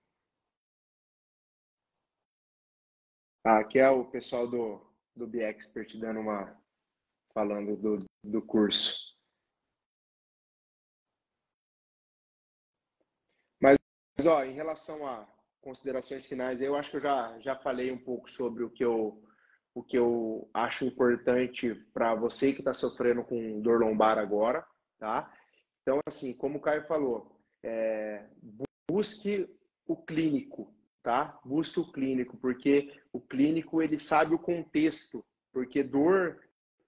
[3.45, 4.85] Ah, aqui é o pessoal do,
[5.15, 6.61] do BXpert dando uma.
[7.33, 9.04] falando do, do curso.
[14.25, 15.29] Mas, ó, em relação a
[15.61, 19.23] considerações finais, eu acho que eu já, já falei um pouco sobre o que eu,
[19.75, 24.67] o que eu acho importante para você que está sofrendo com dor lombar agora,
[24.99, 25.31] tá?
[25.83, 28.25] Então, assim, como o Caio falou, é,
[28.91, 29.47] busque
[29.87, 31.39] o clínico, tá?
[31.45, 35.23] Busque o clínico, porque o clínico ele sabe o contexto,
[35.53, 36.41] porque dor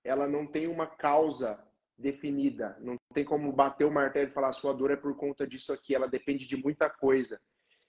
[0.02, 1.62] ela não tem uma causa
[1.98, 2.76] definida.
[2.80, 5.94] Não tem como bater o martelo e falar sua dor é por conta disso aqui.
[5.94, 7.40] Ela depende de muita coisa.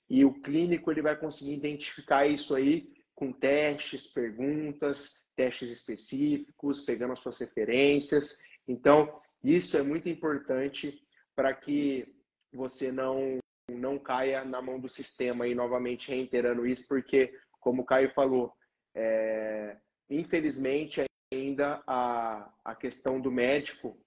[0.10, 7.14] E o clínico ele vai conseguir identificar isso aí com testes, perguntas, testes específicos, pegando
[7.14, 8.38] as suas referências.
[8.68, 11.02] Então, isso é muito importante
[11.36, 12.08] para que
[12.54, 13.40] você não
[13.70, 18.54] não caia na mão do sistema e novamente reiterando isso, porque como o Caio falou,
[18.96, 19.76] é,
[20.10, 21.02] infelizmente
[21.32, 23.98] ainda a, a questão do médico,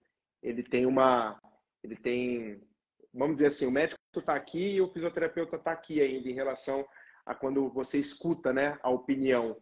[0.43, 1.41] ele tem uma
[1.83, 2.63] ele tem,
[3.13, 6.87] vamos dizer assim, o médico está aqui e o fisioterapeuta está aqui ainda em relação
[7.25, 9.57] a quando você escuta, né, a opinião.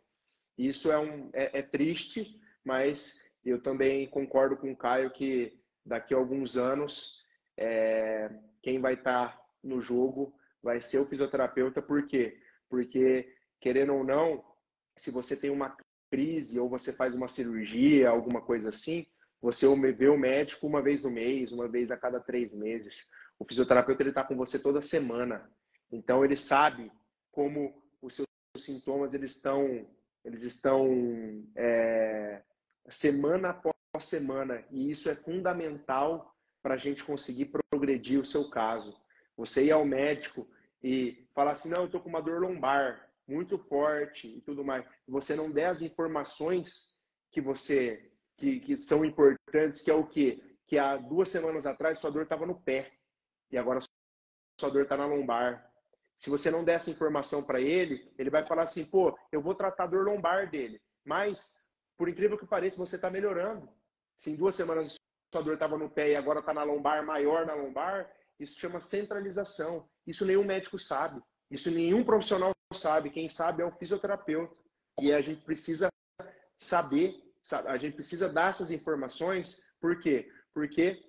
[0.56, 6.12] Isso é, um, é, é triste, mas eu também concordo com o Caio que daqui
[6.12, 7.24] a alguns anos
[7.56, 8.30] é,
[8.62, 11.80] quem vai estar tá no jogo vai ser o fisioterapeuta.
[11.80, 12.40] Por quê?
[12.68, 14.44] Porque, querendo ou não,
[14.96, 15.76] se você tem uma
[16.10, 19.06] crise ou você faz uma cirurgia, alguma coisa assim,
[19.40, 23.08] você vê o médico uma vez no mês, uma vez a cada três meses.
[23.38, 25.48] O fisioterapeuta ele está com você toda semana,
[25.92, 26.90] então ele sabe
[27.30, 28.26] como os seus
[28.58, 29.86] sintomas eles estão,
[30.24, 32.42] eles estão é,
[32.88, 38.96] semana após semana e isso é fundamental para a gente conseguir progredir o seu caso.
[39.36, 40.48] Você ir ao médico
[40.82, 44.84] e falar assim, não, eu estou com uma dor lombar muito forte e tudo mais.
[45.06, 46.98] Você não der as informações
[47.30, 50.40] que você que, que são importantes, que é o quê?
[50.66, 52.90] Que há duas semanas atrás sua dor estava no pé
[53.50, 53.80] e agora
[54.58, 55.70] sua dor está na lombar.
[56.16, 59.54] Se você não der essa informação para ele, ele vai falar assim, pô, eu vou
[59.54, 60.80] tratar a dor lombar dele.
[61.04, 61.64] Mas,
[61.96, 63.68] por incrível que pareça, você está melhorando.
[64.16, 64.96] Se em duas semanas
[65.32, 68.80] sua dor estava no pé e agora está na lombar, maior na lombar, isso chama
[68.80, 69.88] centralização.
[70.06, 71.22] Isso nenhum médico sabe.
[71.50, 73.10] Isso nenhum profissional sabe.
[73.10, 74.54] Quem sabe é o fisioterapeuta.
[75.00, 75.88] E a gente precisa
[76.56, 77.14] saber,
[77.66, 79.62] a gente precisa dar essas informações.
[79.80, 80.30] Por quê?
[80.52, 81.02] Porque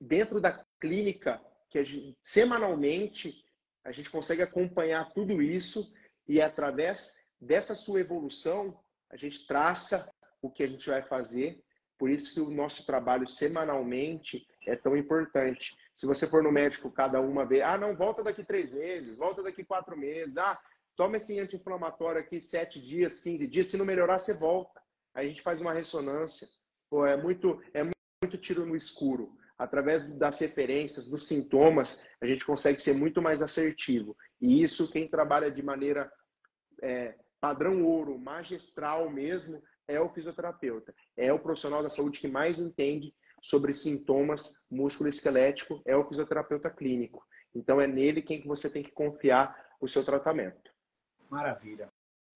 [0.00, 3.44] dentro da clínica, que gente, semanalmente
[3.84, 5.92] a gente consegue acompanhar tudo isso
[6.26, 8.78] e através dessa sua evolução
[9.10, 10.10] a gente traça
[10.42, 11.62] o que a gente vai fazer.
[11.98, 15.76] Por isso que o nosso trabalho semanalmente é tão importante.
[15.98, 19.42] Se você for no médico cada uma vez, ah, não, volta daqui três meses, volta
[19.42, 20.56] daqui quatro meses, ah,
[20.94, 24.80] toma esse anti-inflamatório aqui sete dias, quinze dias, se não melhorar, você volta.
[25.12, 26.46] Aí a gente faz uma ressonância.
[26.88, 29.36] Pô, é muito, é muito tiro no escuro.
[29.58, 34.16] Através das referências, dos sintomas, a gente consegue ser muito mais assertivo.
[34.40, 36.08] E isso, quem trabalha de maneira
[36.80, 40.94] é, padrão ouro, magistral mesmo, é o fisioterapeuta.
[41.16, 47.24] É o profissional da saúde que mais entende sobre sintomas músculo-esquelético é o fisioterapeuta clínico.
[47.54, 50.70] Então é nele quem você tem que confiar o seu tratamento.
[51.30, 51.88] Maravilha.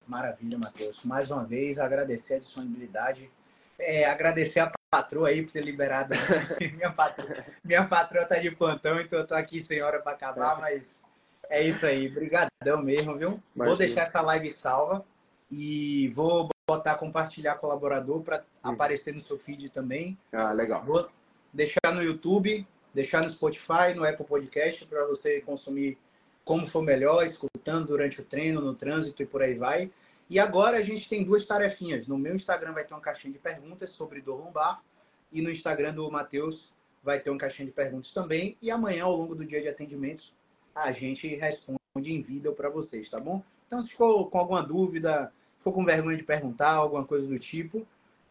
[0.07, 1.05] Maravilha, Matheus.
[1.05, 3.31] Mais uma vez, agradecer a disponibilidade.
[3.79, 6.15] É, agradecer a patroa aí por ter liberado.
[6.77, 7.29] minha, patroa,
[7.65, 11.05] minha patroa tá de plantão, então eu tô aqui sem hora para acabar, mas
[11.49, 12.09] é isso aí.
[12.09, 13.43] Obrigadão mesmo, viu?
[13.55, 13.65] Imagina.
[13.65, 15.05] Vou deixar essa live salva
[15.51, 20.17] e vou botar compartilhar colaborador para aparecer no seu feed também.
[20.33, 20.85] Ah, legal.
[20.85, 21.09] Vou
[21.53, 25.99] deixar no YouTube, deixar no Spotify, no Apple Podcast para você consumir
[26.45, 29.91] como for melhor, escutando durante o treino, no trânsito e por aí vai.
[30.29, 32.07] E agora a gente tem duas tarefinhas.
[32.07, 34.83] No meu Instagram vai ter uma caixinha de perguntas sobre dor lombar
[35.31, 36.73] e no Instagram do Matheus
[37.03, 38.57] vai ter uma caixinha de perguntas também.
[38.63, 40.33] E amanhã, ao longo do dia de atendimentos,
[40.75, 43.43] a gente responde em vídeo para vocês, tá bom?
[43.67, 45.33] Então, se ficou com alguma dúvida,
[45.63, 47.87] ficou com vergonha de perguntar, alguma coisa do tipo,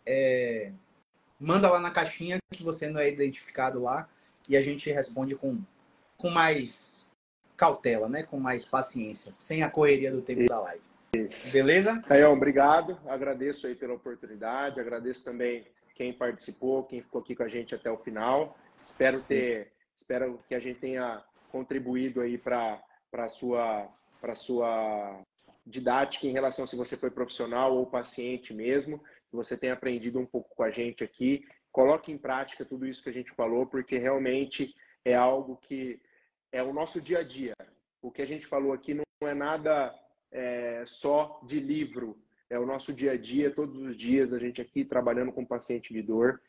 [0.05, 0.73] é,
[1.39, 4.09] manda lá na caixinha que você não é identificado lá
[4.49, 5.61] e a gente responde com,
[6.17, 7.09] com mais
[7.55, 8.23] cautela, né?
[8.23, 10.83] Com mais paciência, sem a correria do tempo da live.
[11.53, 12.01] Beleza?
[12.01, 12.99] Caio, obrigado.
[13.07, 14.79] Agradeço aí pela oportunidade.
[14.79, 18.57] Agradeço também quem participou, quem ficou aqui com a gente até o final.
[18.83, 23.89] Espero ter, espero que a gente tenha contribuído aí para para sua
[24.21, 25.21] para sua
[25.71, 30.25] didática em relação se você foi profissional ou paciente mesmo, que você tenha aprendido um
[30.25, 31.43] pouco com a gente aqui.
[31.71, 34.75] Coloque em prática tudo isso que a gente falou, porque realmente
[35.05, 35.99] é algo que
[36.51, 37.55] é o nosso dia a dia.
[38.01, 39.95] O que a gente falou aqui não é nada
[40.31, 44.61] é, só de livro, é o nosso dia a dia, todos os dias a gente
[44.61, 46.41] aqui trabalhando com paciente de dor.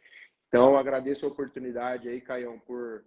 [0.48, 3.04] Então, agradeço a oportunidade aí, Caião, por,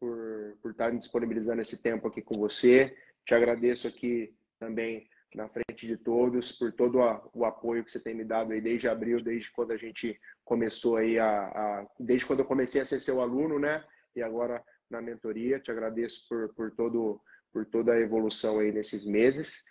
[0.00, 2.96] por, por estar me disponibilizando esse tempo aqui com você.
[3.26, 8.00] Te agradeço aqui também na frente de todos, por todo a, o apoio que você
[8.00, 12.26] tem me dado aí desde abril, desde quando a gente começou aí a, a, desde
[12.26, 13.84] quando eu comecei a ser seu aluno, né?
[14.16, 15.60] E agora na mentoria.
[15.60, 17.20] Te agradeço por, por todo
[17.52, 19.64] por toda a evolução aí nesses meses.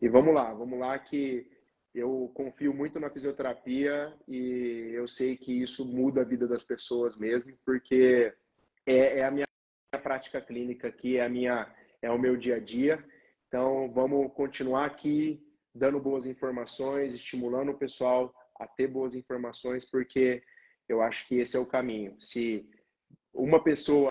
[0.00, 1.46] E vamos lá, vamos lá que
[1.94, 7.16] eu confio muito na fisioterapia e eu sei que isso muda a vida das pessoas
[7.16, 8.32] mesmo, porque
[8.86, 9.46] é, é a minha
[10.02, 11.72] prática clínica aqui, é a minha
[12.02, 13.04] é o meu dia a dia
[13.50, 15.44] então, vamos continuar aqui
[15.74, 20.40] dando boas informações, estimulando o pessoal a ter boas informações, porque
[20.88, 22.14] eu acho que esse é o caminho.
[22.20, 22.70] Se
[23.34, 24.08] uma pessoa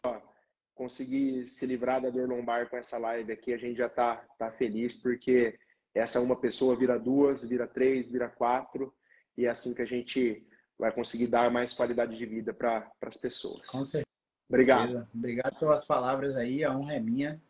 [0.75, 4.51] conseguir se livrar da dor lombar com essa live aqui, a gente já está tá
[4.51, 5.57] feliz, porque
[5.95, 8.93] essa uma pessoa vira duas, vira três, vira quatro,
[9.37, 10.45] e é assim que a gente
[10.77, 13.63] vai conseguir dar mais qualidade de vida para as pessoas.
[13.67, 14.03] Com certeza.
[14.49, 15.07] Obrigado.
[15.15, 17.41] Obrigado pelas palavras aí, a honra é minha.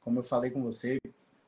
[0.00, 0.98] Como eu falei com você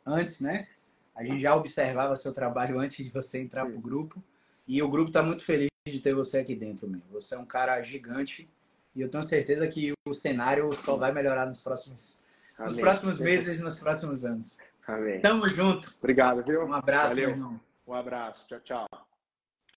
[0.05, 0.67] antes, né?
[1.15, 4.23] A gente já observava seu trabalho antes de você entrar para o grupo.
[4.67, 7.01] E o grupo está muito feliz de ter você aqui dentro, meu.
[7.11, 8.49] Você é um cara gigante
[8.95, 12.25] e eu tenho certeza que o cenário só vai melhorar nos próximos,
[12.59, 14.59] nos próximos meses e nos próximos anos.
[14.87, 15.21] Amém.
[15.21, 15.93] Tamo junto.
[15.99, 16.65] Obrigado, viu?
[16.65, 17.29] Um abraço, Valeu.
[17.29, 17.61] meu irmão.
[17.87, 18.47] Um abraço.
[18.47, 19.10] Tchau, tchau.